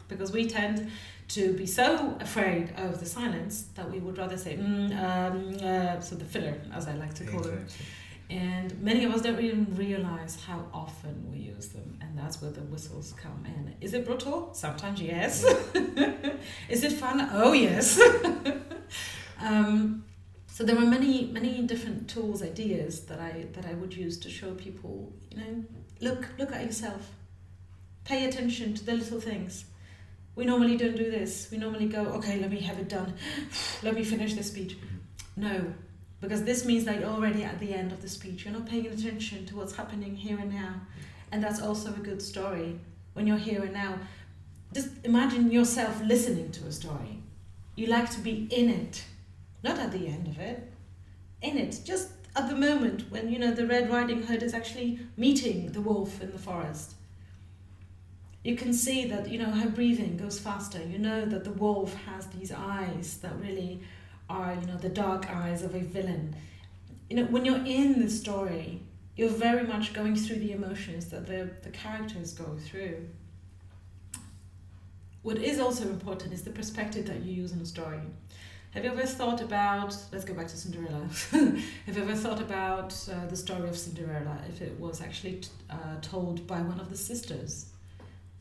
Because 0.09 0.33
we 0.33 0.49
tend 0.49 0.91
to 1.29 1.53
be 1.53 1.67
so 1.67 2.17
afraid 2.21 2.73
of 2.77 2.99
the 2.99 3.07
silence 3.07 3.67
that 3.75 3.89
we 3.91 3.99
would 4.01 4.19
rather 4.19 4.37
say 4.37 4.57
mm, 4.57 4.91
um, 4.99 5.55
uh, 5.63 6.01
so 6.01 6.17
the 6.17 6.25
filler, 6.25 6.57
as 6.75 6.89
I 6.89 6.95
like 6.95 7.15
to 7.15 7.25
call 7.25 7.41
exactly. 7.41 7.57
them. 7.57 7.67
And 8.31 8.83
many 8.83 9.05
of 9.05 9.13
us 9.13 9.23
don't 9.23 9.41
even 9.41 9.67
realize 9.77 10.39
how 10.47 10.65
often 10.73 11.31
we 11.31 11.39
use 11.39 11.69
them, 11.69 11.99
and 12.01 12.17
that's 12.17 12.41
where 12.41 12.51
the 12.51 12.61
whistles 12.63 13.13
come 13.21 13.45
in. 13.45 13.75
Is 13.81 13.93
it 13.93 14.07
brutal? 14.07 14.51
Sometimes, 14.55 15.01
yes. 15.03 15.45
Is 16.69 16.85
it 16.85 16.93
fun? 16.93 17.29
Oh, 17.33 17.53
yes. 17.53 18.01
um, 19.41 20.05
so 20.61 20.67
there 20.67 20.77
are 20.77 20.85
many 20.85 21.25
many 21.33 21.63
different 21.63 22.07
tools 22.07 22.43
ideas 22.43 23.01
that 23.07 23.19
i 23.19 23.47
that 23.55 23.65
i 23.65 23.73
would 23.73 23.95
use 23.95 24.19
to 24.19 24.29
show 24.29 24.53
people 24.57 25.11
you 25.31 25.39
know 25.39 25.65
look 26.01 26.29
look 26.39 26.53
at 26.53 26.65
yourself. 26.65 27.13
Pay 28.05 28.27
attention 28.27 28.75
to 28.75 28.85
the 28.85 28.93
little 28.93 29.21
things. 29.21 29.65
We 30.35 30.45
normally 30.45 30.77
don't 30.77 30.97
do 30.97 31.11
this. 31.11 31.49
We 31.51 31.57
normally 31.57 31.87
go 31.87 32.03
okay 32.19 32.39
let 32.39 32.51
me 32.51 32.61
have 32.61 32.79
it 32.79 32.91
done. 32.91 33.15
Let 33.83 33.95
me 33.95 34.05
finish 34.05 34.35
the 34.35 34.43
speech. 34.43 34.77
Mm-hmm. 34.77 35.41
No 35.49 35.75
because 36.21 36.45
this 36.45 36.67
means 36.67 36.85
that 36.85 37.01
you're 37.01 37.09
already 37.09 37.43
at 37.43 37.59
the 37.59 37.73
end 37.73 37.91
of 37.93 38.03
the 38.03 38.09
speech. 38.09 38.45
You're 38.45 38.53
not 38.53 38.67
paying 38.67 38.87
attention 38.87 39.47
to 39.47 39.57
what's 39.57 39.75
happening 39.75 40.15
here 40.15 40.39
and 40.39 40.53
now. 40.53 40.75
And 41.33 41.43
that's 41.43 41.63
also 41.63 41.89
a 41.95 42.05
good 42.09 42.21
story 42.21 42.79
when 43.15 43.27
you're 43.27 43.45
here 43.49 43.63
and 43.63 43.73
now. 43.73 43.95
Just 44.75 44.91
imagine 45.05 45.51
yourself 45.51 46.03
listening 46.03 46.53
to 46.53 46.67
a 46.67 46.73
story. 46.73 47.23
You 47.77 47.87
like 47.87 48.11
to 48.11 48.21
be 48.21 48.47
in 48.51 48.69
it 48.69 49.05
not 49.63 49.79
at 49.79 49.93
the 49.93 50.07
end 50.07 50.29
of 50.29 50.39
it, 50.39 50.73
in 51.43 51.57
it, 51.57 51.81
just 51.85 52.11
at 52.37 52.49
the 52.49 52.55
moment 52.55 53.11
when 53.11 53.31
you 53.31 53.39
know 53.39 53.53
the 53.53 53.67
Red 53.67 53.91
Riding 53.91 54.23
Hood 54.23 54.43
is 54.43 54.55
actually 54.55 55.01
meeting 55.17 55.73
the 55.73 55.81
wolf 55.81 56.23
in 56.23 56.33
the 56.33 56.39
forest. 56.39 56.95
You 58.43 58.57
can 58.57 58.73
see 58.73 59.07
that 59.09 59.29
you 59.29 59.39
know 59.39 59.51
her 59.51 59.69
breathing 59.69 60.17
goes 60.17 60.39
faster. 60.39 60.83
You 60.83 60.99
know 60.99 61.25
that 61.27 61.45
the 61.45 61.53
wolf 61.53 61.95
has 62.07 62.27
these 62.29 62.53
eyes 62.53 63.19
that 63.19 63.39
really 63.41 63.81
are 64.29 64.55
you 64.55 64.67
know 64.67 64.77
the 64.77 64.89
dark 64.89 65.29
eyes 65.31 65.63
of 65.63 65.75
a 65.75 65.81
villain. 65.81 66.37
You 67.09 67.17
know 67.17 67.25
when 67.25 67.45
you're 67.45 67.65
in 67.67 68.01
the 68.01 68.11
story, 68.11 68.83
you're 69.17 69.29
very 69.29 69.67
much 69.67 69.93
going 69.93 70.17
through 70.17 70.39
the 70.39 70.53
emotions 70.53 71.07
that 71.11 71.27
the, 71.27 71.51
the 71.63 71.71
characters 71.71 72.33
go 72.33 72.57
through. 72.57 73.09
What 75.23 75.37
is 75.37 75.61
also 75.61 75.85
important 75.85 76.33
is 76.33 76.43
the 76.43 76.51
perspective 76.51 77.07
that 77.07 77.23
you 77.23 77.35
use 77.35 77.53
in 77.53 77.61
a 77.61 77.67
story. 77.67 78.01
Have 78.73 78.85
you 78.85 78.91
ever 78.91 79.05
thought 79.05 79.41
about, 79.41 79.97
let's 80.13 80.25
go 80.25 80.33
back 80.35 80.47
to 80.49 80.57
Cinderella. 80.57 81.05
Have 81.87 81.97
you 81.97 82.03
ever 82.03 82.15
thought 82.15 82.41
about 82.41 82.95
uh, 83.13 83.27
the 83.27 83.37
story 83.37 83.69
of 83.69 83.77
Cinderella 83.77 84.39
if 84.49 84.63
it 84.63 84.79
was 84.79 85.01
actually 85.01 85.37
t- 85.41 85.49
uh, 85.69 85.97
told 86.03 86.47
by 86.47 86.61
one 86.61 86.79
of 86.81 86.89
the 86.91 86.97
sisters? 86.97 87.67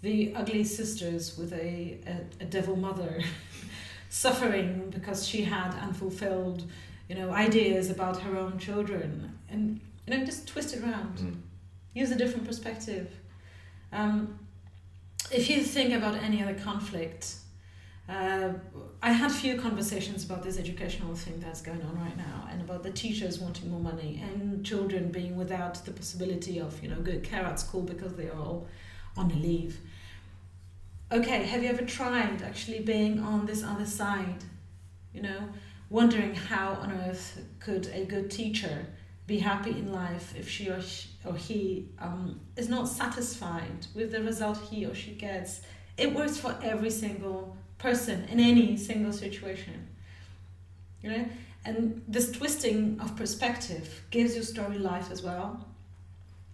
the 0.02 0.34
ugly 0.34 0.64
sisters 0.64 1.38
with 1.38 1.52
a, 1.52 1.98
a, 2.08 2.44
a 2.44 2.46
devil 2.46 2.78
mother 2.78 3.22
suffering 4.10 4.90
because 4.92 5.28
she 5.28 5.42
had 5.42 5.72
unfulfilled 5.82 6.64
you 7.10 7.16
know 7.16 7.32
ideas 7.32 7.90
about 7.90 8.16
her 8.22 8.38
own 8.38 8.58
children 8.58 9.38
and 9.50 9.82
you 10.08 10.16
know 10.18 10.24
just 10.26 10.48
twist 10.48 10.74
it 10.74 10.82
around 10.82 11.18
Mm. 11.18 11.36
use 11.94 12.12
a 12.12 12.16
different 12.16 12.48
perspective 12.48 13.10
um, 13.92 14.40
if 15.34 15.50
you 15.50 15.62
think 15.64 15.94
about 15.94 16.16
any 16.24 16.42
other 16.42 16.54
conflict 16.56 17.36
uh, 18.10 18.54
I 19.04 19.12
had 19.12 19.30
a 19.30 19.34
few 19.34 19.62
conversations 19.62 20.26
about 20.26 20.44
this 20.44 20.58
educational 20.58 21.16
thing 21.16 21.40
that's 21.40 21.62
going 21.62 21.82
on 21.84 21.96
right 22.00 22.18
now 22.18 22.48
and 22.52 22.62
about 22.62 22.82
the 22.82 22.92
teachers 22.92 23.40
wanting 23.40 23.70
more 23.70 23.80
money 23.80 24.22
and 24.22 24.66
children 24.66 25.12
being 25.12 25.38
without 25.38 25.76
the 25.86 25.92
possibility 25.92 26.60
of 26.60 26.82
you 26.82 26.90
know 26.90 27.00
good 27.02 27.24
care 27.24 27.44
at 27.46 27.60
school 27.60 27.84
because 27.84 28.16
they 28.16 28.28
are 28.28 28.38
all 28.38 28.68
on 29.16 29.30
leave. 29.42 29.80
Okay 31.12 31.44
have 31.44 31.62
you 31.64 31.70
ever 31.70 31.84
tried 31.84 32.42
actually 32.42 32.80
being 32.80 33.20
on 33.20 33.46
this 33.46 33.64
other 33.64 33.86
side 33.86 34.44
you 35.14 35.22
know 35.22 35.50
wondering 35.90 36.34
how 36.34 36.74
on 36.82 36.92
earth 36.92 37.40
could 37.60 37.88
a 37.94 38.06
good 38.06 38.30
teacher 38.32 38.86
be 39.28 39.38
happy 39.38 39.72
in 39.72 39.92
life 39.92 40.34
if 40.36 40.50
she 40.50 40.70
or, 40.70 40.82
or 41.24 41.36
he 41.36 41.88
um, 42.00 42.40
is 42.56 42.68
not 42.68 42.88
satisfied 42.88 43.86
with 43.94 44.12
the 44.12 44.24
result 44.24 44.58
he 44.72 44.86
or 44.88 44.96
she 44.96 45.12
gets? 45.12 45.62
It 45.98 46.16
works 46.16 46.38
for 46.38 46.58
every 46.64 46.90
single 46.90 47.56
person 47.80 48.26
in 48.32 48.40
any 48.40 48.78
single 48.78 49.12
situation 49.14 49.88
you 51.02 51.10
know 51.10 51.26
and 51.66 52.02
this 52.08 52.32
twisting 52.32 53.00
of 53.00 53.16
perspective 53.16 54.02
gives 54.12 54.34
your 54.36 54.44
story 54.44 54.78
life 54.78 55.10
as 55.12 55.22
well 55.24 55.66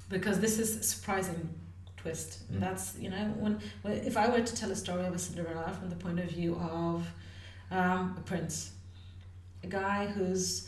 because 0.10 0.40
this 0.40 0.60
is 0.60 0.78
a 0.78 0.84
surprising 0.84 1.50
twist 1.98 2.32
Mm. 2.52 2.60
that's 2.60 2.96
you 3.00 3.10
know 3.10 3.26
when, 3.40 3.60
when 3.82 3.94
if 3.94 4.16
i 4.18 4.28
were 4.30 4.42
to 4.42 4.56
tell 4.56 4.72
a 4.72 4.76
story 4.76 5.06
of 5.06 5.14
a 5.16 5.18
cinderella 5.20 5.72
from 5.80 5.90
the 5.90 5.96
point 5.96 6.20
of 6.20 6.30
view 6.30 6.56
of 6.56 7.08
um, 7.72 8.16
a 8.18 8.22
prince 8.26 8.72
a 9.64 9.68
guy 9.68 10.06
who's 10.06 10.68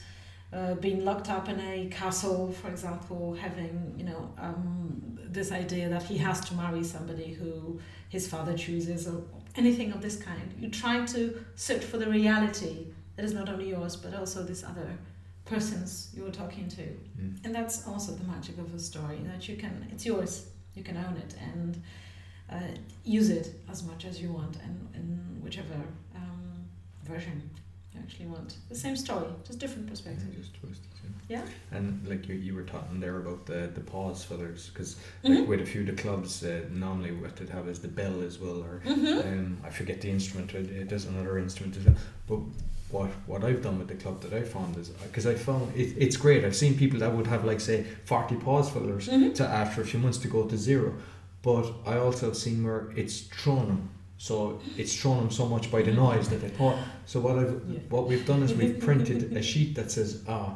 uh, 0.54 0.74
been 0.76 1.04
locked 1.04 1.30
up 1.30 1.50
in 1.50 1.60
a 1.60 1.88
castle, 1.90 2.52
for 2.52 2.70
example, 2.70 3.34
having 3.36 3.94
you 3.98 4.06
know 4.06 4.32
um, 4.38 5.20
this 5.30 5.52
idea 5.52 5.90
that 5.90 6.04
he 6.04 6.18
has 6.18 6.40
to 6.42 6.54
marry 6.56 6.84
somebody 6.84 7.34
who 7.34 7.80
his 8.10 8.28
father 8.28 8.56
chooses, 8.58 9.08
or 9.08 9.22
anything 9.56 9.92
of 9.92 10.02
this 10.02 10.16
kind. 10.16 10.54
You 10.60 10.70
try 10.70 11.06
to 11.06 11.44
search 11.56 11.84
for 11.84 11.98
the 11.98 12.10
reality 12.10 12.88
that 13.16 13.26
is 13.26 13.34
not 13.34 13.50
only 13.50 13.70
yours 13.70 13.96
but 13.96 14.14
also 14.14 14.44
this 14.44 14.64
other 14.64 14.90
person's 15.46 16.10
you 16.16 16.24
were 16.24 16.32
talking 16.32 16.68
to, 16.70 16.82
Mm. 17.20 17.44
and 17.46 17.56
that's 17.56 17.88
also 17.88 18.12
the 18.14 18.24
magic 18.26 18.58
of 18.58 18.74
a 18.74 18.80
story 18.80 19.20
that 19.26 19.48
you 19.50 19.56
can 19.58 19.88
it's 19.92 20.06
yours, 20.06 20.48
you 20.76 20.84
can 20.84 20.98
own 20.98 21.18
it 21.18 21.36
and 21.52 21.82
uh, 22.50 22.72
use 23.04 23.30
it 23.30 23.48
as 23.70 23.84
much 23.84 24.06
as 24.06 24.22
you 24.22 24.32
want, 24.32 24.56
and 24.64 24.76
in 24.96 25.42
whichever 25.44 25.80
um, 26.16 26.66
version 27.04 27.50
actually 28.04 28.28
want. 28.28 28.56
The 28.70 28.76
same 28.76 28.96
story, 28.96 29.28
just 29.46 29.60
different 29.60 29.88
perspective. 29.90 30.28
Yeah, 30.32 30.40
just 30.40 30.54
twist 30.60 30.82
it, 31.04 31.12
Yeah. 31.30 31.42
And 31.72 32.06
like 32.08 32.28
you, 32.28 32.36
you 32.36 32.54
were 32.56 32.64
talking 32.64 33.00
there 33.00 33.18
about 33.18 33.46
the 33.46 33.70
the 33.74 33.82
pause 33.82 34.24
fillers 34.24 34.70
because 34.70 34.96
Mhm. 35.24 35.48
with 35.48 35.62
a 35.62 35.66
few 35.66 35.82
of 35.82 35.88
the 35.88 36.02
clubs 36.02 36.44
uh, 36.44 36.62
normally 36.72 37.12
what 37.12 37.36
they'd 37.36 37.50
have 37.50 37.68
is 37.68 37.80
the 37.80 37.88
bell 37.88 38.22
as 38.22 38.40
well 38.40 38.60
or 38.64 38.82
Mm-hmm. 38.86 39.28
um, 39.28 39.58
I 39.68 39.70
forget 39.70 40.02
the 40.02 40.10
instrument 40.10 40.54
it, 40.54 40.92
is 40.92 41.06
another 41.06 41.38
instrument 41.38 41.78
as 41.78 41.86
well 41.86 41.96
but 42.30 42.40
what 42.90 43.10
what 43.32 43.44
I've 43.44 43.62
done 43.62 43.78
with 43.80 43.90
the 43.90 43.96
club 44.04 44.22
that 44.24 44.34
I 44.34 44.44
found 44.44 44.78
is 44.78 44.90
because 44.90 45.28
I 45.28 45.36
found 45.36 45.76
it, 45.76 45.90
it's 46.06 46.16
great 46.18 46.46
I've 46.46 46.56
seen 46.56 46.74
people 46.78 47.00
that 47.00 47.12
would 47.16 47.28
have 47.28 47.44
like 47.46 47.60
say 47.60 47.84
40 48.06 48.36
pause 48.36 48.70
fillers 48.70 49.08
Mhm. 49.10 49.34
to 49.36 49.44
after 49.46 49.82
a 49.82 49.86
few 49.86 50.00
months 50.00 50.18
to 50.20 50.28
go 50.30 50.46
to 50.46 50.58
zero 50.58 50.94
but 51.42 51.66
I 51.86 51.98
also 51.98 52.28
have 52.28 52.38
seen 52.38 52.64
where 52.64 52.84
it's 52.96 53.22
thrown 53.22 53.68
them 53.68 53.90
so 54.18 54.60
it's 54.78 54.96
thrown 55.00 55.18
them 55.18 55.32
so 55.32 55.46
much 55.46 55.72
by 55.72 55.82
the 55.82 55.92
noise 55.92 56.28
that 56.30 56.42
they 56.42 56.50
pour 56.50 56.78
so 57.06 57.20
what 57.20 57.38
I've 57.38 57.62
Yeah. 57.70 57.80
what 57.90 58.08
we've 58.08 58.26
done 58.26 58.42
is 58.44 58.54
we've 58.54 58.80
printed 58.80 59.36
a 59.38 59.42
sheet 59.52 59.76
that 59.76 59.92
says 59.92 60.24
ah 60.28 60.56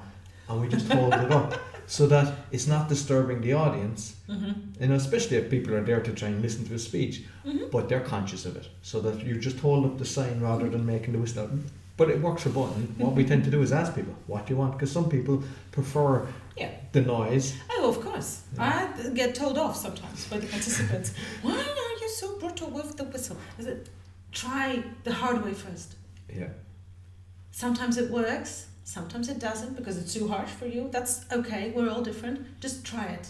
and 0.50 0.60
we 0.62 0.68
just 0.68 0.92
hold 0.92 1.14
it 1.14 1.32
up 1.32 1.54
so 1.88 2.08
that 2.08 2.28
it's 2.52 2.68
not 2.68 2.90
disturbing 2.90 3.42
the 3.42 3.54
audience 3.54 4.16
Mm-hmm. 4.30 4.88
know, 4.90 4.96
especially 4.96 5.38
if 5.38 5.50
people 5.50 5.74
are 5.76 5.84
there 5.84 6.00
to 6.02 6.12
try 6.14 6.30
and 6.30 6.42
listen 6.42 6.66
to 6.68 6.74
a 6.74 6.80
speech, 6.80 7.16
Mm-hmm. 7.46 7.66
but 7.72 7.90
they're 7.90 8.00
conscious 8.16 8.46
of 8.46 8.56
it. 8.56 8.68
So 8.82 9.02
that 9.02 9.26
you 9.26 9.38
just 9.40 9.60
hold 9.60 9.86
up 9.86 9.98
the 9.98 10.06
sign 10.06 10.40
rather 10.40 10.70
than 10.70 10.86
making 10.86 11.12
the 11.14 11.20
whistle. 11.20 11.50
But 11.98 12.10
it 12.10 12.22
works 12.22 12.44
for 12.44 12.50
button. 12.50 12.96
What 12.98 13.14
we 13.14 13.26
tend 13.26 13.44
to 13.44 13.52
do 13.52 13.62
is 13.62 13.72
ask 13.74 13.94
people, 13.94 14.16
what 14.28 14.46
do 14.46 14.54
you 14.54 14.60
want? 14.60 14.72
Because 14.74 14.90
some 14.92 15.10
people 15.10 15.44
prefer 15.74 16.28
Yeah. 16.58 16.70
the 16.94 17.02
noise. 17.02 17.54
Oh, 17.72 17.90
of 17.90 18.00
course. 18.00 18.30
Yeah. 18.56 18.88
I 19.06 19.10
get 19.10 19.36
told 19.36 19.58
off 19.58 19.76
sometimes 19.76 20.26
by 20.30 20.38
the 20.38 20.48
participants. 20.48 21.14
Why 21.42 21.56
are 21.56 21.58
you 21.91 21.91
so 22.22 22.38
brutal 22.40 22.70
with 22.70 22.98
the 22.98 23.06
whistle? 23.06 23.38
Is 23.60 23.68
it 23.68 23.90
try 24.32 24.84
the 25.04 25.14
hard 25.14 25.44
way 25.44 25.54
first. 25.54 25.96
Yeah. 26.34 26.50
Sometimes 27.52 27.98
it 27.98 28.10
works, 28.10 28.68
sometimes 28.84 29.30
it 29.30 29.40
doesn't 29.40 29.76
because 29.76 29.98
it's 29.98 30.14
too 30.14 30.28
harsh 30.28 30.50
for 30.50 30.66
you. 30.66 30.90
That's 30.92 31.26
okay. 31.32 31.72
We're 31.76 31.90
all 31.90 32.02
different. 32.02 32.60
Just 32.62 32.86
try 32.86 33.06
it. 33.06 33.28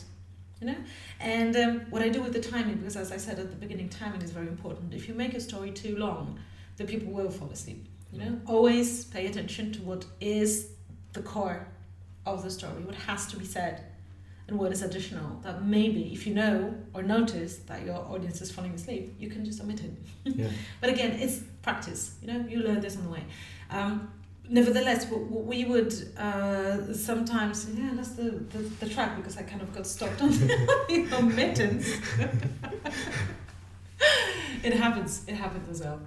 You 0.60 0.68
know? 0.68 0.78
And 1.20 1.56
um, 1.56 1.82
what 1.90 2.04
I 2.04 2.10
do 2.10 2.22
with 2.22 2.34
the 2.34 2.40
timing, 2.40 2.76
because 2.76 2.96
as 2.96 3.12
I 3.12 3.18
said 3.18 3.40
at 3.40 3.50
the 3.50 3.56
beginning, 3.56 3.90
timing 3.90 4.22
is 4.22 4.32
very 4.32 4.48
important. 4.48 4.94
If 4.94 5.08
you 5.08 5.16
make 5.16 5.34
a 5.34 5.42
story 5.42 5.72
too 5.72 5.98
long, 5.98 6.40
the 6.78 6.86
people 6.86 7.12
will 7.12 7.32
fall 7.32 7.50
asleep. 7.50 7.88
You 8.14 8.20
know? 8.20 8.42
Always 8.46 9.06
pay 9.06 9.26
attention 9.26 9.74
to 9.74 9.82
what 9.82 10.06
is 10.20 10.68
the 11.14 11.24
core 11.24 11.68
of 12.28 12.44
the 12.44 12.52
story, 12.52 12.84
what 12.84 12.96
has 12.96 13.26
to 13.28 13.38
be 13.38 13.46
said, 13.46 13.84
and 14.48 14.58
what 14.60 14.72
is 14.72 14.82
additional. 14.82 15.40
That 15.44 15.64
maybe 15.66 16.12
if 16.14 16.26
you 16.28 16.34
know 16.34 16.74
or 16.94 17.04
notice 17.04 17.58
that 17.68 17.86
your 17.86 17.96
audience 17.98 18.42
is 18.42 18.52
falling 18.52 18.74
asleep, 18.74 19.16
you 19.20 19.30
can 19.30 19.46
just 19.46 19.62
omit 19.62 19.82
it. 19.84 19.92
Yeah. 20.42 20.50
But 20.82 20.90
again, 20.90 21.12
it's 21.20 21.42
practice. 21.62 22.16
You 22.22 22.28
know, 22.34 22.46
you 22.50 22.60
learn 22.60 22.82
this 22.82 22.98
on 22.98 23.04
the 23.04 23.10
way. 23.10 23.24
Um, 23.70 24.12
nevertheless, 24.50 25.08
we 25.10 25.66
would 25.66 25.94
uh, 26.18 26.94
sometimes 26.94 27.68
yeah, 27.78 27.92
that's 27.94 28.12
the, 28.12 28.32
the, 28.54 28.60
the 28.82 28.90
track 28.90 29.16
because 29.18 29.38
I 29.38 29.44
kind 29.44 29.62
of 29.62 29.74
got 29.74 29.88
stopped 29.88 30.22
on 30.22 30.30
the 30.32 31.08
omittance. 31.12 31.86
it 34.64 34.74
happens. 34.74 35.24
It 35.28 35.36
happens 35.36 35.70
as 35.70 35.82
well. 35.82 36.00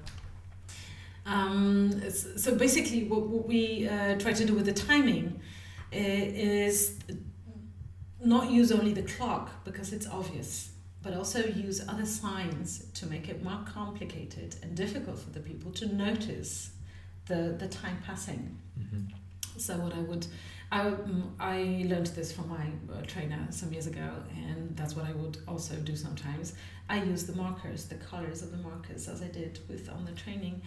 Um, 1.27 2.11
so 2.11 2.55
basically, 2.55 3.05
what, 3.05 3.27
what 3.29 3.47
we 3.49 3.89
uh, 3.89 4.19
try 4.19 4.33
to 4.33 4.45
do 4.45 4.55
with 4.55 4.67
the 4.67 4.73
timing 4.75 5.41
i- 5.93 5.97
is 5.97 6.99
not 8.25 8.51
use 8.51 8.73
only 8.73 8.93
the 8.93 9.03
clock 9.03 9.65
because 9.65 9.93
it's 9.93 10.07
obvious, 10.07 10.71
but 11.03 11.15
also 11.15 11.45
use 11.45 11.87
other 11.89 12.07
signs 12.07 12.87
to 12.95 13.07
make 13.07 13.29
it 13.29 13.43
more 13.43 13.61
complicated 13.67 14.57
and 14.63 14.75
difficult 14.75 15.19
for 15.19 15.31
the 15.31 15.41
people 15.41 15.71
to 15.73 15.87
notice 15.95 16.71
the, 17.27 17.55
the 17.59 17.69
time 17.69 17.99
passing. 18.07 18.59
hmm 18.79 19.03
So 19.57 19.77
what 19.79 19.95
I 19.95 20.01
would, 20.01 20.27
I, 20.73 20.81
mm, 20.85 21.31
I 21.39 21.87
learned 21.89 22.09
this 22.09 22.33
from 22.33 22.49
my 22.49 22.67
uh, 22.93 23.03
trainer 23.07 23.47
some 23.51 23.73
years 23.73 23.87
ago, 23.87 24.09
and 24.35 24.77
that's 24.77 24.97
what 24.97 25.07
I 25.07 25.13
would 25.13 25.39
also 25.47 25.75
do 25.77 25.95
sometimes. 25.97 26.55
I 26.89 27.03
use 27.03 27.25
the 27.27 27.37
markers, 27.37 27.85
the 27.87 27.95
colors 27.97 28.43
of 28.43 28.51
the 28.51 28.59
markers, 28.59 29.09
as 29.09 29.23
I 29.23 29.29
did 29.29 29.61
with 29.69 29.89
on 29.89 30.05
the 30.05 30.13
training. 30.13 30.63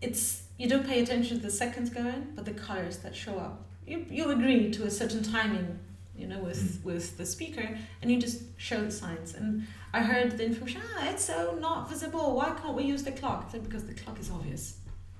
It's 0.00 0.42
you 0.58 0.68
don't 0.68 0.86
pay 0.86 1.02
attention 1.02 1.38
to 1.38 1.42
the 1.42 1.50
seconds 1.50 1.90
going, 1.90 2.32
but 2.34 2.44
the 2.44 2.52
colors 2.54 2.98
that 2.98 3.14
show 3.14 3.38
up. 3.38 3.64
You 3.86 4.06
you 4.10 4.30
agree 4.30 4.70
to 4.72 4.84
a 4.84 4.90
certain 4.90 5.22
timing, 5.22 5.78
you 6.16 6.26
know, 6.26 6.38
with 6.38 6.80
with 6.84 7.16
the 7.16 7.26
speaker, 7.26 7.66
and 8.00 8.10
you 8.10 8.18
just 8.18 8.42
show 8.56 8.80
the 8.82 8.90
signs. 8.90 9.34
And 9.34 9.66
I 9.92 10.00
heard 10.02 10.36
the 10.38 10.44
information. 10.44 10.82
Ah, 10.94 11.10
it's 11.10 11.24
so 11.24 11.56
not 11.60 11.88
visible. 11.88 12.34
Why 12.34 12.50
can't 12.50 12.74
we 12.74 12.84
use 12.84 13.02
the 13.02 13.12
clock? 13.12 13.46
I 13.48 13.52
said 13.52 13.64
because 13.64 13.84
the 13.84 13.94
clock 13.94 14.18
is 14.20 14.30
obvious. 14.30 14.76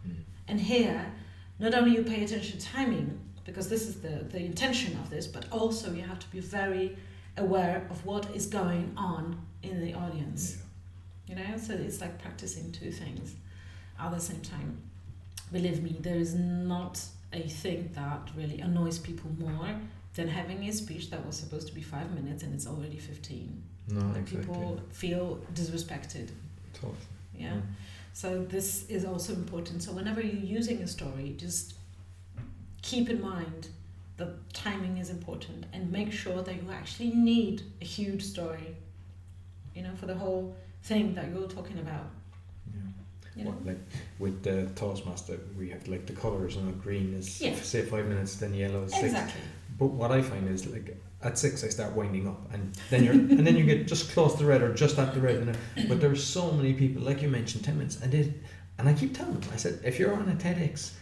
Mm. 0.06 0.16
And 0.48 0.60
here, 0.60 1.12
not 1.58 1.74
only 1.74 1.92
you 1.92 2.02
pay 2.02 2.24
attention 2.24 2.58
to 2.58 2.66
timing, 2.66 3.18
because 3.44 3.68
this 3.68 3.88
is 3.88 4.00
the, 4.00 4.24
the 4.30 4.38
intention 4.38 4.96
of 4.98 5.10
this, 5.10 5.26
but 5.26 5.46
also 5.50 5.92
you 5.92 6.02
have 6.02 6.18
to 6.18 6.30
be 6.30 6.40
very 6.40 6.96
aware 7.36 7.86
of 7.90 8.04
what 8.04 8.34
is 8.34 8.46
going 8.46 8.92
on 8.96 9.40
in 9.62 9.80
the 9.80 9.94
audience. 9.94 10.58
You 11.26 11.36
know, 11.36 11.56
so 11.56 11.74
it's 11.74 12.00
like 12.00 12.20
practicing 12.20 12.72
two 12.72 12.92
things 12.92 13.34
at 13.98 14.10
the 14.10 14.20
same 14.20 14.40
time. 14.40 14.78
Believe 15.50 15.82
me, 15.82 15.96
there 16.00 16.16
is 16.16 16.34
not 16.34 17.00
a 17.32 17.48
thing 17.48 17.90
that 17.94 18.30
really 18.36 18.60
annoys 18.60 18.98
people 18.98 19.30
more 19.38 19.76
than 20.14 20.28
having 20.28 20.62
a 20.68 20.72
speech 20.72 21.10
that 21.10 21.24
was 21.26 21.36
supposed 21.36 21.66
to 21.68 21.74
be 21.74 21.82
five 21.82 22.10
minutes 22.12 22.42
and 22.42 22.54
it's 22.54 22.66
already 22.66 22.98
15. 22.98 23.62
No, 23.88 24.00
Like 24.08 24.18
exactly. 24.18 24.40
people 24.40 24.80
feel 24.90 25.40
disrespected. 25.54 26.28
Totally. 26.74 26.96
Yeah. 27.36 27.60
So 28.12 28.44
this 28.44 28.86
is 28.88 29.04
also 29.04 29.32
important. 29.32 29.82
So 29.82 29.92
whenever 29.92 30.20
you're 30.20 30.44
using 30.58 30.82
a 30.82 30.86
story, 30.86 31.34
just 31.38 31.74
keep 32.82 33.08
in 33.08 33.20
mind 33.22 33.68
that 34.18 34.52
timing 34.52 34.98
is 34.98 35.08
important 35.08 35.64
and 35.72 35.90
make 35.90 36.12
sure 36.12 36.42
that 36.42 36.54
you 36.54 36.70
actually 36.70 37.10
need 37.10 37.62
a 37.80 37.84
huge 37.84 38.22
story. 38.22 38.76
You 39.74 39.82
know, 39.82 39.94
for 39.96 40.04
the 40.04 40.14
whole 40.14 40.54
thing 40.82 41.14
that 41.14 41.30
you're 41.30 41.48
talking 41.48 41.78
about. 41.78 42.10
Yeah. 42.66 42.80
You 43.36 43.44
know. 43.44 43.56
Like 43.64 43.80
with 44.18 44.42
the 44.42 44.68
Toastmaster, 44.74 45.38
we 45.58 45.70
have 45.70 45.88
like 45.88 46.04
the 46.04 46.12
colours, 46.12 46.56
and 46.56 46.80
green 46.82 47.14
is 47.14 47.34
say 47.34 47.82
five 47.82 48.06
minutes, 48.06 48.36
then 48.36 48.52
yellow 48.52 48.82
is 48.82 48.92
six. 48.92 49.14
But 49.82 49.94
what 49.94 50.12
I 50.12 50.22
find 50.22 50.48
is 50.48 50.64
like 50.66 50.96
at 51.22 51.36
six 51.36 51.64
I 51.64 51.68
start 51.68 51.92
winding 51.94 52.28
up, 52.28 52.40
and 52.52 52.72
then 52.90 53.02
you're 53.02 53.14
and 53.36 53.44
then 53.44 53.56
you 53.56 53.64
get 53.64 53.88
just 53.88 54.12
close 54.12 54.32
to 54.34 54.38
the 54.38 54.48
red 54.48 54.62
or 54.62 54.72
just 54.72 54.96
at 54.96 55.12
the 55.12 55.20
red. 55.20 55.36
And, 55.36 55.88
but 55.88 56.00
there's 56.00 56.22
so 56.22 56.52
many 56.52 56.72
people, 56.72 57.02
like 57.02 57.20
you 57.20 57.28
mentioned, 57.28 57.64
ten 57.64 57.78
minutes, 57.78 58.00
and 58.00 58.12
they, 58.12 58.32
and 58.78 58.88
I 58.88 58.92
keep 58.92 59.12
telling 59.16 59.40
them, 59.40 59.50
I 59.52 59.56
said, 59.56 59.80
if 59.84 59.98
you're 59.98 60.14
on 60.14 60.28
a 60.28 60.34
TEDx, 60.36 60.92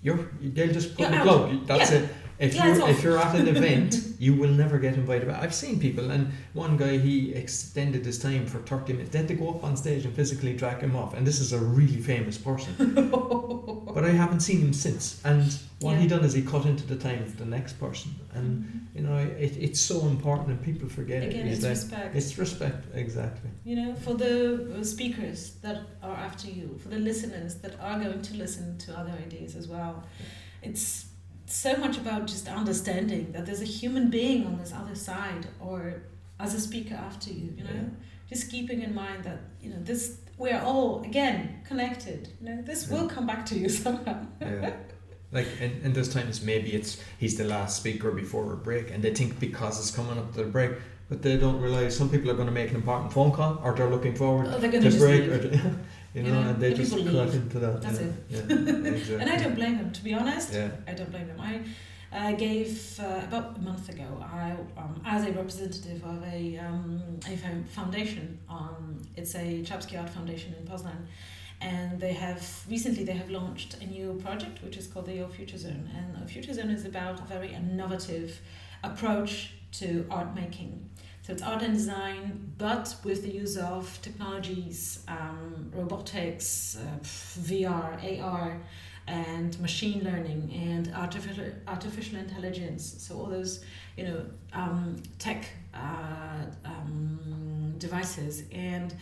you're 0.00 0.30
they'll 0.40 0.72
just 0.72 0.96
put 0.96 1.00
You're 1.10 1.18
the 1.18 1.22
plug. 1.22 1.66
That's 1.66 1.90
Yeah. 1.92 1.98
it. 1.98 2.10
If 2.42 2.54
Yeah, 2.54 2.74
you're 2.76 2.88
if 2.88 3.02
you're 3.04 3.18
at 3.26 3.34
an 3.36 3.48
event, 3.56 3.90
you 4.18 4.32
will 4.34 4.50
never 4.62 4.76
get 4.78 4.94
invited 4.94 5.28
back. 5.28 5.40
I've 5.44 5.54
seen 5.54 5.78
people, 5.86 6.10
and 6.10 6.22
one 6.54 6.76
guy 6.76 6.98
he 6.98 7.32
extended 7.42 8.04
his 8.04 8.18
time 8.18 8.44
for 8.52 8.58
thirty 8.70 8.92
minutes. 8.94 9.10
They 9.12 9.18
had 9.18 9.28
to 9.28 9.34
go 9.42 9.50
up 9.54 9.62
on 9.68 9.76
stage 9.76 10.04
and 10.06 10.14
physically 10.20 10.52
drag 10.62 10.78
him 10.86 10.94
off, 10.96 11.14
and 11.14 11.22
this 11.26 11.38
is 11.44 11.52
a 11.52 11.58
really 11.78 12.00
famous 12.12 12.36
person. 12.38 12.72
But 13.94 14.04
I 14.06 14.10
haven't 14.22 14.40
seen 14.40 14.60
him 14.66 14.72
since. 14.72 15.20
And 15.22 15.44
what 15.80 15.98
he 15.98 16.06
done 16.08 16.24
is 16.24 16.32
he 16.32 16.42
cut 16.42 16.64
into 16.64 16.86
the 16.86 16.96
time 16.96 17.22
of 17.22 17.36
the 17.36 17.44
next 17.44 17.74
person, 17.74 18.10
and 18.34 18.88
you 18.96 19.02
know 19.06 19.18
it, 19.46 19.52
it's 19.66 19.80
so 19.80 19.96
important, 20.14 20.48
and 20.48 20.62
people 20.70 20.88
forget 20.88 21.22
Again, 21.22 21.46
it. 21.46 21.52
it's 21.52 21.64
respect. 21.64 22.16
it's 22.16 22.38
respect, 22.38 22.86
exactly. 22.94 23.50
you 23.64 23.76
know, 23.76 23.94
for 24.04 24.14
the 24.14 24.34
uh, 24.80 24.82
speakers 24.84 25.40
that 25.64 25.78
are 26.02 26.16
after 26.28 26.48
you, 26.48 26.66
for 26.82 26.88
the 26.88 26.98
listeners 27.10 27.56
that 27.62 27.74
are 27.80 27.98
going 28.04 28.22
to 28.22 28.34
listen 28.44 28.78
to 28.78 28.88
other 28.98 29.12
ideas 29.26 29.54
as 29.56 29.68
well. 29.68 29.94
It's 30.62 31.06
so 31.52 31.76
much 31.76 31.98
about 31.98 32.26
just 32.26 32.48
understanding 32.48 33.32
that 33.32 33.46
there's 33.46 33.60
a 33.60 33.66
human 33.80 34.10
being 34.10 34.46
on 34.46 34.58
this 34.58 34.72
other 34.72 34.94
side 34.94 35.46
or 35.60 36.02
as 36.40 36.54
a 36.54 36.60
speaker 36.60 36.94
after 36.94 37.30
you, 37.30 37.52
you 37.56 37.64
know. 37.64 37.70
Yeah. 37.74 37.88
Just 38.28 38.50
keeping 38.50 38.80
in 38.82 38.94
mind 38.94 39.24
that, 39.24 39.40
you 39.60 39.70
know, 39.70 39.76
this 39.82 40.18
we're 40.38 40.60
all 40.60 41.02
again 41.02 41.60
connected. 41.66 42.28
You 42.40 42.48
know, 42.48 42.62
this 42.62 42.88
Yeah. 42.88 42.94
will 43.02 43.08
come 43.08 43.26
back 43.26 43.44
to 43.46 43.54
you 43.58 43.68
somehow. 43.84 44.26
Yeah. 44.40 44.72
Like 45.30 45.48
and, 45.60 45.82
and 45.84 45.94
there's 45.94 46.12
times 46.12 46.42
maybe 46.42 46.70
it's 46.72 46.98
he's 47.18 47.36
the 47.36 47.44
last 47.44 47.76
speaker 47.76 48.10
before 48.10 48.52
a 48.52 48.56
break, 48.56 48.90
and 48.90 49.02
they 49.04 49.14
think 49.14 49.38
because 49.40 49.78
it's 49.78 49.90
coming 49.90 50.18
up 50.18 50.32
to 50.34 50.44
the 50.44 50.50
break, 50.50 50.72
but 51.08 51.22
they 51.22 51.36
don't 51.36 51.60
realize 51.60 51.96
some 51.96 52.08
people 52.10 52.30
are 52.30 52.34
going 52.34 52.48
to 52.48 52.52
make 52.52 52.70
an 52.70 52.76
important 52.76 53.12
phone 53.12 53.32
call 53.32 53.60
or 53.64 53.74
they're 53.74 53.88
looking 53.90 54.14
forward 54.14 54.46
Oh, 54.48 54.58
they're 54.58 54.70
to 54.80 54.98
break, 54.98 55.28
or 55.28 55.38
you 56.14 56.22
know, 56.22 56.42
know, 56.42 56.50
and 56.50 56.60
they 56.60 56.74
just 56.74 56.92
cut 56.92 57.00
leave. 57.00 57.34
into 57.34 57.58
that. 57.58 57.82
That's 57.82 58.00
yeah. 58.00 58.06
it. 58.06 58.14
Yeah, 58.28 58.38
exactly. 58.90 59.14
And 59.16 59.30
I 59.30 59.36
don't 59.36 59.54
blame 59.54 59.78
them, 59.78 59.92
to 59.92 60.04
be 60.04 60.14
honest. 60.14 60.52
Yeah. 60.52 60.70
I 60.86 60.92
don't 60.92 61.10
blame 61.10 61.26
them. 61.28 61.40
I 61.40 61.60
uh, 62.12 62.32
gave 62.32 63.00
uh, 63.00 63.22
about 63.26 63.56
a 63.56 63.60
month 63.60 63.88
ago, 63.88 64.22
I 64.22 64.52
um, 64.76 65.00
as 65.04 65.26
a 65.26 65.32
representative 65.32 66.04
of 66.04 66.22
a 66.24 66.58
um, 66.58 67.02
a 67.26 67.36
foundation. 67.66 68.38
Um, 68.50 69.00
it's 69.16 69.34
a 69.34 69.62
Chapsky 69.62 69.98
Art 69.98 70.10
Foundation 70.10 70.54
in 70.58 70.66
Poznan, 70.66 71.06
and 71.62 71.98
they 71.98 72.12
have 72.12 72.64
recently 72.68 73.04
they 73.04 73.14
have 73.14 73.30
launched 73.30 73.76
a 73.80 73.86
new 73.86 74.20
project 74.22 74.62
which 74.62 74.76
is 74.76 74.86
called 74.86 75.06
the 75.06 75.22
O 75.22 75.28
Future 75.28 75.56
Zone. 75.56 75.88
And 75.96 76.22
O 76.22 76.26
Future 76.26 76.52
Zone 76.52 76.70
is 76.70 76.84
about 76.84 77.20
a 77.20 77.24
very 77.24 77.54
innovative 77.54 78.38
approach 78.84 79.54
to 79.72 80.06
art 80.10 80.34
making. 80.34 80.90
So 81.22 81.32
it's 81.32 81.42
art 81.42 81.62
and 81.62 81.74
design, 81.74 82.52
but 82.58 82.96
with 83.04 83.22
the 83.22 83.30
use 83.30 83.56
of 83.56 83.96
technologies, 84.02 85.04
um, 85.06 85.70
robotics, 85.72 86.76
uh, 86.76 86.98
VR, 87.00 88.20
AR, 88.20 88.60
and 89.06 89.58
machine 89.60 90.02
learning 90.02 90.52
and 90.52 90.92
artificial 90.94 91.52
artificial 91.68 92.18
intelligence. 92.18 92.96
So 92.98 93.18
all 93.18 93.26
those, 93.26 93.64
you 93.96 94.04
know, 94.04 94.26
um, 94.52 95.00
tech 95.20 95.46
uh, 95.72 96.44
um, 96.64 97.74
devices. 97.78 98.42
And 98.52 98.92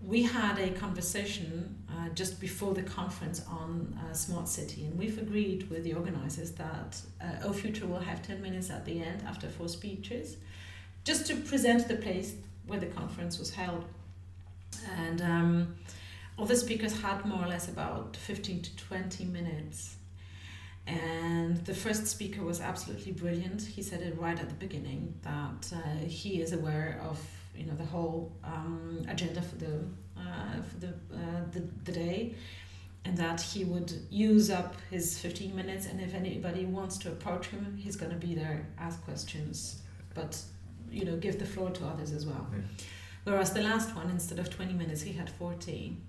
we 0.00 0.22
had 0.22 0.58
a 0.58 0.70
conversation 0.70 1.84
uh, 1.90 2.10
just 2.10 2.40
before 2.40 2.74
the 2.74 2.82
conference 2.82 3.42
on 3.48 3.98
uh, 3.98 4.12
smart 4.12 4.48
city, 4.48 4.84
and 4.84 4.96
we've 4.98 5.18
agreed 5.18 5.68
with 5.70 5.82
the 5.82 5.94
organizers 5.94 6.52
that 6.52 7.00
uh, 7.20 7.46
O 7.46 7.52
Future 7.52 7.86
will 7.86 8.00
have 8.00 8.22
ten 8.22 8.40
minutes 8.42 8.70
at 8.70 8.84
the 8.84 9.02
end 9.02 9.24
after 9.26 9.48
four 9.48 9.68
speeches, 9.68 10.36
just 11.06 11.24
to 11.28 11.36
present 11.36 11.86
the 11.86 11.94
place 11.94 12.34
where 12.66 12.80
the 12.80 12.86
conference 12.86 13.38
was 13.38 13.54
held. 13.54 13.84
And 14.98 15.22
um, 15.22 15.76
all 16.36 16.46
the 16.46 16.56
speakers 16.56 17.00
had 17.00 17.24
more 17.24 17.42
or 17.42 17.48
less 17.48 17.68
about 17.68 18.16
15 18.16 18.62
to 18.62 18.76
20 18.76 19.24
minutes. 19.24 19.96
And 20.86 21.64
the 21.64 21.74
first 21.74 22.08
speaker 22.08 22.42
was 22.42 22.60
absolutely 22.60 23.12
brilliant. 23.12 23.62
He 23.62 23.82
said 23.82 24.02
it 24.02 24.18
right 24.18 24.38
at 24.38 24.48
the 24.48 24.54
beginning 24.56 25.14
that 25.22 25.72
uh, 25.72 26.06
he 26.06 26.40
is 26.40 26.52
aware 26.52 27.00
of 27.08 27.18
you 27.56 27.64
know 27.64 27.74
the 27.74 27.84
whole 27.84 28.30
um, 28.44 29.04
agenda 29.08 29.40
for 29.40 29.56
the 29.56 29.80
uh, 30.16 30.62
for 30.68 30.78
the, 30.78 30.88
uh, 30.88 31.44
the 31.52 31.60
the 31.84 31.92
day, 31.92 32.34
and 33.04 33.16
that 33.16 33.40
he 33.40 33.64
would 33.64 33.92
use 34.10 34.50
up 34.50 34.74
his 34.90 35.18
15 35.18 35.56
minutes. 35.56 35.86
And 35.86 36.00
if 36.00 36.14
anybody 36.14 36.66
wants 36.66 36.98
to 36.98 37.08
approach 37.08 37.46
him, 37.48 37.76
he's 37.76 37.96
going 37.96 38.12
to 38.12 38.18
be 38.18 38.34
there, 38.34 38.66
ask 38.78 39.02
questions, 39.04 39.80
but 40.14 40.40
you 40.96 41.04
know 41.04 41.16
give 41.16 41.38
the 41.38 41.46
floor 41.46 41.70
to 41.70 41.84
others 41.86 42.12
as 42.12 42.24
well. 42.26 42.46
Yeah. 42.52 42.62
Whereas 43.24 43.52
the 43.52 43.62
last 43.62 43.94
one, 43.96 44.08
instead 44.10 44.38
of 44.38 44.48
20 44.50 44.72
minutes, 44.72 45.02
he 45.02 45.12
had 45.12 45.28
fourteen. 45.30 46.02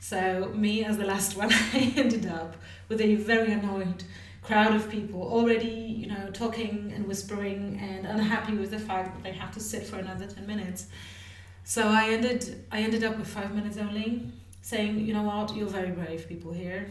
So, 0.00 0.50
me 0.54 0.84
as 0.84 0.98
the 0.98 1.06
last 1.06 1.36
one, 1.42 1.50
I 1.52 1.92
ended 1.96 2.26
up 2.26 2.56
with 2.88 3.00
a 3.00 3.14
very 3.16 3.52
annoyed 3.52 4.04
crowd 4.42 4.74
of 4.74 4.90
people 4.90 5.22
already, 5.22 5.68
you 6.00 6.06
know, 6.06 6.30
talking 6.32 6.92
and 6.94 7.06
whispering 7.06 7.78
and 7.80 8.06
unhappy 8.06 8.54
with 8.56 8.70
the 8.70 8.78
fact 8.78 9.14
that 9.14 9.22
they 9.22 9.32
have 9.32 9.52
to 9.52 9.60
sit 9.60 9.84
for 9.84 9.96
another 9.96 10.26
10 10.26 10.46
minutes. 10.46 10.86
So, 11.64 11.88
I 11.88 12.10
ended, 12.10 12.64
I 12.70 12.80
ended 12.80 13.04
up 13.04 13.16
with 13.16 13.28
five 13.28 13.54
minutes 13.54 13.78
only, 13.78 14.26
saying, 14.60 14.98
you 15.06 15.14
know 15.14 15.22
what, 15.22 15.56
you're 15.56 15.68
very 15.80 15.90
brave 15.90 16.28
people 16.28 16.52
here. 16.52 16.90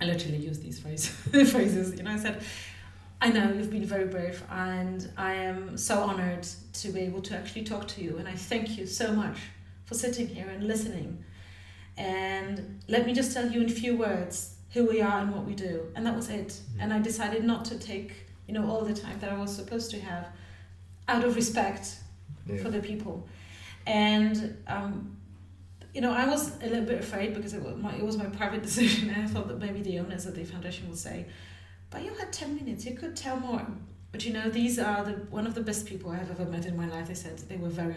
I 0.00 0.04
literally 0.06 0.38
used 0.38 0.62
these 0.62 0.78
phrase, 0.78 1.06
phrases, 1.52 1.94
you 1.96 2.02
know, 2.02 2.10
I 2.10 2.18
said, 2.18 2.42
I 3.24 3.30
know 3.30 3.50
you've 3.50 3.70
been 3.70 3.86
very 3.86 4.04
brave, 4.06 4.42
and 4.50 5.10
I 5.16 5.32
am 5.32 5.78
so 5.78 5.98
honored 6.02 6.46
to 6.74 6.88
be 6.92 7.00
able 7.00 7.22
to 7.22 7.34
actually 7.34 7.64
talk 7.64 7.88
to 7.88 8.02
you. 8.02 8.18
And 8.18 8.28
I 8.28 8.34
thank 8.34 8.76
you 8.76 8.86
so 8.86 9.14
much 9.14 9.38
for 9.86 9.94
sitting 9.94 10.26
here 10.28 10.46
and 10.46 10.62
listening. 10.68 11.24
And 11.96 12.80
let 12.86 13.06
me 13.06 13.14
just 13.14 13.32
tell 13.32 13.50
you 13.50 13.62
in 13.62 13.70
few 13.70 13.96
words 13.96 14.56
who 14.74 14.84
we 14.84 15.00
are 15.00 15.20
and 15.20 15.32
what 15.34 15.46
we 15.46 15.54
do. 15.54 15.86
And 15.96 16.04
that 16.04 16.14
was 16.14 16.28
it. 16.28 16.60
And 16.78 16.92
I 16.92 17.00
decided 17.00 17.44
not 17.44 17.64
to 17.66 17.78
take, 17.78 18.12
you 18.46 18.52
know, 18.52 18.68
all 18.68 18.84
the 18.84 18.92
time 18.92 19.18
that 19.20 19.32
I 19.32 19.38
was 19.38 19.56
supposed 19.56 19.90
to 19.92 20.00
have 20.00 20.26
out 21.08 21.24
of 21.24 21.34
respect 21.34 21.96
Yeah. 22.46 22.62
for 22.62 22.68
the 22.68 22.80
people. 22.80 23.26
And 23.86 24.62
um, 24.66 25.16
you 25.94 26.02
know, 26.02 26.12
I 26.12 26.26
was 26.26 26.56
a 26.62 26.66
little 26.66 26.84
bit 26.84 27.00
afraid 27.00 27.32
because 27.32 27.54
it 27.54 27.62
was 27.62 27.76
my 27.76 27.94
it 27.94 28.04
was 28.04 28.18
my 28.18 28.26
private 28.26 28.62
decision, 28.68 29.08
and 29.08 29.22
I 29.24 29.26
thought 29.26 29.48
that 29.48 29.58
maybe 29.60 29.80
the 29.80 29.98
owners 30.00 30.26
of 30.26 30.34
the 30.34 30.44
foundation 30.44 30.88
would 30.88 30.98
say, 30.98 31.26
"But 31.94 32.02
you 32.06 32.12
had 32.20 32.30
ten 32.32 32.50
minutes. 32.60 32.84
You 32.88 32.94
could 33.00 33.14
tell 33.16 33.38
more." 33.48 33.64
But 34.12 34.24
you 34.26 34.32
know, 34.36 34.48
these 34.60 34.78
are 34.78 35.00
the 35.08 35.12
one 35.38 35.46
of 35.50 35.54
the 35.58 35.64
best 35.70 35.86
people 35.86 36.08
I 36.10 36.18
have 36.22 36.30
ever 36.34 36.46
met 36.54 36.64
in 36.66 36.76
my 36.76 36.88
life. 36.94 37.06
They 37.08 37.14
said 37.24 37.36
they 37.50 37.56
were 37.64 37.74
very 37.82 37.96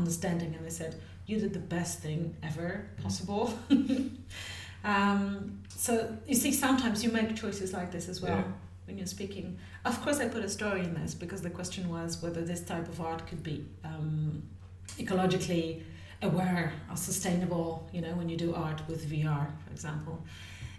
understanding, 0.00 0.50
and 0.56 0.62
they 0.66 0.70
said, 0.82 0.92
"You 1.26 1.36
did 1.44 1.52
the 1.52 1.66
best 1.76 1.94
thing 2.04 2.20
ever 2.50 2.70
possible." 3.04 3.44
um, 4.84 5.60
so 5.68 5.92
you 6.26 6.34
see, 6.34 6.52
sometimes 6.52 7.02
you 7.04 7.10
make 7.10 7.34
choices 7.36 7.72
like 7.72 7.90
this 7.96 8.08
as 8.08 8.20
well 8.20 8.36
Yeah. 8.38 8.52
when 8.86 8.98
you're 8.98 9.06
speaking. 9.18 9.46
Of 9.84 10.00
course, 10.02 10.18
I 10.24 10.26
put 10.28 10.44
a 10.44 10.48
story 10.48 10.82
in 10.88 10.94
this 11.00 11.14
because 11.14 11.40
the 11.42 11.50
question 11.50 11.88
was 11.88 12.22
whether 12.22 12.42
this 12.52 12.62
type 12.72 12.88
of 12.88 13.00
art 13.00 13.26
could 13.28 13.42
be 13.42 13.56
um, 13.84 14.42
ecologically 14.98 15.82
aware 16.22 16.72
or 16.90 16.96
sustainable. 16.96 17.88
You 17.92 18.00
know, 18.04 18.14
when 18.20 18.28
you 18.28 18.36
do 18.36 18.54
art 18.54 18.80
with 18.88 19.00
VR, 19.10 19.46
for 19.64 19.70
example. 19.70 20.16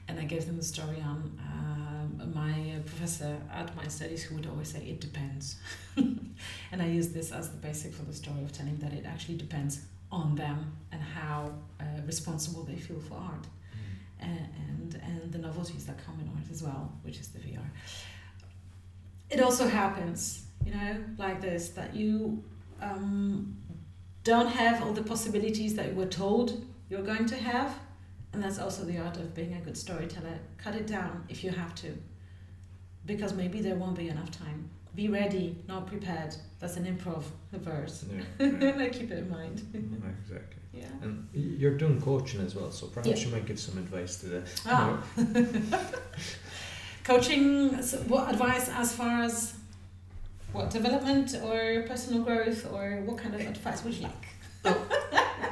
And 0.08 0.20
I 0.20 0.26
gave 0.34 0.45
them 0.45 0.60
a 0.60 0.62
story 0.62 1.01
on 1.01 1.18
um, 1.49 1.85
my 2.34 2.51
uh, 2.51 2.80
professor 2.86 3.38
at 3.53 3.76
my 3.76 3.88
studies 3.88 4.24
who 4.24 4.36
would 4.36 4.47
always 4.47 4.70
say 4.70 4.80
it 4.80 4.99
depends. 5.01 5.57
and 5.97 6.82
I 6.82 6.88
use 6.88 7.09
this 7.09 7.32
as 7.32 7.49
the 7.49 7.57
basic 7.57 7.93
for 7.93 8.03
the 8.03 8.13
story 8.13 8.43
of 8.43 8.51
telling 8.51 8.78
that 8.78 8.93
it 8.93 9.05
actually 9.05 9.38
depends 9.38 9.82
on 10.11 10.36
them 10.36 10.72
and 10.91 11.01
how 11.01 11.53
uh, 11.80 11.84
responsible 12.05 12.63
they 12.63 12.76
feel 12.76 12.99
for 12.99 13.16
art 13.16 13.47
and, 14.20 14.49
and 14.68 15.01
and 15.03 15.32
the 15.32 15.38
novelties 15.38 15.86
that 15.86 15.97
come 16.05 16.20
in 16.22 16.28
art 16.30 16.49
as 16.51 16.63
well, 16.63 16.91
which 17.03 17.20
is 17.20 17.28
the 17.30 17.39
VR. 17.39 17.66
It 19.30 19.41
also 19.41 19.68
happens, 19.68 20.45
you 20.66 20.72
know, 20.72 20.97
like 21.18 21.41
this 21.41 21.70
that 21.70 21.95
you 21.95 22.43
um, 22.82 23.57
don't 24.24 24.47
have 24.47 24.84
all 24.84 24.93
the 24.93 25.03
possibilities 25.03 25.76
that 25.76 25.89
you 25.89 25.95
were 25.95 26.05
told 26.05 26.66
you're 26.89 27.01
going 27.01 27.26
to 27.26 27.36
have, 27.36 27.74
and 28.36 28.44
that's 28.44 28.60
also 28.60 28.84
the 28.84 28.98
art 29.00 29.16
of 29.16 29.34
being 29.34 29.54
a 29.54 29.62
good 29.62 29.78
storyteller. 29.78 30.38
Cut 30.58 30.76
it 30.76 30.86
down 30.88 31.24
if 31.30 31.42
you 31.44 31.52
have 31.52 31.74
to, 31.76 31.98
because 33.06 33.34
maybe 33.34 33.62
there 33.62 33.76
won't 33.76 33.98
be 33.98 34.10
enough 34.10 34.30
time. 34.30 34.70
Be 34.94 35.08
ready, 35.08 35.58
not 35.68 35.88
prepared. 35.88 36.36
That's 36.60 36.76
an 36.76 36.86
improv 36.86 37.24
verse. 37.54 38.04
Yeah, 38.12 38.22
yeah. 38.40 38.46
and 38.46 38.82
I 38.82 38.90
keep 38.90 39.10
it 39.12 39.20
in 39.20 39.30
mind. 39.30 39.62
exactly. 39.74 40.62
Yeah. 40.74 40.88
And 41.02 41.30
you're 41.34 41.78
doing 41.78 42.02
coaching 42.02 42.42
as 42.42 42.56
well, 42.56 42.72
so 42.72 42.88
perhaps 42.88 43.08
Yeah. 43.22 43.26
you 43.28 43.32
might 43.34 43.46
give 43.46 43.60
some 43.60 43.78
advice 43.78 44.18
to 44.18 44.26
the. 44.28 44.44
Ah. 44.66 45.02
Coaching, 47.06 47.82
so 47.82 47.98
what 48.00 48.30
advice 48.34 48.68
as 48.70 48.92
far 48.94 49.22
as 49.24 49.54
what 50.52 50.70
development 50.72 51.36
or 51.44 51.84
personal 51.88 52.24
growth 52.24 52.66
or 52.74 53.02
what 53.06 53.18
kind 53.18 53.36
of 53.36 53.42
advice 53.42 53.84
would 53.84 53.94
you 53.94 54.04
like? 54.04 54.28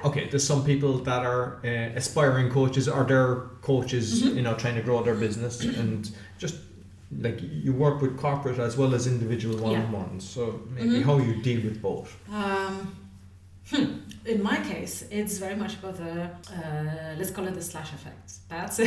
Okay, 0.03 0.27
there's 0.29 0.45
some 0.45 0.63
people 0.65 0.97
that 1.09 1.25
are 1.25 1.59
uh, 1.63 1.67
aspiring 2.01 2.49
coaches 2.51 2.87
or 2.89 3.03
they're 3.05 3.35
coaches, 3.61 4.21
Mhm. 4.23 4.35
you 4.35 4.41
know, 4.41 4.53
trying 4.55 4.75
to 4.75 4.81
grow 4.81 5.01
their 5.03 5.15
business 5.15 5.61
and 5.81 6.11
just 6.37 6.55
like 7.25 7.39
you 7.41 7.71
work 7.73 8.01
with 8.01 8.17
corporate 8.17 8.59
as 8.59 8.75
well 8.75 8.93
as 8.95 9.07
individual 9.07 9.57
one-on-ones. 9.57 10.23
So 10.35 10.41
maybe 10.75 10.97
Mhm. 10.99 11.03
how 11.05 11.17
you 11.19 11.33
deal 11.41 11.61
with 11.67 11.81
both. 11.81 12.09
Um, 12.31 12.95
hmm. 13.71 13.85
In 14.25 14.41
my 14.41 14.57
case, 14.71 14.95
it's 15.11 15.37
very 15.37 15.55
much 15.55 15.73
about 15.79 15.95
the 15.97 16.13
uh, 16.57 17.15
let's 17.17 17.31
call 17.31 17.45
it 17.47 17.53
the 17.53 17.61
slash 17.61 17.91
effect. 17.93 18.27
That's 18.49 18.77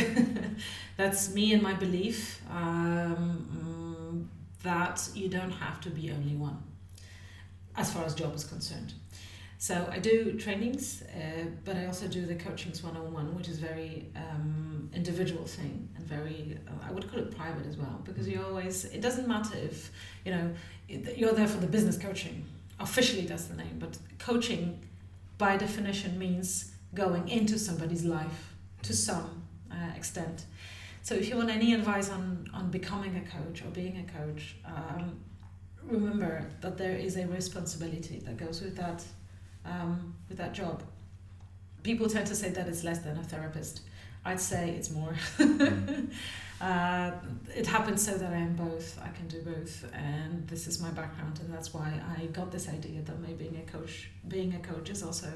that's 0.97 1.33
me 1.33 1.53
and 1.53 1.61
my 1.69 1.73
belief 1.85 2.41
um, 2.51 3.23
mm, 3.57 4.25
that 4.63 4.97
you 5.15 5.27
don't 5.29 5.51
have 5.65 5.79
to 5.81 5.89
be 5.89 6.11
only 6.11 6.35
one, 6.35 6.57
as 7.75 7.87
far 7.93 8.03
as 8.05 8.13
job 8.15 8.33
is 8.35 8.43
concerned. 8.43 8.93
So 9.59 9.89
I 9.91 9.97
do 9.97 10.33
trainings, 10.33 11.01
uh, 11.01 11.45
but 11.65 11.75
I 11.75 11.87
also 11.87 12.07
do 12.07 12.25
the 12.27 12.35
coachings 12.35 12.83
one 12.83 12.95
on 12.95 13.11
one, 13.11 13.35
which 13.35 13.49
is 13.49 13.57
very 13.57 14.05
um, 14.15 14.89
individual 14.93 15.45
thing 15.45 15.89
and 15.95 16.05
very 16.05 16.57
uh, 16.67 16.87
I 16.87 16.91
would 16.91 17.09
call 17.09 17.19
it 17.19 17.35
private 17.35 17.65
as 17.65 17.77
well 17.77 18.01
because 18.03 18.27
you 18.27 18.43
always 18.43 18.85
it 18.85 19.01
doesn't 19.01 19.27
matter 19.27 19.55
if 19.57 19.91
you 20.25 20.31
know 20.31 20.53
you're 20.87 21.33
there 21.33 21.47
for 21.47 21.59
the 21.59 21.67
business 21.67 21.97
coaching 21.97 22.45
officially 22.79 23.25
that's 23.25 23.45
the 23.45 23.55
name 23.55 23.77
but 23.79 23.97
coaching 24.19 24.79
by 25.37 25.57
definition 25.57 26.17
means 26.17 26.71
going 26.93 27.27
into 27.27 27.59
somebody's 27.59 28.03
life 28.03 28.53
to 28.83 28.93
some 28.93 29.43
uh, 29.71 29.95
extent. 29.95 30.45
So 31.03 31.15
if 31.15 31.29
you 31.29 31.35
want 31.37 31.49
any 31.49 31.73
advice 31.73 32.09
on 32.09 32.49
on 32.53 32.69
becoming 32.69 33.15
a 33.17 33.25
coach 33.37 33.63
or 33.63 33.69
being 33.69 33.97
a 34.05 34.07
coach 34.19 34.55
um, 34.65 35.19
remember 35.83 36.45
that 36.61 36.77
there 36.77 36.95
is 36.95 37.17
a 37.17 37.25
responsibility 37.27 38.19
that 38.25 38.37
goes 38.37 38.61
with 38.61 38.75
that 38.75 39.03
um, 39.67 40.13
with 40.29 40.37
that 40.37 40.53
job 40.53 40.81
people 41.83 42.07
tend 42.09 42.25
to 42.27 42.35
say 42.35 42.49
that 42.49 42.67
it's 42.67 42.83
less 42.83 42.99
than 42.99 43.17
a 43.17 43.23
therapist 43.23 43.81
i'd 44.25 44.39
say 44.39 44.69
it's 44.71 44.89
more 44.91 45.13
uh, 46.61 47.11
it 47.55 47.67
happens 47.67 48.03
so 48.03 48.17
that 48.17 48.33
I 48.33 48.37
am 48.37 48.55
both. 48.55 48.99
I 49.03 49.09
can 49.09 49.27
do 49.27 49.41
both, 49.41 49.85
and 49.93 50.47
this 50.47 50.65
is 50.67 50.81
my 50.81 50.89
background, 50.89 51.39
and 51.39 51.53
that's 51.53 51.71
why 51.73 52.01
I 52.17 52.25
got 52.27 52.51
this 52.51 52.67
idea 52.67 53.01
that 53.03 53.19
maybe 53.19 53.47
being 53.47 53.63
a 53.67 53.71
coach, 53.71 54.09
being 54.27 54.55
a 54.55 54.59
coach, 54.59 54.89
is 54.89 55.03
also 55.03 55.31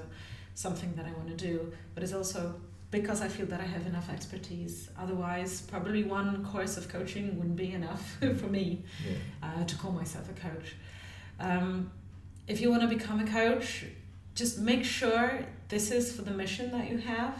something 0.55 0.93
that 0.95 1.05
I 1.05 1.11
want 1.11 1.27
to 1.27 1.35
do. 1.35 1.71
But 1.93 2.03
it's 2.03 2.13
also 2.13 2.55
because 2.89 3.21
I 3.21 3.27
feel 3.27 3.45
that 3.47 3.61
I 3.61 3.65
have 3.65 3.85
enough 3.85 4.09
expertise. 4.09 4.89
Otherwise, 4.99 5.61
probably 5.61 6.03
one 6.03 6.43
course 6.43 6.75
of 6.75 6.89
coaching 6.89 7.37
wouldn't 7.37 7.55
be 7.55 7.71
enough 7.73 8.17
for 8.39 8.47
me 8.47 8.83
Yeah. 9.07 9.13
uh, 9.43 9.63
to 9.63 9.75
call 9.75 9.91
myself 9.91 10.27
a 10.29 10.33
coach. 10.33 10.75
Um, 11.39 11.91
if 12.47 12.59
you 12.61 12.69
want 12.71 12.81
to 12.81 12.87
become 12.87 13.19
a 13.19 13.27
coach, 13.27 13.85
just 14.35 14.59
make 14.59 14.83
sure 14.83 15.45
this 15.69 15.91
is 15.91 16.11
for 16.11 16.21
the 16.21 16.31
mission 16.31 16.71
that 16.71 16.89
you 16.89 16.97
have 16.97 17.37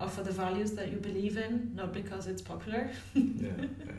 or 0.00 0.08
for 0.08 0.22
the 0.22 0.30
values 0.30 0.72
that 0.72 0.90
you 0.90 0.98
believe 0.98 1.36
in, 1.36 1.72
not 1.74 1.92
because 1.92 2.26
it's 2.26 2.42
popular. 2.42 2.90
yeah. 3.14 3.48
yeah. 3.58 3.92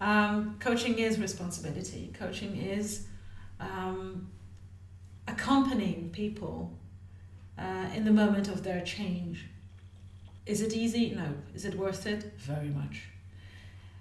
Um, 0.00 0.56
coaching 0.60 0.98
is 0.98 1.18
responsibility. 1.18 2.12
Coaching 2.18 2.56
is 2.56 3.06
um, 3.60 4.28
accompanying 5.26 6.10
people 6.10 6.76
uh, 7.58 7.86
in 7.94 8.04
the 8.04 8.10
moment 8.10 8.48
of 8.48 8.62
their 8.62 8.82
change. 8.82 9.46
Is 10.46 10.60
it 10.60 10.74
easy? 10.74 11.10
No. 11.10 11.28
Is 11.54 11.64
it 11.64 11.74
worth 11.76 12.06
it? 12.06 12.32
Very 12.38 12.68
much. 12.68 13.04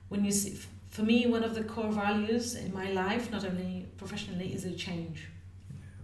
When 0.10 0.26
you 0.26 0.32
see, 0.32 0.60
for 0.90 1.04
me, 1.04 1.26
one 1.26 1.44
of 1.44 1.56
the 1.56 1.64
core 1.64 1.92
values 1.92 2.56
in 2.56 2.74
my 2.74 2.92
life, 2.92 3.32
not 3.32 3.46
only 3.46 3.88
professionally, 3.98 4.54
is 4.54 4.66
a 4.66 4.74
change. 4.74 5.28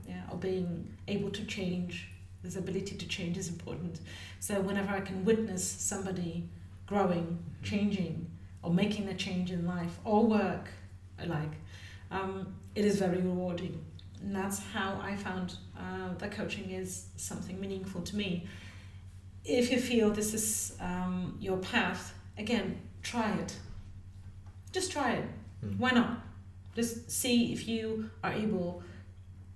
Yeah, 0.09 0.23
or 0.31 0.37
being 0.37 0.91
able 1.07 1.29
to 1.29 1.45
change. 1.45 2.09
This 2.41 2.55
ability 2.55 2.95
to 2.95 3.07
change 3.07 3.37
is 3.37 3.47
important. 3.49 3.99
So 4.39 4.59
whenever 4.61 4.91
I 4.91 5.01
can 5.01 5.23
witness 5.23 5.63
somebody 5.63 6.49
growing, 6.87 7.37
changing, 7.61 8.25
or 8.63 8.73
making 8.73 9.07
a 9.09 9.13
change 9.13 9.51
in 9.51 9.67
life 9.67 9.99
or 10.03 10.25
work 10.25 10.69
alike, 11.19 11.51
um, 12.09 12.55
it 12.75 12.85
is 12.85 12.97
very 12.97 13.21
rewarding. 13.21 13.85
And 14.21 14.35
that's 14.35 14.59
how 14.73 14.99
I 15.01 15.15
found 15.15 15.55
uh, 15.77 16.13
that 16.17 16.31
coaching 16.31 16.71
is 16.71 17.07
something 17.17 17.59
meaningful 17.59 18.01
to 18.01 18.15
me. 18.15 18.47
If 19.45 19.71
you 19.71 19.79
feel 19.79 20.09
this 20.09 20.33
is 20.33 20.75
um, 20.79 21.37
your 21.39 21.57
path, 21.57 22.13
again, 22.37 22.79
try 23.03 23.31
it. 23.33 23.55
Just 24.71 24.91
try 24.91 25.13
it. 25.13 25.25
Mm. 25.63 25.77
Why 25.77 25.91
not? 25.91 26.21
Just 26.75 27.11
see 27.11 27.53
if 27.53 27.67
you 27.67 28.09
are 28.23 28.33
able 28.33 28.81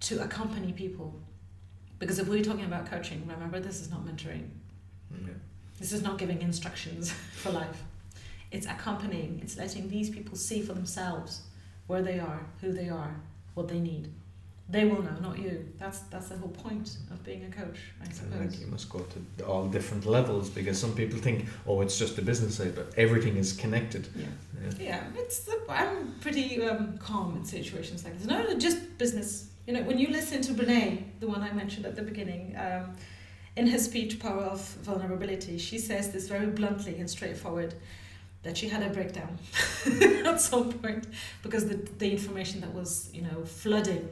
to 0.03 0.21
accompany 0.21 0.73
people. 0.73 1.19
Because 1.99 2.19
if 2.19 2.27
we're 2.27 2.43
talking 2.43 2.65
about 2.65 2.85
coaching, 2.85 3.25
remember 3.27 3.59
this 3.59 3.79
is 3.79 3.89
not 3.89 4.05
mentoring. 4.05 4.49
Mm, 5.13 5.27
yeah. 5.27 5.33
This 5.79 5.91
is 5.91 6.01
not 6.01 6.17
giving 6.17 6.41
instructions 6.41 7.11
for 7.33 7.51
life. 7.51 7.83
It's 8.51 8.67
accompanying, 8.67 9.39
it's 9.41 9.57
letting 9.57 9.89
these 9.89 10.09
people 10.09 10.35
see 10.35 10.61
for 10.61 10.73
themselves 10.73 11.43
where 11.87 12.01
they 12.01 12.19
are, 12.19 12.45
who 12.61 12.71
they 12.71 12.89
are, 12.89 13.15
what 13.53 13.67
they 13.67 13.79
need. 13.79 14.11
They 14.69 14.85
will 14.85 15.01
know, 15.03 15.15
not 15.21 15.37
you. 15.37 15.67
That's 15.77 15.99
that's 16.11 16.29
the 16.29 16.37
whole 16.37 16.49
point 16.49 16.97
of 17.11 17.21
being 17.23 17.43
a 17.43 17.49
coach, 17.49 17.79
I 18.01 18.09
suppose. 18.11 18.59
you 18.61 18.67
must 18.67 18.89
go 18.89 18.99
to 18.99 19.45
all 19.45 19.67
different 19.67 20.05
levels 20.05 20.49
because 20.49 20.79
some 20.79 20.93
people 20.95 21.19
think, 21.19 21.45
oh, 21.67 21.81
it's 21.81 21.99
just 21.99 22.15
the 22.15 22.21
business 22.21 22.55
side, 22.55 22.73
but 22.73 22.93
everything 22.97 23.35
is 23.35 23.51
connected. 23.53 24.07
Yeah. 24.15 24.25
Yeah. 24.63 24.71
Yeah, 24.79 25.03
it's 25.21 25.49
I'm 25.67 26.15
pretty 26.21 26.63
um, 26.63 26.97
calm 26.97 27.35
in 27.35 27.43
situations 27.43 28.05
like 28.05 28.17
this. 28.17 28.25
No, 28.25 28.41
no, 28.41 28.57
just 28.57 28.97
business. 28.97 29.49
You 29.67 29.73
know, 29.73 29.83
when 29.83 29.99
you 29.99 30.07
listen 30.07 30.41
to 30.43 30.53
Brene, 30.53 31.03
the 31.19 31.27
one 31.27 31.41
I 31.41 31.51
mentioned 31.51 31.85
at 31.85 31.95
the 31.95 32.01
beginning, 32.01 32.55
um, 32.57 32.95
in 33.57 33.67
her 33.67 33.79
speech 33.79 34.19
"Power 34.19 34.43
of 34.43 34.61
Vulnerability," 34.83 35.57
she 35.57 35.77
says 35.77 36.11
this 36.11 36.29
very 36.29 36.47
bluntly 36.47 36.97
and 36.99 37.09
straightforward 37.09 37.75
that 38.43 38.57
she 38.57 38.69
had 38.69 38.83
a 38.83 38.89
breakdown 38.89 39.37
at 40.25 40.39
some 40.39 40.71
point 40.71 41.07
because 41.41 41.67
the 41.67 41.75
the 41.97 42.11
information 42.11 42.61
that 42.61 42.73
was 42.73 43.09
you 43.13 43.21
know 43.21 43.43
flooding 43.45 44.07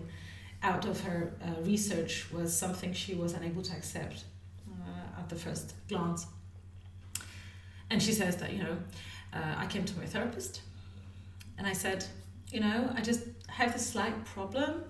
out 0.63 0.85
of 0.85 1.01
her 1.01 1.33
uh, 1.43 1.61
research 1.61 2.27
was 2.31 2.55
something 2.55 2.93
she 2.93 3.15
was 3.15 3.33
unable 3.33 3.61
to 3.63 3.73
accept 3.75 4.25
uh, 4.69 5.19
at 5.19 5.29
the 5.29 5.35
first 5.35 5.73
glance. 5.87 6.27
And 7.89 8.01
she 8.01 8.11
says 8.11 8.37
that 8.37 8.53
you 8.53 8.63
know 8.63 8.77
uh, 9.33 9.55
I 9.57 9.65
came 9.65 9.85
to 9.85 9.97
my 9.97 10.05
therapist 10.05 10.61
and 11.57 11.67
I 11.67 11.73
said, 11.73 12.05
you 12.51 12.59
know, 12.59 12.91
I 12.95 13.01
just 13.01 13.21
have 13.47 13.73
this 13.73 13.87
slight 13.87 14.25
problem 14.25 14.83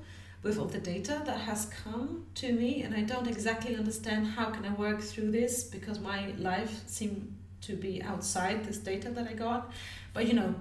with 0.44 0.58
all 0.58 0.66
the 0.66 0.80
data 0.80 1.22
that 1.26 1.38
has 1.38 1.66
come 1.84 2.26
to 2.36 2.52
me 2.52 2.82
and 2.82 2.96
I 2.96 3.02
don't 3.02 3.28
exactly 3.28 3.76
understand 3.76 4.26
how 4.26 4.50
can 4.50 4.66
I 4.66 4.74
work 4.74 5.02
through 5.02 5.32
this 5.32 5.64
because 5.64 6.00
my 6.00 6.34
life 6.40 6.82
seemed 6.88 7.36
to 7.62 7.76
be 7.76 8.02
outside 8.02 8.64
this 8.66 8.78
data 8.78 9.10
that 9.12 9.28
I 9.28 9.34
got. 9.34 9.72
But 10.14 10.28
you 10.28 10.34
know, 10.34 10.56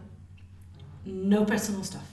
no 1.05 1.45
personal 1.45 1.83
stuff. 1.83 2.11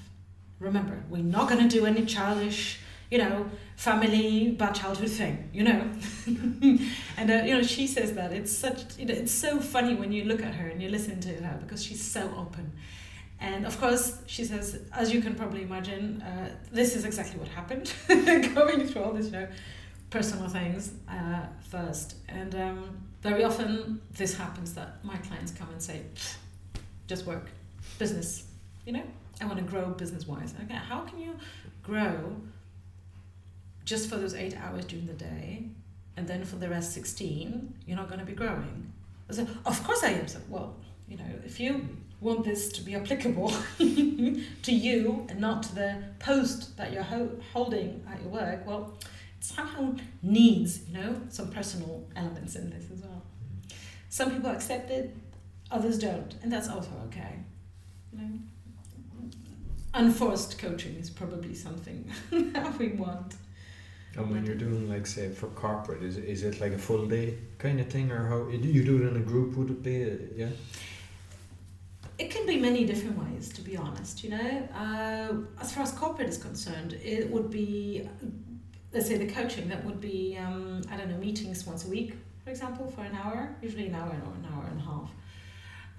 Remember, 0.60 1.04
we're 1.10 1.22
not 1.22 1.50
going 1.50 1.68
to 1.68 1.70
do 1.70 1.86
any 1.86 2.06
childish, 2.06 2.80
you 3.10 3.18
know, 3.18 3.50
family 3.76 4.52
bad 4.52 4.76
childhood 4.76 5.10
thing, 5.10 5.50
you 5.54 5.64
know. 5.64 5.90
and 7.18 7.32
uh, 7.32 7.44
you 7.46 7.56
know, 7.56 7.64
she 7.64 7.88
says 7.88 8.14
that 8.14 8.34
it's 8.34 8.52
such, 8.52 8.98
you 8.98 9.06
know, 9.06 9.14
it's 9.14 9.32
so 9.32 9.60
funny 9.60 9.96
when 9.96 10.12
you 10.12 10.26
look 10.26 10.42
at 10.42 10.54
her 10.56 10.68
and 10.68 10.82
you 10.82 10.90
listen 10.90 11.20
to 11.22 11.30
her 11.30 11.58
because 11.62 11.84
she's 11.84 12.04
so 12.04 12.30
open. 12.38 12.72
And 13.40 13.66
of 13.66 13.80
course, 13.80 14.20
she 14.26 14.44
says, 14.44 14.82
as 14.92 15.14
you 15.14 15.22
can 15.22 15.36
probably 15.36 15.62
imagine, 15.62 16.22
uh, 16.22 16.50
this 16.72 16.96
is 16.96 17.06
exactly 17.06 17.40
what 17.40 17.48
happened, 17.50 17.94
going 18.56 18.88
through 18.88 19.04
all 19.04 19.14
these, 19.14 19.28
you 19.28 19.34
know, 19.34 19.48
personal 20.10 20.50
things 20.50 20.94
uh, 21.08 21.46
first. 21.70 22.16
And 22.28 22.56
um, 22.56 22.98
very 23.22 23.44
often, 23.44 24.02
this 24.12 24.36
happens 24.36 24.74
that 24.74 25.04
my 25.04 25.18
clients 25.18 25.52
come 25.52 25.70
and 25.70 25.82
say, 25.82 26.02
just 27.08 27.26
work, 27.26 27.50
business, 28.00 28.46
you 28.86 28.94
know, 28.94 29.04
I 29.40 29.46
want 29.46 29.60
to 29.60 29.64
grow 29.64 29.90
business 29.90 30.28
wise. 30.28 30.54
Okay, 30.64 30.74
how 30.74 31.02
can 31.02 31.20
you 31.20 31.36
grow 31.84 32.36
just 33.88 34.10
for 34.10 34.18
those 34.18 34.34
eight 34.36 34.56
hours 34.58 34.84
during 34.86 35.08
the 35.08 35.14
day, 35.14 35.64
and 36.18 36.28
then 36.28 36.44
for 36.44 36.58
the 36.58 36.70
rest 36.70 36.92
16, 36.92 37.74
you're 37.86 37.96
not 37.96 38.10
going 38.10 38.20
to 38.20 38.26
be 38.26 38.34
growing? 38.34 38.92
I 39.30 39.34
said, 39.34 39.48
of 39.66 39.82
course 39.84 40.04
I 40.04 40.10
am. 40.10 40.28
So, 40.28 40.40
well, 40.50 40.76
you 41.08 41.16
know, 41.16 41.32
if 41.46 41.60
you 41.60 41.88
want 42.20 42.44
this 42.44 42.70
to 42.74 42.82
be 42.82 42.96
applicable 42.96 43.54
to 43.78 44.72
you 44.74 45.26
and 45.30 45.40
not 45.40 45.64
to 45.64 45.76
the 45.76 46.04
post 46.20 46.76
that 46.76 46.92
you're 46.92 47.04
ho- 47.04 47.40
holding 47.54 48.04
at 48.12 48.22
your 48.22 48.30
work, 48.30 48.68
well, 48.68 48.94
it 49.02 49.44
somehow 49.46 49.96
needs, 50.22 50.82
you 50.90 50.98
know, 50.98 51.22
some 51.30 51.50
personal 51.50 52.06
elements 52.18 52.56
in 52.56 52.70
this 52.70 52.86
as 52.92 53.02
well. 53.02 53.22
Some 54.10 54.32
people 54.32 54.50
accept 54.50 54.92
it, 54.92 55.16
others 55.72 55.98
don't, 55.98 56.36
and 56.44 56.52
that's 56.52 56.68
also 56.68 56.92
okay. 57.08 57.36
You 58.12 58.20
know, 58.20 58.40
unforced 59.94 60.60
coaching 60.60 60.96
is 60.96 61.10
probably 61.10 61.54
something 61.56 62.12
that 62.32 62.78
we 62.78 62.90
want. 62.90 63.36
And 64.16 64.32
when 64.32 64.46
you're 64.46 64.56
doing 64.56 64.90
like 64.90 65.06
say 65.06 65.30
for 65.30 65.48
corporate, 65.48 66.02
is 66.02 66.18
is 66.18 66.44
it 66.44 66.60
like 66.60 66.74
a 66.74 66.78
full 66.78 67.06
day 67.06 67.38
kind 67.60 67.80
of 67.80 67.88
thing, 67.88 68.12
or 68.12 68.28
how 68.28 68.48
you 68.50 68.84
do 68.84 68.98
it 68.98 69.08
in 69.08 69.16
a 69.18 69.26
group? 69.32 69.56
Would 69.58 69.70
it 69.70 69.84
be? 69.84 70.04
uh, 70.04 70.16
Yeah. 70.36 70.50
It 72.18 72.32
can 72.32 72.48
be 72.48 72.58
many 72.58 72.84
different 72.84 73.18
ways, 73.20 73.50
to 73.54 73.62
be 73.62 73.78
honest. 73.78 74.24
You 74.24 74.32
know, 74.32 74.70
uh, 74.74 75.62
as 75.62 75.72
far 75.72 75.84
as 75.84 75.92
corporate 75.92 76.30
is 76.30 76.40
concerned, 76.40 76.94
it 77.04 77.30
would 77.30 77.52
be, 77.52 78.10
let's 78.92 79.06
say, 79.08 79.18
the 79.18 79.32
coaching 79.32 79.68
that 79.70 79.86
would 79.86 80.02
be, 80.02 80.36
um, 80.44 80.82
I 80.92 80.98
don't 80.98 81.12
know, 81.12 81.18
meetings 81.18 81.68
once 81.68 81.86
a 81.86 81.90
week, 81.90 82.16
for 82.44 82.50
example, 82.50 82.90
for 82.90 83.02
an 83.02 83.16
hour, 83.16 83.56
usually 83.62 83.86
an 83.86 83.94
hour 83.94 84.10
or 84.10 84.34
an 84.34 84.48
hour 84.52 84.66
and 84.72 84.82
a 84.82 84.84
half. 84.84 85.10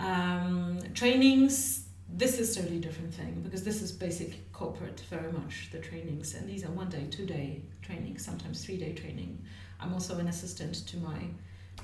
Um, 0.01 0.81
trainings 0.93 1.88
this 2.11 2.39
is 2.39 2.57
totally 2.57 2.79
different 2.79 3.13
thing 3.13 3.41
because 3.43 3.63
this 3.63 3.83
is 3.83 3.93
basic 3.93 4.51
corporate 4.53 5.01
very 5.11 5.31
much 5.31 5.69
the 5.71 5.79
trainings. 5.79 6.35
And 6.35 6.49
these 6.49 6.65
are 6.65 6.71
one 6.71 6.89
day 6.89 7.07
two 7.11 7.27
day 7.27 7.63
trainings 7.83 8.25
sometimes 8.25 8.65
three 8.65 8.79
day 8.79 8.95
training. 8.95 9.43
I'm 9.81 9.93
also 9.93 10.19
an 10.19 10.29
assistant 10.29 10.87
to 10.89 10.97
my 10.99 11.19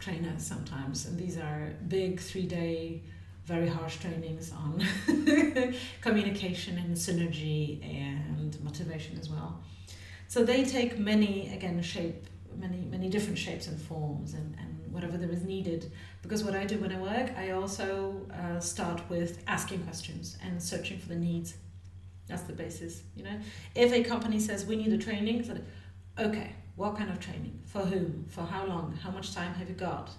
trainer 0.00 0.34
sometimes 0.38 1.06
and 1.06 1.18
these 1.18 1.38
are 1.38 1.72
big 1.88 2.20
three 2.20 2.46
day 2.46 3.02
very 3.44 3.68
harsh 3.68 3.98
trainings 3.98 4.52
on 4.52 4.82
communication 6.00 6.78
and 6.78 6.96
synergy 6.96 7.82
and 7.84 8.58
motivation 8.64 9.18
as 9.18 9.28
well. 9.28 9.62
So 10.28 10.42
they 10.44 10.64
take 10.64 10.98
many 10.98 11.54
again 11.54 11.80
shape 11.82 12.26
many 12.58 12.78
many 12.90 13.08
different 13.10 13.38
shapes 13.38 13.66
and 13.66 13.80
forms 13.80 14.32
and, 14.32 14.56
and 14.58 14.73
whatever 14.94 15.18
there 15.18 15.30
is 15.30 15.42
needed 15.42 15.90
because 16.22 16.44
what 16.44 16.54
I 16.54 16.64
do 16.64 16.78
when 16.78 16.92
I 16.92 16.98
work, 16.98 17.36
I 17.36 17.50
also 17.50 18.26
uh, 18.32 18.60
start 18.60 19.02
with 19.10 19.42
asking 19.46 19.80
questions 19.82 20.38
and 20.42 20.62
searching 20.62 20.98
for 20.98 21.08
the 21.08 21.16
needs. 21.16 21.54
That's 22.28 22.42
the 22.42 22.54
basis, 22.54 23.02
you 23.14 23.24
know. 23.24 23.38
If 23.74 23.92
a 23.92 24.02
company 24.02 24.40
says 24.40 24.64
we 24.64 24.76
need 24.76 24.92
a 24.92 24.98
training, 24.98 25.44
so 25.44 25.58
okay, 26.18 26.54
what 26.76 26.96
kind 26.96 27.10
of 27.10 27.20
training? 27.20 27.60
For 27.66 27.80
whom? 27.80 28.24
For 28.28 28.42
how 28.42 28.64
long? 28.64 28.96
How 29.02 29.10
much 29.10 29.34
time 29.34 29.52
have 29.54 29.68
you 29.68 29.74
got? 29.74 30.10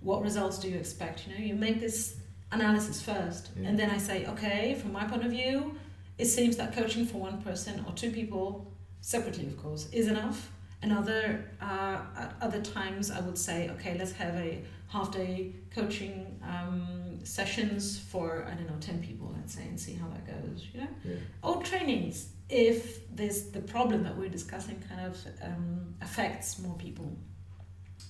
What 0.00 0.22
results 0.22 0.58
do 0.58 0.68
you 0.68 0.76
expect? 0.76 1.26
You 1.26 1.34
know, 1.34 1.40
you 1.40 1.54
make 1.54 1.80
this 1.80 2.16
analysis 2.52 3.02
first, 3.02 3.50
yeah. 3.58 3.68
and 3.68 3.78
then 3.78 3.90
I 3.90 3.98
say, 3.98 4.26
okay, 4.26 4.74
from 4.74 4.92
my 4.92 5.04
point 5.04 5.24
of 5.24 5.32
view, 5.32 5.74
it 6.18 6.26
seems 6.26 6.56
that 6.58 6.72
coaching 6.72 7.06
for 7.06 7.18
one 7.18 7.42
person 7.42 7.84
or 7.88 7.92
two 7.94 8.12
people, 8.12 8.70
separately 9.00 9.46
of 9.46 9.60
course, 9.60 9.88
is 9.90 10.06
enough. 10.06 10.51
And 10.82 10.92
other 10.92 11.44
uh, 11.60 11.98
at 12.16 12.34
other 12.40 12.60
times, 12.60 13.10
I 13.10 13.20
would 13.20 13.38
say, 13.38 13.70
okay, 13.70 13.96
let's 13.98 14.12
have 14.12 14.34
a 14.34 14.64
half 14.88 15.10
day 15.12 15.54
coaching 15.74 16.38
um, 16.42 17.18
sessions 17.24 17.98
for 17.98 18.46
I 18.50 18.54
don't 18.54 18.66
know 18.66 18.80
ten 18.80 19.00
people 19.00 19.34
let's 19.36 19.54
say 19.54 19.62
and 19.62 19.78
see 19.80 19.94
how 19.94 20.08
that 20.08 20.26
goes 20.26 20.68
you 20.72 20.80
know? 20.80 20.88
Yeah. 21.04 21.14
or 21.42 21.62
trainings 21.62 22.28
if 22.50 23.14
this 23.14 23.36
the 23.56 23.60
problem 23.60 24.02
that 24.02 24.14
we're 24.18 24.28
discussing 24.28 24.82
kind 24.88 25.06
of 25.06 25.16
um, 25.42 25.94
affects 26.02 26.58
more 26.58 26.76
people 26.76 27.16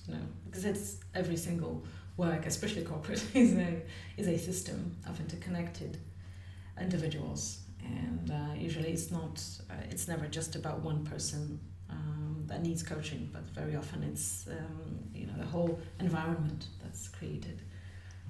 you 0.07 0.15
know? 0.15 0.25
Because 0.45 0.65
it's 0.65 0.97
every 1.15 1.37
single 1.37 1.85
work 2.17 2.45
especially 2.45 2.83
corporate 2.83 3.23
is 3.33 3.53
a 3.53 3.81
is 4.17 4.27
a 4.27 4.37
system 4.37 4.97
of 5.07 5.19
interconnected 5.19 5.97
individuals. 6.79 7.59
And 7.85 8.31
uh, 8.31 8.53
usually 8.57 8.91
it's 8.91 9.11
not 9.11 9.41
uh, 9.69 9.73
it's 9.89 10.07
never 10.07 10.25
just 10.27 10.55
about 10.55 10.81
one 10.81 11.03
person 11.05 11.59
um, 11.89 12.22
that 12.47 12.61
needs 12.63 12.83
coaching, 12.83 13.29
but 13.31 13.43
very 13.51 13.75
often 13.75 14.03
it's 14.03 14.47
um, 14.47 14.99
you 15.13 15.25
know 15.27 15.33
the 15.37 15.45
whole 15.45 15.79
environment 15.99 16.67
that's 16.81 17.07
created 17.07 17.61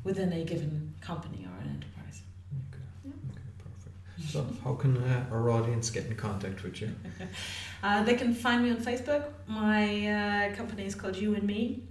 within 0.04 0.34
a 0.34 0.44
given 0.44 0.94
company 1.02 1.46
or 1.46 1.62
an 1.62 1.70
enterprise. 1.70 2.22
Okay. 2.70 2.84
Yeah. 3.06 3.12
Okay. 3.32 3.50
Perfect. 3.64 4.32
So, 4.32 4.46
how 4.64 4.76
can 4.76 4.98
uh, 4.98 5.26
our 5.32 5.50
audience 5.50 5.90
get 5.90 6.06
in 6.06 6.16
contact 6.16 6.64
with 6.64 6.82
you? 6.82 6.90
uh, 7.84 8.04
they 8.04 8.16
can 8.16 8.34
find 8.34 8.64
me 8.64 8.72
on 8.72 8.78
Facebook. 8.78 9.26
My 9.48 10.08
uh, 10.08 10.56
company 10.56 10.86
is 10.86 10.96
called 10.96 11.16
You 11.16 11.36
and 11.36 11.44
Me. 11.44 11.84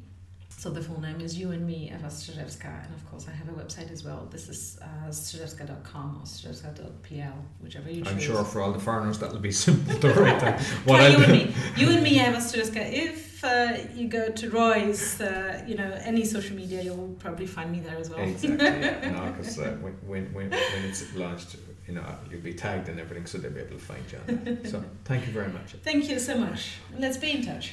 So 0.62 0.70
the 0.70 0.80
full 0.80 1.00
name 1.00 1.20
is 1.20 1.36
You 1.36 1.50
and 1.50 1.66
Me, 1.66 1.90
Ewa 1.90 2.08
Strzyzewska, 2.08 2.84
and 2.84 2.94
of 2.94 3.04
course 3.10 3.26
I 3.26 3.32
have 3.32 3.48
a 3.48 3.52
website 3.60 3.90
as 3.90 4.04
well. 4.04 4.28
This 4.30 4.48
is 4.48 4.78
uh, 4.80 5.08
strzyzewska.com 5.08 6.20
or 6.20 6.24
strzyzewska.pl, 6.24 7.34
whichever 7.60 7.90
you 7.90 8.02
choose. 8.04 8.12
I'm 8.12 8.20
sure 8.20 8.44
for 8.44 8.60
all 8.60 8.70
the 8.70 8.78
foreigners 8.78 9.18
that'll 9.18 9.40
be 9.40 9.50
simple 9.66 9.98
to 9.98 10.12
write 10.12 10.40
down. 10.40 10.60
What 10.84 11.10
you 11.10 11.18
and 11.18 11.32
me, 11.32 11.54
you 11.76 11.90
and 11.90 12.00
me, 12.00 12.10
Ewa 12.10 12.36
Strzyzewska. 12.36 12.92
If 12.92 13.42
uh, 13.42 13.78
you 13.92 14.06
go 14.06 14.28
to 14.28 14.50
Roy's, 14.50 15.20
uh, 15.20 15.64
you 15.66 15.74
know, 15.74 15.98
any 16.04 16.24
social 16.24 16.54
media, 16.54 16.80
you'll 16.80 17.16
probably 17.18 17.48
find 17.48 17.72
me 17.72 17.80
there 17.80 17.96
as 17.96 18.08
well. 18.08 18.20
Exactly. 18.20 18.64
Yeah. 18.64 19.10
no, 19.16 19.32
because 19.32 19.58
uh, 19.58 19.76
when, 19.80 19.94
when, 20.06 20.32
when, 20.32 20.50
when 20.52 20.84
it's 20.84 21.12
launched, 21.16 21.56
you 21.88 21.94
know, 21.94 22.06
you'll 22.30 22.40
be 22.40 22.54
tagged 22.54 22.88
and 22.88 23.00
everything, 23.00 23.26
so 23.26 23.38
they'll 23.38 23.50
be 23.50 23.62
able 23.62 23.78
to 23.78 23.84
find 23.92 24.04
you. 24.12 24.58
So 24.70 24.84
thank 25.06 25.26
you 25.26 25.32
very 25.32 25.48
much. 25.48 25.72
Thank 25.82 26.08
you 26.08 26.20
so 26.20 26.38
much. 26.38 26.74
Let's 26.96 27.16
be 27.16 27.32
in 27.32 27.44
touch. 27.44 27.72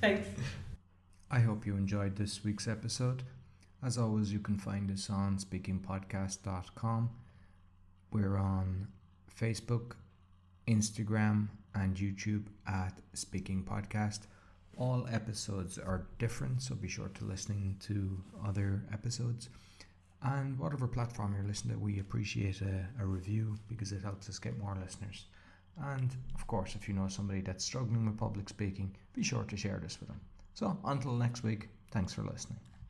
Thanks. 0.00 0.28
I 1.34 1.40
hope 1.40 1.66
you 1.66 1.76
enjoyed 1.76 2.14
this 2.14 2.44
week's 2.44 2.68
episode. 2.68 3.24
As 3.82 3.98
always, 3.98 4.32
you 4.32 4.38
can 4.38 4.56
find 4.56 4.88
us 4.88 5.10
on 5.10 5.38
speakingpodcast.com. 5.38 7.10
We're 8.12 8.36
on 8.36 8.86
Facebook, 9.36 9.96
Instagram, 10.68 11.48
and 11.74 11.96
YouTube 11.96 12.44
at 12.68 13.00
Speaking 13.14 13.64
Podcast. 13.64 14.28
All 14.76 15.08
episodes 15.10 15.76
are 15.76 16.06
different, 16.20 16.62
so 16.62 16.76
be 16.76 16.86
sure 16.86 17.08
to 17.08 17.24
listen 17.24 17.78
to 17.80 18.22
other 18.46 18.84
episodes. 18.92 19.48
And 20.22 20.56
whatever 20.56 20.86
platform 20.86 21.34
you're 21.34 21.48
listening 21.48 21.74
to, 21.74 21.82
we 21.82 21.98
appreciate 21.98 22.60
a, 22.60 22.86
a 23.02 23.04
review 23.04 23.56
because 23.66 23.90
it 23.90 24.02
helps 24.02 24.28
us 24.28 24.38
get 24.38 24.56
more 24.56 24.78
listeners. 24.80 25.24
And 25.82 26.14
of 26.36 26.46
course, 26.46 26.76
if 26.76 26.86
you 26.86 26.94
know 26.94 27.08
somebody 27.08 27.40
that's 27.40 27.64
struggling 27.64 28.06
with 28.06 28.18
public 28.18 28.48
speaking, 28.48 28.94
be 29.14 29.24
sure 29.24 29.42
to 29.42 29.56
share 29.56 29.80
this 29.82 29.98
with 29.98 30.10
them. 30.10 30.20
So 30.54 30.78
until 30.84 31.12
next 31.12 31.42
week, 31.42 31.68
thanks 31.90 32.12
for 32.12 32.22
listening. 32.22 32.60